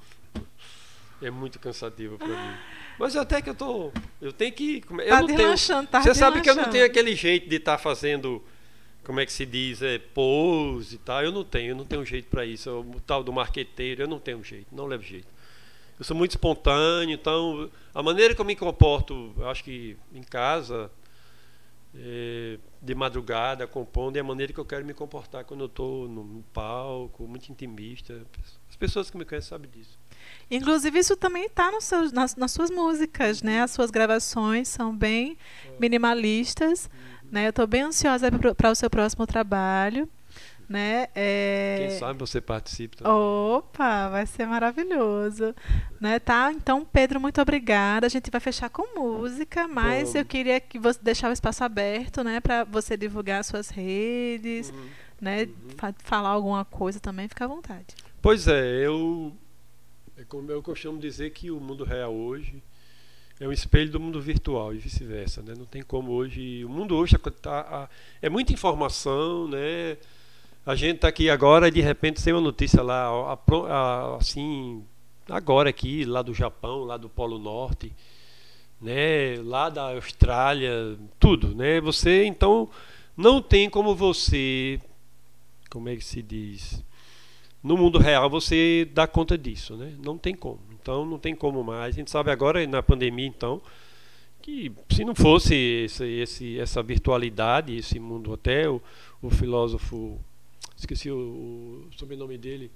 É 1.22 1.30
muito 1.30 1.60
cansativo 1.60 2.18
para 2.18 2.28
mim. 2.28 2.58
Mas 2.98 3.16
até 3.16 3.42
que 3.42 3.50
eu 3.50 3.56
tô. 3.56 3.92
Eu 4.22 4.32
tenho 4.32 4.54
que. 4.54 4.84
Eu 4.90 5.10
Tá 5.10 5.22
não 5.22 5.28
tenho, 5.28 5.88
tá 5.88 6.02
Você 6.02 6.16
sabe 6.16 6.42
que 6.42 6.50
eu 6.50 6.56
não 6.56 6.70
tenho 6.70 6.86
aquele 6.86 7.16
jeito 7.16 7.50
de 7.50 7.58
estar 7.58 7.78
fazendo. 7.78 8.44
Como 9.04 9.20
é 9.20 9.26
que 9.26 9.34
se 9.34 9.46
diz? 9.46 9.82
É, 9.82 10.00
pose 10.00 10.96
e 10.96 11.00
tal. 11.00 11.22
Eu 11.22 11.32
não 11.32 11.44
tenho, 11.44 11.72
eu 11.72 11.76
não 11.76 11.86
tenho 11.86 12.06
jeito 12.06 12.30
para 12.30 12.46
isso. 12.46 12.70
O 12.72 13.02
tal 13.02 13.24
do 13.24 13.34
marqueteiro, 13.34 14.04
eu 14.04 14.08
não 14.08 14.20
tenho 14.20 14.42
jeito, 14.42 14.68
não 14.72 14.86
levo 14.86 15.04
jeito. 15.04 15.33
Eu 16.04 16.06
sou 16.06 16.18
muito 16.18 16.32
espontâneo, 16.32 17.14
então 17.14 17.72
a 17.96 18.04
maneira 18.04 18.36
que 18.36 18.42
eu 18.42 18.44
me 18.44 18.58
comporto, 18.58 19.34
acho 19.46 19.64
que 19.64 19.96
em 20.14 20.22
casa, 20.22 20.92
é, 21.96 22.60
de 22.82 22.94
madrugada, 22.94 23.66
compondo, 23.66 24.18
é 24.18 24.20
a 24.20 24.24
maneira 24.24 24.52
que 24.52 24.60
eu 24.60 24.66
quero 24.66 24.86
me 24.86 24.94
comportar 24.94 25.46
quando 25.46 25.62
eu 25.62 25.68
estou 25.68 26.10
no 26.10 26.44
palco, 26.52 27.26
muito 27.26 27.50
intimista. 27.50 28.22
As 28.70 28.76
pessoas 28.76 29.10
que 29.10 29.18
me 29.18 29.24
conhecem 29.24 29.48
sabem 29.48 29.72
disso. 29.72 29.98
Inclusive, 30.52 31.00
isso 31.00 31.16
também 31.16 31.46
está 31.46 31.72
nas, 31.72 32.36
nas 32.36 32.52
suas 32.52 32.70
músicas, 32.70 33.42
né? 33.42 33.62
As 33.62 33.72
suas 33.72 33.90
gravações 33.90 34.68
são 34.68 34.94
bem 34.94 35.38
minimalistas. 35.80 36.90
Né? 37.32 37.46
Eu 37.46 37.52
estou 37.52 37.66
bem 37.66 37.84
ansiosa 37.84 38.30
para 38.30 38.72
o 38.72 38.76
seu 38.76 38.90
próximo 38.90 39.26
trabalho. 39.26 40.10
Né? 40.74 41.08
É... 41.14 41.76
Quem 41.88 42.00
sabe 42.00 42.18
você 42.18 42.42
participe 42.42 42.98
também. 42.98 43.14
Opa, 43.14 44.10
vai 44.10 44.26
ser 44.26 44.48
maravilhoso. 44.48 45.54
Né, 46.02 46.18
tá? 46.18 46.52
Então, 46.52 46.84
Pedro, 46.84 47.22
muito 47.22 47.40
obrigada. 47.40 48.08
A 48.08 48.10
gente 48.10 48.32
vai 48.32 48.42
fechar 48.42 48.72
com 48.72 49.00
música, 49.00 49.68
mas 49.68 50.00
Vamos. 50.00 50.16
eu 50.16 50.26
queria 50.26 50.60
que 50.60 50.80
você 50.80 51.00
deixar 51.00 51.30
o 51.30 51.32
espaço 51.32 51.64
aberto, 51.64 52.24
né, 52.24 52.40
para 52.40 52.64
você 52.64 52.98
divulgar 52.98 53.44
suas 53.44 53.70
redes, 53.70 54.72
Uhum. 54.72 54.86
né, 55.22 55.48
fa- 55.78 55.94
falar 56.00 56.30
alguma 56.30 56.66
coisa 56.66 57.00
também, 57.00 57.28
fica 57.28 57.46
à 57.46 57.48
vontade. 57.48 57.86
Pois 58.20 58.48
é, 58.48 58.66
eu. 58.84 59.32
É 60.18 60.24
como 60.24 60.52
eu 60.52 60.64
costumo 60.64 60.98
dizer 61.00 61.30
que 61.34 61.52
o 61.52 61.60
mundo 61.60 61.84
real 61.84 62.12
hoje 62.16 62.64
é 63.40 63.48
um 63.48 63.52
espelho 63.52 63.92
do 63.92 64.00
mundo 64.00 64.20
virtual 64.20 64.74
e 64.74 64.80
vice-versa. 64.80 65.44
Né? 65.44 65.54
Não 65.56 65.66
tem 65.66 65.84
como 65.84 66.12
hoje. 66.14 66.66
O 66.66 66.70
mundo 66.70 66.96
hoje 66.96 67.16
tá- 67.42 67.88
é 68.24 68.28
muita 68.28 68.52
informação, 68.54 69.48
né? 69.48 69.98
A 70.66 70.76
gente 70.76 70.96
está 70.96 71.10
aqui 71.10 71.30
agora 71.30 71.68
e 71.68 71.72
de 71.72 71.82
repente 71.82 72.24
tem 72.24 72.34
uma 72.34 72.42
notícia 72.42 72.82
lá, 72.82 73.08
a- 73.08 73.38
a- 73.70 74.16
assim, 74.18 74.84
agora 75.30 75.70
aqui, 75.70 76.06
lá 76.06 76.22
do 76.22 76.34
Japão, 76.34 76.84
lá 76.86 76.96
do 76.98 77.10
Polo 77.10 77.38
Norte, 77.38 77.94
né? 78.82 79.38
Lá 79.44 79.70
da 79.70 79.92
Austrália, 79.94 80.98
tudo, 81.20 81.54
né? 81.56 81.82
Você 81.82 82.26
então 82.26 82.70
não 83.16 83.42
tem 83.42 83.70
como 83.70 83.96
você, 83.96 84.80
como 85.70 85.90
é 85.90 85.96
que 85.96 86.04
se 86.04 86.22
diz? 86.22 86.84
no 87.64 87.78
mundo 87.78 87.98
real 87.98 88.30
você 88.30 88.86
dá 88.94 89.08
conta 89.08 89.38
disso, 89.38 89.78
né? 89.78 89.94
Não 90.04 90.18
tem 90.18 90.36
como. 90.36 90.60
Então 90.82 91.06
não 91.06 91.18
tem 91.18 91.34
como 91.34 91.64
mais. 91.64 91.96
A 91.96 91.98
gente 91.98 92.12
sabe 92.12 92.30
agora 92.30 92.66
na 92.68 92.84
pandemia 92.84 93.26
então 93.26 93.62
que 94.42 94.72
se 94.92 95.06
não 95.06 95.16
fosse 95.16 95.56
esse, 95.86 96.06
esse, 96.06 96.60
essa 96.60 96.84
virtualidade, 96.84 97.76
esse 97.78 98.00
mundo 98.00 98.34
até 98.34 98.70
o, 98.70 98.82
o 99.22 99.30
filósofo 99.30 100.20
esqueci 100.78 101.10
o, 101.10 101.88
o 101.90 101.98
sobrenome 101.98 102.38
dele 102.38 102.72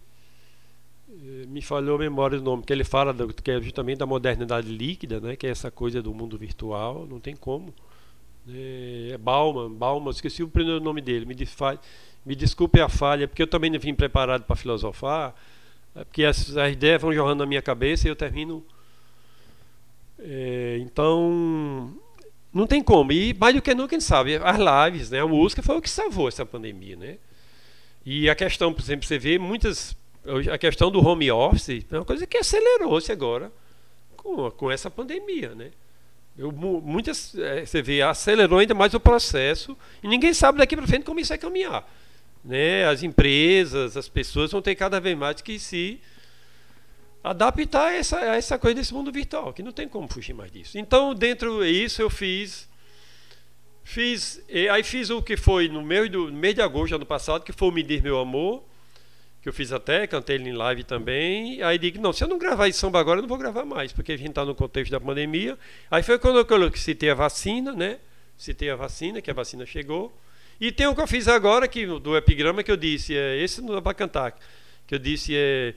eh, 1.09 1.45
me 1.47 1.61
falhou 1.61 1.95
a 1.95 1.99
memória 1.99 2.38
do 2.38 2.43
nome 2.43 2.63
que 2.63 2.73
ele 2.73 2.83
fala 2.83 3.13
do, 3.13 3.33
que 3.33 3.51
é 3.51 3.61
justamente 3.61 3.99
da 3.99 4.05
modernidade 4.05 4.67
líquida, 4.67 5.19
né? 5.19 5.35
Que 5.35 5.47
é 5.47 5.49
essa 5.49 5.71
coisa 5.71 6.01
do 6.01 6.13
mundo 6.13 6.38
virtual. 6.38 7.05
Não 7.07 7.19
tem 7.19 7.35
como. 7.35 7.73
É, 8.49 9.11
é 9.13 9.17
Bauman, 9.17 9.71
Bauman, 9.71 10.11
esqueci 10.11 10.43
o 10.43 10.47
primeiro 10.47 10.79
nome 10.81 11.01
dele. 11.01 11.25
Me 11.25 11.35
me 12.25 12.35
desculpe 12.35 12.81
a 12.81 12.89
falha, 12.89 13.27
porque 13.27 13.41
eu 13.41 13.47
também 13.47 13.69
não 13.69 13.79
vim 13.79 13.93
preparado 13.95 14.43
para 14.43 14.55
filosofar, 14.55 15.33
é 15.95 16.03
porque 16.03 16.25
as, 16.25 16.57
as 16.57 16.73
ideias 16.73 17.01
vão 17.01 17.13
jorrando 17.13 17.39
na 17.43 17.45
minha 17.45 17.61
cabeça 17.61 18.07
e 18.07 18.11
eu 18.11 18.15
termino. 18.17 18.65
É, 20.19 20.77
então, 20.81 21.93
não 22.53 22.67
tem 22.67 22.83
como. 22.83 23.13
E 23.13 23.33
mais 23.33 23.55
do 23.55 23.61
que 23.61 23.73
nunca, 23.73 23.95
gente 23.95 24.03
sabe, 24.03 24.35
as 24.35 24.57
lives, 24.57 25.09
né, 25.09 25.21
a 25.21 25.27
música 25.27 25.63
foi 25.63 25.77
o 25.77 25.81
que 25.81 25.89
salvou 25.89 26.27
essa 26.27 26.45
pandemia. 26.45 26.97
Né? 26.97 27.17
E 28.09 28.29
a 28.29 28.35
questão, 28.35 28.73
por 28.73 28.81
exemplo, 28.81 29.05
você 29.05 29.19
vê 29.19 29.37
muitas. 29.37 29.93
A 30.49 30.57
questão 30.57 30.89
do 30.89 31.05
home 31.05 31.29
office 31.29 31.85
é 31.91 31.95
uma 31.97 32.05
coisa 32.05 32.25
que 32.25 32.37
acelerou-se 32.37 33.11
agora 33.11 33.51
com, 34.15 34.49
com 34.51 34.71
essa 34.71 34.89
pandemia. 34.89 35.53
Né? 35.53 35.71
Eu, 36.37 36.53
mu- 36.53 36.79
muitas, 36.79 37.35
eh, 37.37 37.65
você 37.65 37.81
vê, 37.81 38.01
acelerou 38.01 38.59
ainda 38.59 38.73
mais 38.73 38.93
o 38.93 38.99
processo 38.99 39.77
e 40.01 40.07
ninguém 40.07 40.33
sabe 40.33 40.57
daqui 40.57 40.73
para 40.77 40.87
frente 40.87 41.03
como 41.03 41.19
isso 41.19 41.29
vai 41.29 41.37
caminhar. 41.37 41.85
Né? 42.45 42.85
As 42.85 43.03
empresas, 43.03 43.97
as 43.97 44.07
pessoas 44.07 44.53
vão 44.53 44.61
ter 44.61 44.75
cada 44.75 45.01
vez 45.01 45.17
mais 45.17 45.41
que 45.41 45.59
se 45.59 45.99
adaptar 47.21 47.87
a 47.87 47.93
essa, 47.93 48.17
a 48.19 48.35
essa 48.37 48.57
coisa 48.57 48.75
desse 48.75 48.93
mundo 48.93 49.11
virtual, 49.11 49.51
que 49.51 49.61
não 49.61 49.73
tem 49.73 49.85
como 49.85 50.07
fugir 50.07 50.33
mais 50.33 50.49
disso. 50.49 50.77
Então, 50.77 51.13
dentro 51.13 51.61
disso, 51.61 52.01
eu 52.01 52.09
fiz. 52.09 52.69
Fiz, 53.89 54.43
aí 54.69 54.83
fiz 54.83 55.09
o 55.09 55.21
que 55.21 55.38
foi 55.38 55.69
no 55.69 55.81
mês, 55.81 56.11
do, 56.11 56.29
no 56.29 56.38
mês 56.38 56.53
de 56.53 56.61
agosto 56.61 56.93
ano 56.93 57.05
passado, 57.05 57.45
que 57.45 57.53
foi 57.53 57.69
o 57.69 57.71
Me 57.71 57.81
Diz 57.81 58.01
Meu 58.01 58.19
Amor, 58.19 58.61
que 59.41 59.47
eu 59.47 59.53
fiz 59.53 59.71
até, 59.71 60.05
cantei 60.05 60.35
ele 60.35 60.49
em 60.49 60.53
live 60.53 60.83
também. 60.83 61.63
Aí 61.63 61.79
digo, 61.79 62.01
não, 62.01 62.11
se 62.11 62.21
eu 62.21 62.27
não 62.27 62.38
gravar 62.38 62.67
esse 62.67 62.77
samba 62.77 62.99
agora, 62.99 63.19
eu 63.19 63.21
não 63.21 63.29
vou 63.29 63.38
gravar 63.38 63.63
mais, 63.63 63.93
porque 63.93 64.11
a 64.11 64.17
gente 64.17 64.31
está 64.31 64.43
no 64.43 64.53
contexto 64.53 64.91
da 64.91 64.99
pandemia. 64.99 65.57
Aí 65.89 66.03
foi 66.03 66.19
quando 66.19 66.38
eu 66.38 66.75
citei 66.75 67.11
a 67.11 67.13
vacina, 67.13 67.71
né? 67.71 67.97
Citei 68.38 68.69
a 68.69 68.75
vacina, 68.75 69.21
que 69.21 69.31
a 69.31 69.33
vacina 69.33 69.65
chegou. 69.65 70.13
E 70.59 70.69
tem 70.69 70.85
o 70.85 70.93
que 70.93 70.99
eu 70.99 71.07
fiz 71.07 71.29
agora, 71.29 71.65
que, 71.65 71.85
do 71.85 72.17
epigrama, 72.17 72.63
que 72.63 72.71
eu 72.71 72.77
disse, 72.77 73.15
é, 73.15 73.41
esse 73.41 73.61
não 73.61 73.73
dá 73.73 73.81
para 73.81 73.93
cantar, 73.93 74.38
que 74.85 74.95
eu 74.95 74.99
disse 74.99 75.33
é. 75.33 75.73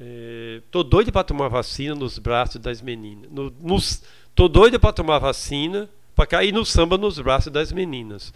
é 0.00 0.60
tô 0.72 0.82
doido 0.82 1.12
para 1.12 1.22
tomar 1.22 1.46
vacina 1.46 1.94
nos 1.94 2.18
braços 2.18 2.60
das 2.60 2.82
meninas. 2.82 3.30
No, 3.30 3.54
nos, 3.60 4.02
tô 4.34 4.48
doido 4.48 4.80
para 4.80 4.92
tomar 4.92 5.20
vacina, 5.20 5.88
para 6.18 6.26
cair 6.26 6.50
no 6.52 6.66
samba 6.66 6.98
nos 6.98 7.20
braços 7.20 7.52
das 7.52 7.70
meninas. 7.70 8.34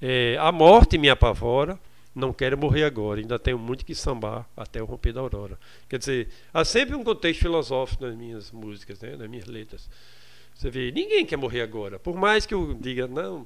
É, 0.00 0.36
a 0.38 0.52
morte 0.52 0.96
me 0.96 1.10
apavora, 1.10 1.76
não 2.14 2.32
quero 2.32 2.56
morrer 2.56 2.84
agora, 2.84 3.18
ainda 3.18 3.40
tenho 3.40 3.58
muito 3.58 3.84
que 3.84 3.92
sambar 3.92 4.48
até 4.56 4.80
o 4.80 4.84
romper 4.84 5.12
da 5.12 5.20
aurora. 5.20 5.58
Quer 5.88 5.98
dizer, 5.98 6.28
há 6.52 6.64
sempre 6.64 6.94
um 6.94 7.02
contexto 7.02 7.40
filosófico 7.40 8.06
nas 8.06 8.14
minhas 8.14 8.52
músicas, 8.52 9.00
né, 9.00 9.16
nas 9.16 9.28
minhas 9.28 9.46
letras. 9.46 9.90
Você 10.54 10.70
vê, 10.70 10.92
ninguém 10.92 11.26
quer 11.26 11.36
morrer 11.36 11.62
agora. 11.62 11.98
Por 11.98 12.14
mais 12.14 12.46
que 12.46 12.54
eu 12.54 12.72
diga, 12.72 13.08
não, 13.08 13.44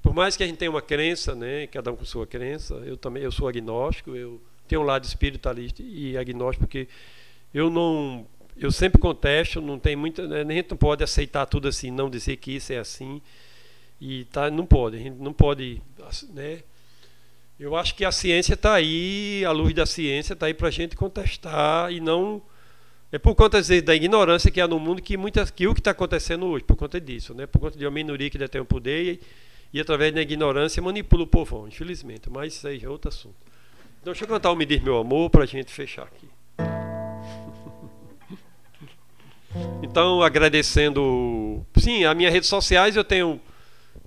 por 0.00 0.14
mais 0.14 0.34
que 0.34 0.42
a 0.42 0.46
gente 0.46 0.56
tenha 0.56 0.70
uma 0.70 0.80
crença, 0.80 1.34
né, 1.34 1.66
cada 1.66 1.92
um 1.92 1.96
com 1.96 2.06
sua 2.06 2.26
crença, 2.26 2.72
eu 2.86 2.96
também 2.96 3.22
eu 3.22 3.30
sou 3.30 3.46
agnóstico, 3.46 4.16
eu 4.16 4.40
tenho 4.66 4.80
um 4.80 4.84
lado 4.84 5.04
espiritualista 5.04 5.82
e 5.82 6.16
agnóstico 6.16 6.66
porque 6.66 6.88
eu 7.52 7.68
não 7.68 8.26
eu 8.56 8.70
sempre 8.70 9.00
contesto, 9.00 9.60
não 9.60 9.78
tem 9.78 9.96
muita, 9.96 10.26
né, 10.26 10.40
a 10.40 10.56
gente 10.56 10.70
não 10.70 10.76
pode 10.76 11.02
aceitar 11.02 11.46
tudo 11.46 11.68
assim, 11.68 11.90
não 11.90 12.08
dizer 12.08 12.36
que 12.36 12.52
isso 12.52 12.72
é 12.72 12.78
assim 12.78 13.20
e 14.00 14.24
tá, 14.26 14.50
não 14.50 14.66
pode, 14.66 14.96
a 14.96 15.00
gente 15.00 15.16
não 15.18 15.32
pode, 15.32 15.82
né? 16.32 16.60
Eu 17.58 17.76
acho 17.76 17.94
que 17.94 18.04
a 18.04 18.10
ciência 18.10 18.54
está 18.54 18.74
aí, 18.74 19.44
a 19.44 19.52
luz 19.52 19.72
da 19.72 19.86
ciência 19.86 20.32
está 20.32 20.46
aí 20.46 20.54
para 20.54 20.68
a 20.68 20.70
gente 20.70 20.96
contestar 20.96 21.92
e 21.92 22.00
não 22.00 22.42
é 23.14 23.18
por 23.18 23.36
conta 23.36 23.58
vezes, 23.58 23.80
da 23.80 23.94
ignorância 23.94 24.50
que 24.50 24.60
há 24.60 24.66
no 24.66 24.80
mundo 24.80 25.00
que 25.00 25.16
muitas 25.16 25.48
que 25.48 25.68
o 25.68 25.72
que 25.72 25.78
está 25.78 25.92
acontecendo 25.92 26.46
hoje, 26.46 26.64
por 26.64 26.76
conta 26.76 27.00
disso, 27.00 27.32
né? 27.32 27.46
Por 27.46 27.60
conta 27.60 27.78
de 27.78 27.84
uma 27.84 27.92
minoria 27.92 28.28
que 28.28 28.36
detém 28.36 28.60
o 28.60 28.64
poder 28.64 29.04
e, 29.04 29.20
e 29.72 29.80
através 29.80 30.12
da 30.12 30.20
ignorância 30.20 30.82
manipula 30.82 31.22
o 31.22 31.26
povão, 31.26 31.68
infelizmente. 31.68 32.28
Mas 32.28 32.54
isso 32.54 32.66
aí 32.66 32.82
é 32.82 32.88
outro 32.88 33.08
assunto. 33.08 33.36
Então 34.00 34.12
deixa 34.12 34.24
eu 34.24 34.28
cantar 34.28 34.50
o 34.50 34.56
Me 34.56 34.66
Diz 34.66 34.82
Meu 34.82 34.98
Amor 34.98 35.30
para 35.30 35.44
a 35.44 35.46
gente 35.46 35.72
fechar 35.72 36.02
aqui. 36.02 36.28
Então, 39.82 40.22
agradecendo. 40.22 41.64
Sim, 41.76 42.04
as 42.04 42.16
minhas 42.16 42.32
redes 42.32 42.48
sociais 42.48 42.96
eu 42.96 43.04
tenho. 43.04 43.40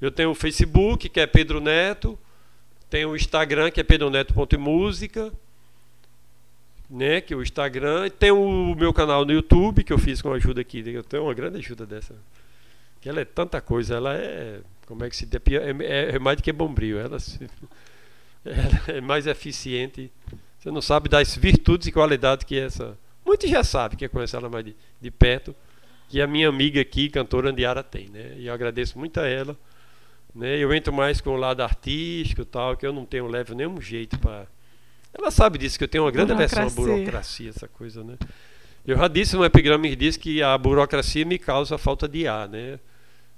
Eu 0.02 0.12
tenho 0.12 0.32
o 0.32 0.36
Facebook, 0.36 1.10
que 1.10 1.20
é 1.20 1.26
Pedro 1.26 1.60
Neto. 1.60 2.18
Tenho 2.90 3.10
o 3.10 3.16
Instagram, 3.16 3.72
que 3.72 3.80
é 3.80 3.84
pedroneto.música. 3.84 5.32
Né, 6.90 7.20
que 7.20 7.34
é 7.34 7.38
o 7.38 7.42
Instagram. 7.42 8.10
Tem 8.10 8.32
o 8.32 8.76
meu 8.76 8.94
canal 8.94 9.26
no 9.26 9.32
YouTube, 9.34 9.84
que 9.84 9.92
eu 9.92 9.98
fiz 9.98 10.22
com 10.22 10.32
a 10.32 10.36
ajuda 10.36 10.62
aqui. 10.62 10.84
Eu 10.88 11.04
tenho 11.04 11.24
uma 11.24 11.34
grande 11.34 11.58
ajuda 11.58 11.86
dessa. 11.86 12.16
Que 13.02 13.10
ela 13.10 13.20
é 13.22 13.26
tanta 13.26 13.60
coisa, 13.60 13.96
ela 13.96 14.14
é. 14.16 14.62
Como 14.86 15.04
é 15.04 15.10
que 15.10 15.16
se 15.18 15.26
diz? 15.26 15.42
É, 15.48 15.84
é, 15.84 16.16
é 16.16 16.20
mais 16.20 16.38
do 16.38 16.44
que 16.44 16.52
bombril. 16.54 17.00
Ela, 17.00 17.20
se, 17.20 17.40
ela 18.46 18.98
é 18.98 19.02
mais 19.02 19.28
eficiente. 19.28 20.12
Você 20.60 20.72
não 20.72 20.82
sabe 20.82 21.10
das 21.10 21.36
virtudes 21.36 21.88
e 21.88 21.92
qualidades 21.92 22.46
que 22.46 22.58
essa 22.58 22.98
Muitos 23.28 23.50
já 23.50 23.62
sabem, 23.62 23.98
quem 23.98 24.08
conhece 24.08 24.38
ela 24.38 24.48
mais 24.48 24.64
de, 24.64 24.74
de 25.02 25.12
perto, 25.12 25.54
que 26.08 26.22
a 26.22 26.26
minha 26.26 26.48
amiga 26.48 26.80
aqui, 26.80 27.10
cantora 27.10 27.50
Andiara, 27.50 27.84
tem, 27.84 28.08
né? 28.08 28.36
E 28.38 28.48
eu 28.48 28.54
agradeço 28.54 28.98
muito 28.98 29.20
a 29.20 29.28
ela. 29.28 29.58
Né? 30.34 30.58
Eu 30.58 30.74
entro 30.74 30.94
mais 30.94 31.20
com 31.20 31.32
o 31.32 31.36
lado 31.36 31.62
artístico 31.62 32.46
tal, 32.46 32.78
que 32.78 32.88
eu 32.88 32.94
não 32.94 33.06
tenho 33.06 33.28
levo 33.28 33.54
nenhum 33.54 33.82
jeito 33.82 34.18
para. 34.18 34.48
Ela 35.14 35.30
sabe 35.30 35.58
disso, 35.58 35.78
que 35.78 35.84
eu 35.84 35.90
tenho 35.90 36.06
uma 36.06 36.12
grande 36.12 36.32
aversão 36.32 36.68
à 36.68 36.70
burocracia, 36.70 37.50
essa 37.50 37.68
coisa, 37.68 38.02
né? 38.02 38.18
Eu 38.86 38.96
já 38.96 39.10
disse 39.10 39.36
no 39.36 39.44
epigrama 39.44 39.90
que 39.90 39.96
diz 39.98 40.16
que 40.16 40.42
a 40.42 40.58
burocracia 40.58 41.26
me 41.26 41.38
causa 41.38 41.78
falta 41.78 42.08
de 42.08 42.30
ar, 42.30 42.48
né? 42.48 42.80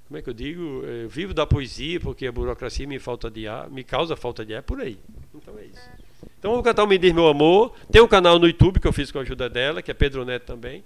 Como 0.07 0.19
é 0.19 0.21
que 0.21 0.29
eu 0.29 0.35
digo? 0.35 0.83
Eu 0.83 1.09
vivo 1.09 1.33
da 1.33 1.47
poesia 1.47 1.99
porque 1.99 2.27
a 2.27 2.31
burocracia 2.31 2.85
me 2.85 2.99
falta 2.99 3.31
de 3.31 3.47
ar, 3.47 3.67
me 3.71 3.83
causa 3.83 4.15
falta 4.15 4.45
de 4.45 4.53
ar, 4.53 4.59
é 4.59 4.61
por 4.61 4.79
aí. 4.79 4.99
Então 5.33 5.57
é 5.57 5.65
isso. 5.65 6.08
Então 6.39 6.51
vou 6.51 6.63
cantar 6.63 6.83
o 6.83 6.87
Me 6.87 6.97
Diz 6.97 7.13
Meu 7.13 7.27
Amor. 7.27 7.73
Tem 7.91 8.01
um 8.01 8.07
canal 8.07 8.39
no 8.39 8.47
YouTube 8.47 8.79
que 8.79 8.87
eu 8.87 8.93
fiz 8.93 9.11
com 9.11 9.19
a 9.19 9.21
ajuda 9.21 9.49
dela, 9.49 9.81
que 9.81 9.91
é 9.91 9.93
Pedro 9.93 10.23
Neto 10.23 10.45
também. 10.45 10.83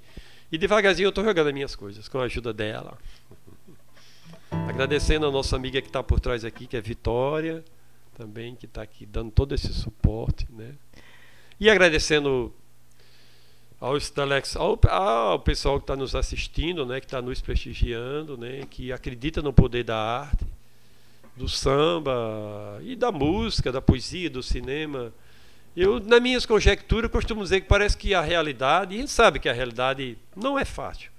E 0.52 0.58
devagarzinho 0.58 1.08
eu 1.08 1.10
estou 1.10 1.24
jogando 1.24 1.48
as 1.48 1.54
minhas 1.54 1.76
coisas 1.76 2.08
com 2.08 2.20
a 2.20 2.24
ajuda 2.24 2.54
dela. 2.54 2.98
Agradecendo 4.52 5.26
a 5.26 5.32
nossa 5.32 5.56
amiga 5.56 5.82
que 5.82 5.88
está 5.88 6.02
por 6.04 6.20
trás 6.20 6.44
aqui, 6.46 6.68
que 6.68 6.78
é 6.78 6.82
Vitória, 6.82 7.64
também, 8.18 8.56
que 8.56 8.66
está 8.66 8.82
aqui 8.82 9.06
dando 9.06 9.32
todo 9.32 9.54
esse 9.56 9.72
suporte. 9.74 10.48
Né? 10.52 10.74
E 11.60 11.70
agradecendo 11.70 12.54
ao 13.80 13.98
Stalex, 13.98 14.56
ao, 14.56 14.80
ao 14.90 15.40
pessoal 15.40 15.78
que 15.78 15.84
está 15.84 15.96
nos 15.96 16.16
assistindo, 16.16 16.86
né, 16.86 17.00
que 17.00 17.06
está 17.06 17.22
nos 17.22 17.42
prestigiando, 17.42 18.38
né, 18.38 18.66
que 18.70 18.92
acredita 18.92 19.42
no 19.42 19.52
poder 19.52 19.84
da 19.84 19.98
arte, 19.98 20.46
do 21.36 21.50
samba 21.50 22.80
e 22.82 22.96
da 22.96 23.12
música, 23.12 23.72
da 23.72 23.82
poesia, 23.82 24.30
do 24.30 24.42
cinema 24.42 25.12
eu, 25.76 26.00
nas 26.00 26.22
minhas 26.22 26.46
conjecturas, 26.46 27.10
costumo 27.10 27.44
dizer 27.44 27.62
que 27.62 27.68
parece 27.68 27.98
que 27.98 28.14
a 28.14 28.22
realidade, 28.22 28.94
e 28.94 28.98
a 28.98 29.02
gente 29.02 29.12
sabe 29.12 29.40
que 29.40 29.50
a 29.50 29.54
realidade 29.54 30.18
não 30.36 30.58
é 30.58 30.64
fácil. 30.64 31.12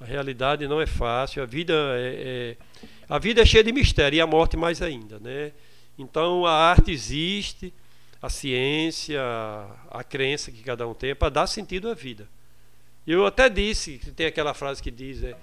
A 0.00 0.04
realidade 0.04 0.66
não 0.66 0.80
é 0.80 0.86
fácil, 0.86 1.42
a 1.42 1.46
vida 1.46 1.74
é, 1.96 2.56
é, 2.82 2.86
a 3.08 3.18
vida 3.18 3.42
é 3.42 3.44
cheia 3.44 3.62
de 3.62 3.72
mistério 3.72 4.16
e 4.16 4.20
a 4.20 4.26
morte 4.26 4.56
mais 4.56 4.80
ainda, 4.80 5.18
né? 5.18 5.52
Então 5.98 6.46
a 6.46 6.52
arte 6.52 6.90
existe, 6.90 7.72
a 8.20 8.30
ciência, 8.30 9.20
a 9.90 10.02
crença 10.02 10.50
que 10.50 10.62
cada 10.62 10.88
um 10.88 10.94
tem 10.94 11.10
é 11.10 11.14
para 11.14 11.28
dar 11.28 11.46
sentido 11.46 11.90
à 11.90 11.94
vida. 11.94 12.26
Eu 13.06 13.26
até 13.26 13.50
disse, 13.50 13.98
tem 14.16 14.26
aquela 14.26 14.54
frase 14.54 14.82
que 14.82 14.90
diz, 14.90 15.22
é, 15.22 15.36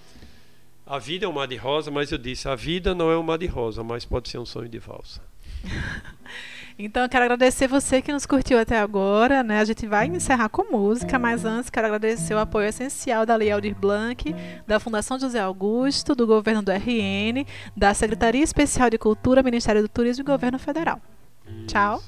a 0.86 0.98
vida 0.98 1.26
é 1.26 1.30
um 1.30 1.32
mar 1.32 1.48
de 1.48 1.56
rosa, 1.56 1.92
mas 1.92 2.12
eu 2.12 2.18
disse, 2.18 2.50
a 2.50 2.56
vida 2.56 2.96
não 2.96 3.12
é 3.12 3.18
um 3.18 3.24
mar 3.24 3.38
de 3.38 3.46
rosa, 3.46 3.84
mas 3.84 4.04
pode 4.04 4.30
ser 4.30 4.40
um 4.40 4.46
sonho 4.46 4.68
de 4.68 4.80
valsa. 4.80 5.22
Então, 6.78 7.04
eu 7.04 7.10
quero 7.10 7.26
agradecer 7.26 7.68
você 7.68 8.02
que 8.02 8.12
nos 8.12 8.26
curtiu 8.26 8.58
até 8.60 8.80
agora. 8.80 9.44
Né? 9.44 9.60
A 9.60 9.66
gente 9.66 9.88
vai 9.88 10.08
encerrar 10.08 10.50
com 10.50 10.72
música, 10.72 11.18
mas 11.20 11.46
antes 11.46 11.70
quero 11.70 11.88
agradecer 11.88 12.34
o 12.34 12.40
apoio 12.40 12.68
essencial 12.68 13.26
da 13.26 13.36
Lei 13.36 13.52
Aldir 13.52 13.76
Blanc, 13.76 14.34
da 14.66 14.80
Fundação 14.80 15.20
José 15.20 15.40
Augusto, 15.40 16.16
do 16.16 16.26
Governo 16.26 16.62
do 16.62 16.72
RN, 16.72 17.46
da 17.76 17.94
Secretaria 17.94 18.44
Especial 18.44 18.90
de 18.90 18.98
Cultura, 18.98 19.44
Ministério 19.44 19.82
do 19.82 19.90
Turismo 19.90 20.24
e 20.24 20.26
Governo 20.26 20.58
Federal. 20.60 21.02
Isso. 21.48 21.68
Tchau. 21.68 22.02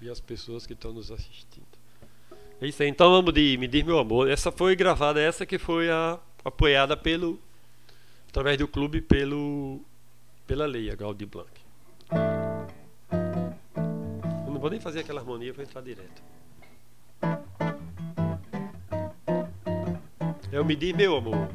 E 0.00 0.08
as 0.08 0.20
pessoas 0.20 0.66
que 0.66 0.72
estão 0.72 0.92
nos 0.92 1.10
assistindo. 1.10 1.66
É 2.60 2.66
isso 2.66 2.82
aí. 2.82 2.88
Então 2.88 3.10
vamos 3.10 3.32
de 3.34 3.56
Me 3.58 3.68
Diz 3.68 3.84
Meu 3.84 3.98
Amor. 3.98 4.30
Essa 4.30 4.50
foi 4.50 4.74
gravada, 4.74 5.20
essa 5.20 5.44
que 5.44 5.58
foi 5.58 5.90
a, 5.90 6.18
apoiada 6.44 6.96
pelo 6.96 7.38
através 8.28 8.58
do 8.58 8.68
clube 8.68 9.00
pelo 9.00 9.80
pela 10.46 10.66
lei, 10.66 10.90
a 10.90 10.94
Gaudi 10.94 11.26
Blanc 11.26 11.50
não 14.56 14.60
vou 14.60 14.70
nem 14.70 14.80
fazer 14.80 15.00
aquela 15.00 15.20
harmonia, 15.20 15.52
vou 15.52 15.62
entrar 15.62 15.82
direto. 15.82 16.22
Eu 20.50 20.64
me 20.64 20.74
diz, 20.74 20.96
meu 20.96 21.14
amor. 21.14 21.46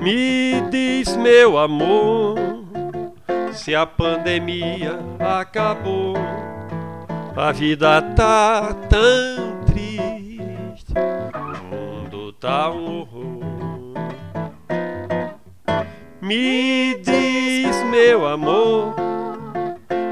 Me 0.00 0.60
diz, 0.70 1.16
meu 1.16 1.58
amor, 1.58 2.36
se 3.52 3.74
a 3.74 3.84
pandemia 3.84 5.00
acabou, 5.18 6.14
a 7.36 7.50
vida 7.50 8.00
tá 8.14 8.72
tão 8.88 9.64
triste, 9.64 10.94
o 11.34 11.64
mundo 11.64 12.32
tá 12.34 12.70
um 12.70 13.00
horror. 13.00 13.13
Me 16.24 16.94
diz, 17.02 17.84
meu 17.90 18.26
amor, 18.26 18.94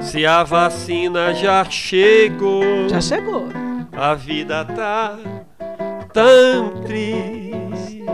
se 0.02 0.26
a 0.26 0.42
vacina 0.42 1.32
já 1.32 1.64
chegou. 1.64 2.86
Já 2.90 3.00
chegou. 3.00 3.48
A 3.90 4.12
vida 4.12 4.62
tá 4.62 5.18
tão 6.12 6.82
triste. 6.82 8.04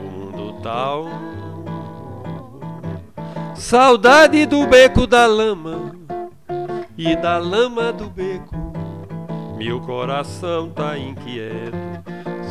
O 0.00 0.04
mundo 0.04 0.58
tá 0.62 0.98
um... 0.98 1.10
Saudade 3.54 4.46
do 4.46 4.66
beco 4.66 5.06
da 5.06 5.26
lama 5.26 5.94
e 6.96 7.14
da 7.14 7.36
lama 7.36 7.92
do 7.92 8.08
beco. 8.08 8.56
Meu 9.58 9.82
coração 9.82 10.70
tá 10.70 10.96
inquieto, 10.96 11.76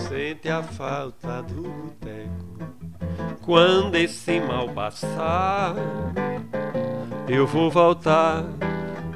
sente 0.08 0.50
a 0.50 0.62
falta 0.62 1.42
do 1.42 1.64
boteco. 1.64 2.85
Quando 3.42 3.96
esse 3.96 4.40
mal 4.40 4.70
passar, 4.70 5.76
eu 7.28 7.46
vou 7.46 7.70
voltar 7.70 8.44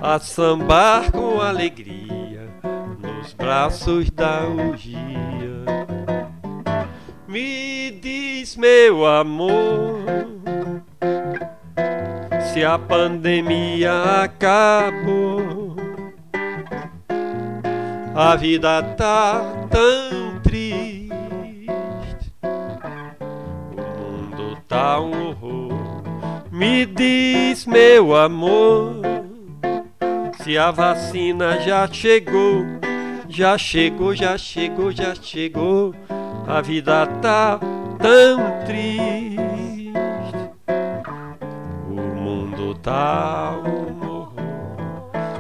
a 0.01 0.19
sambar 0.19 1.11
com 1.11 1.41
alegria 1.41 2.47
nos 2.99 3.33
braços 3.33 4.09
da 4.11 4.43
orgia. 4.47 5.65
Me 7.27 7.91
diz, 7.91 8.55
meu 8.55 9.05
amor, 9.05 9.99
se 12.53 12.63
a 12.63 12.77
pandemia 12.77 14.23
acabou, 14.23 15.75
a 18.15 18.35
vida 18.35 18.81
tá 18.97 19.67
tão 19.69 20.28
tá 24.69 25.01
um 25.01 25.29
horror. 25.29 26.03
Me 26.51 26.85
diz, 26.85 27.65
meu 27.65 28.15
amor, 28.15 29.01
se 30.41 30.57
a 30.57 30.69
vacina 30.69 31.59
já 31.59 31.87
chegou, 31.91 32.63
já 33.27 33.57
chegou, 33.57 34.15
já 34.15 34.37
chegou, 34.37 34.91
já 34.91 35.15
chegou. 35.15 35.93
A 36.47 36.61
vida 36.61 37.07
tá 37.21 37.59
tão 37.97 38.65
triste. 38.65 39.91
O 41.87 42.15
mundo 42.15 42.75
tá 42.75 43.55
um 43.65 44.07
horror. 44.07 44.33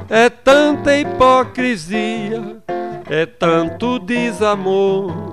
É 0.09 0.27
tanta 0.27 0.97
hipocrisia, 0.97 2.63
é 3.07 3.27
tanto 3.27 3.99
desamor. 3.99 5.28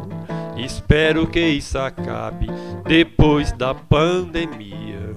Espero 0.57 1.27
que 1.27 1.41
isso 1.41 1.79
acabe 1.79 2.47
depois 2.87 3.53
da 3.53 3.75
pandemia. 3.75 5.17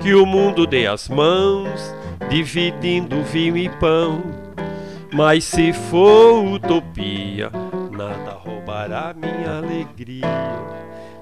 Que 0.00 0.14
o 0.14 0.26
mundo 0.26 0.66
dê 0.66 0.86
as 0.86 1.08
mãos, 1.08 1.94
dividindo 2.28 3.22
vinho 3.22 3.56
e 3.56 3.68
pão. 3.68 4.22
Mas 5.12 5.44
se 5.44 5.72
for 5.72 6.44
utopia, 6.44 7.50
nada 7.90 8.32
roubará 8.32 9.14
minha 9.14 9.58
alegria. 9.58 10.26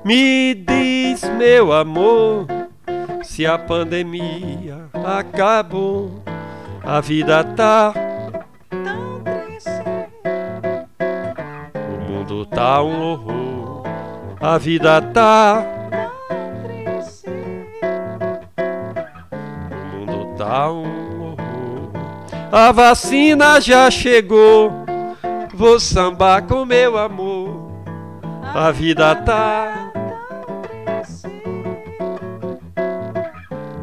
Me 0.05 0.55
diz, 0.55 1.22
meu 1.36 1.72
amor, 1.72 2.46
se 3.22 3.44
a 3.44 3.59
pandemia 3.59 4.88
acabou, 5.05 6.22
a 6.82 7.01
vida 7.01 7.44
tá 7.44 7.92
Tão 8.70 9.20
triste. 9.24 9.70
O 11.74 12.11
mundo 12.11 12.46
tá 12.46 12.80
um 12.82 13.03
horror, 13.03 13.39
a 14.41 14.57
vida 14.57 15.03
tá. 15.03 15.62
Triste. 16.64 17.28
O 19.70 19.97
mundo 19.97 20.34
tá 20.38 20.72
um 20.72 21.22
horror. 21.22 21.91
A 22.51 22.72
vacina 22.72 23.61
já 23.61 23.91
chegou, 23.91 24.72
vou 25.55 25.78
sambar 25.78 26.47
com 26.47 26.64
meu 26.64 26.97
amor. 26.97 27.70
A 28.43 28.70
vida 28.70 29.14
tá. 29.14 29.93
triste. 30.62 31.28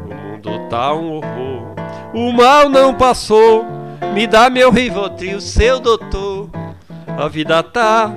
O 0.05 0.15
mundo 0.15 0.67
tá 0.69 0.93
um 0.95 1.17
horror. 1.17 1.75
O 2.15 2.31
mal 2.31 2.67
não 2.67 2.95
passou, 2.95 3.63
me 4.13 4.25
dá 4.25 4.49
meu 4.49 4.71
Rivotril, 4.71 5.39
seu 5.39 5.79
doutor. 5.79 6.49
A 7.15 7.27
vida 7.27 7.61
tá 7.61 8.11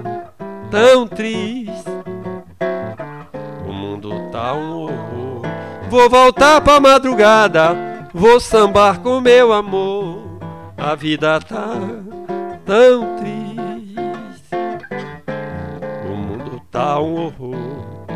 tão 0.70 1.06
triste. 1.06 1.59
Vou 5.90 6.08
voltar 6.08 6.60
pra 6.60 6.78
madrugada, 6.78 8.08
vou 8.14 8.38
sambar 8.38 9.00
com 9.00 9.20
meu 9.20 9.52
amor. 9.52 10.38
A 10.78 10.94
vida 10.94 11.40
tá 11.40 11.74
tão 12.64 13.16
triste. 13.16 14.54
O 16.08 16.16
mundo 16.16 16.62
tá 16.70 17.00
um 17.00 17.24
horror. 17.24 18.06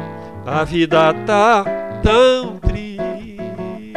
A 0.46 0.62
vida 0.62 1.12
tá 1.26 1.64
tão 2.00 2.58
triste. 2.58 3.92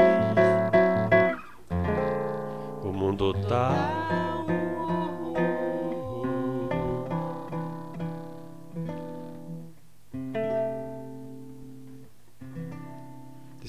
O 2.81 2.87
mundo 2.91 3.31
tá 3.47 4.06